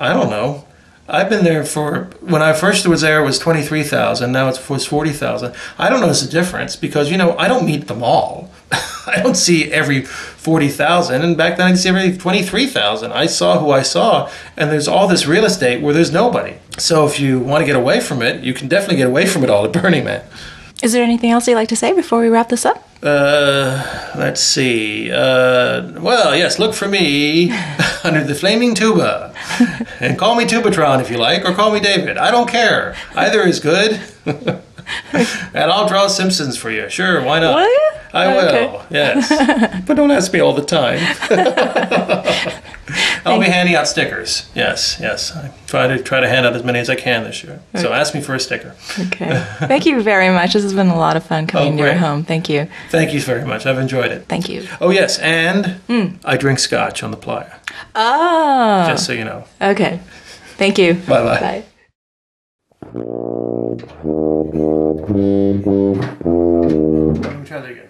I 0.00 0.12
don't 0.12 0.28
oh. 0.28 0.30
know. 0.30 0.64
I've 1.10 1.28
been 1.28 1.44
there 1.44 1.64
for 1.64 2.04
when 2.20 2.40
I 2.40 2.52
first 2.52 2.86
was 2.86 3.00
there 3.00 3.20
it 3.20 3.24
was 3.24 3.38
twenty 3.38 3.62
three 3.62 3.82
thousand. 3.82 4.30
Now 4.30 4.48
it's 4.48 4.68
was 4.68 4.86
forty 4.86 5.10
thousand. 5.10 5.54
I 5.76 5.88
don't 5.90 6.00
notice 6.00 6.24
a 6.24 6.30
difference 6.30 6.76
because 6.76 7.10
you 7.10 7.16
know 7.16 7.36
I 7.36 7.48
don't 7.48 7.66
meet 7.66 7.88
them 7.88 8.02
all. 8.02 8.50
I 9.06 9.20
don't 9.20 9.34
see 9.34 9.72
every 9.72 10.02
forty 10.02 10.68
thousand, 10.68 11.22
and 11.22 11.36
back 11.36 11.56
then 11.56 11.66
I 11.66 11.70
could 11.70 11.80
see 11.80 11.88
every 11.88 12.16
twenty 12.16 12.44
three 12.44 12.66
thousand. 12.66 13.12
I 13.12 13.26
saw 13.26 13.58
who 13.58 13.72
I 13.72 13.82
saw, 13.82 14.30
and 14.56 14.70
there's 14.70 14.86
all 14.86 15.08
this 15.08 15.26
real 15.26 15.44
estate 15.44 15.82
where 15.82 15.92
there's 15.92 16.12
nobody. 16.12 16.54
So 16.78 17.06
if 17.06 17.18
you 17.18 17.40
want 17.40 17.62
to 17.62 17.66
get 17.66 17.76
away 17.76 18.00
from 18.00 18.22
it, 18.22 18.44
you 18.44 18.54
can 18.54 18.68
definitely 18.68 18.98
get 18.98 19.08
away 19.08 19.26
from 19.26 19.42
it 19.42 19.50
all 19.50 19.64
at 19.64 19.72
Burning 19.82 20.04
Man. 20.04 20.24
Is 20.80 20.92
there 20.92 21.02
anything 21.02 21.30
else 21.30 21.48
you'd 21.48 21.56
like 21.56 21.68
to 21.70 21.76
say 21.76 21.92
before 21.92 22.20
we 22.20 22.28
wrap 22.28 22.48
this 22.48 22.64
up? 22.64 22.89
Uh, 23.02 24.12
let's 24.16 24.42
see. 24.42 25.10
Uh, 25.10 25.92
well, 26.00 26.36
yes, 26.36 26.58
look 26.58 26.74
for 26.74 26.86
me 26.86 27.50
under 28.04 28.22
the 28.22 28.34
flaming 28.34 28.74
tuba. 28.74 29.34
And 30.00 30.18
call 30.18 30.34
me 30.34 30.46
Tubatron 30.46 31.02
if 31.02 31.10
you 31.10 31.18
like, 31.18 31.44
or 31.44 31.52
call 31.52 31.72
me 31.72 31.80
David. 31.80 32.16
I 32.16 32.30
don't 32.30 32.48
care. 32.48 32.96
Either 33.14 33.42
is 33.42 33.60
good. 33.60 34.00
and 34.24 34.60
I'll 35.54 35.86
draw 35.86 36.06
Simpsons 36.06 36.56
for 36.56 36.70
you. 36.70 36.88
Sure, 36.88 37.22
why 37.22 37.38
not? 37.38 37.68
I 38.14 38.28
will, 38.28 38.82
yes. 38.90 39.28
but 39.86 39.94
don't 39.94 40.10
ask 40.10 40.32
me 40.32 40.40
all 40.40 40.54
the 40.54 40.64
time. 40.64 40.98
I'll 43.24 43.40
be 43.40 43.46
handing 43.46 43.74
out 43.74 43.88
stickers. 43.88 44.50
Yes, 44.54 44.98
yes. 45.00 45.34
I 45.36 45.52
try 45.66 45.86
to 45.86 46.02
try 46.02 46.20
to 46.20 46.28
hand 46.28 46.46
out 46.46 46.54
as 46.54 46.64
many 46.64 46.78
as 46.78 46.88
I 46.90 46.96
can 46.96 47.24
this 47.24 47.42
year. 47.44 47.60
So 47.74 47.92
ask 47.92 48.14
me 48.14 48.20
for 48.20 48.34
a 48.34 48.40
sticker. 48.40 48.74
Okay. 48.98 49.44
Thank 49.60 49.86
you 49.86 50.02
very 50.02 50.30
much. 50.30 50.52
This 50.54 50.62
has 50.62 50.74
been 50.74 50.88
a 50.88 50.98
lot 50.98 51.16
of 51.16 51.24
fun 51.24 51.46
coming 51.46 51.74
Oh, 51.74 51.76
to 51.78 51.82
your 51.82 51.94
home. 51.94 52.24
Thank 52.24 52.48
you. 52.48 52.68
Thank 52.90 53.12
you 53.12 53.20
very 53.20 53.44
much. 53.44 53.66
I've 53.66 53.78
enjoyed 53.78 54.10
it. 54.10 54.26
Thank 54.26 54.48
you. 54.48 54.66
Oh 54.80 54.90
yes, 54.90 55.18
and 55.18 55.80
mm. 55.88 56.18
I 56.24 56.36
drink 56.36 56.58
scotch 56.58 57.02
on 57.02 57.10
the 57.10 57.16
playa. 57.16 57.56
Oh. 57.94 58.84
Just 58.86 59.06
so 59.06 59.12
you 59.12 59.24
know. 59.24 59.44
Okay. 59.60 60.00
Thank 60.56 60.78
you. 60.78 60.94
Bye-bye. 60.94 61.40
Bye. 61.40 61.64
Let 62.82 62.94
me 67.38 67.46
try 67.46 67.60
that 67.60 67.70
again. 67.70 67.89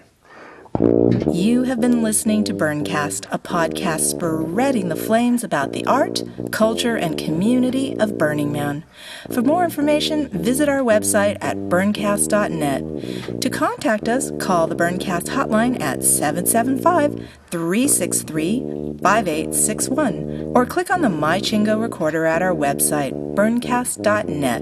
You 0.81 1.63
have 1.63 1.79
been 1.79 2.01
listening 2.01 2.43
to 2.45 2.53
Burncast, 2.53 3.27
a 3.31 3.37
podcast 3.37 4.01
spreading 4.01 4.89
the 4.89 4.95
flames 4.95 5.43
about 5.43 5.73
the 5.73 5.85
art, 5.85 6.23
culture, 6.51 6.95
and 6.95 7.17
community 7.17 7.95
of 7.99 8.17
Burning 8.17 8.51
Man. 8.51 8.83
For 9.31 9.43
more 9.43 9.63
information, 9.63 10.27
visit 10.29 10.67
our 10.67 10.79
website 10.79 11.37
at 11.39 11.57
burncast.net. 11.57 13.41
To 13.41 13.49
contact 13.49 14.09
us, 14.09 14.31
call 14.39 14.65
the 14.65 14.75
Burncast 14.75 15.27
hotline 15.27 15.79
at 15.79 16.03
775 16.03 17.27
363 17.51 18.59
5861 19.01 20.51
or 20.55 20.65
click 20.65 20.89
on 20.89 21.01
the 21.01 21.09
MyChingo 21.09 21.79
recorder 21.79 22.25
at 22.25 22.41
our 22.41 22.55
website, 22.55 23.13
burncast.net. 23.35 24.61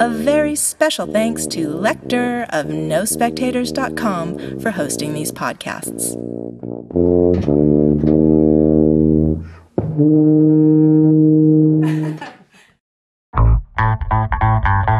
A 0.00 0.08
very 0.08 0.54
special 0.56 1.06
thanks 1.06 1.46
to 1.48 1.68
Lecter 1.68 2.46
of 2.50 2.66
NoSpectators.com 2.66 4.60
for 4.60 4.70
hosting 4.70 5.14
these 5.14 5.32
podcasts. 5.32 6.18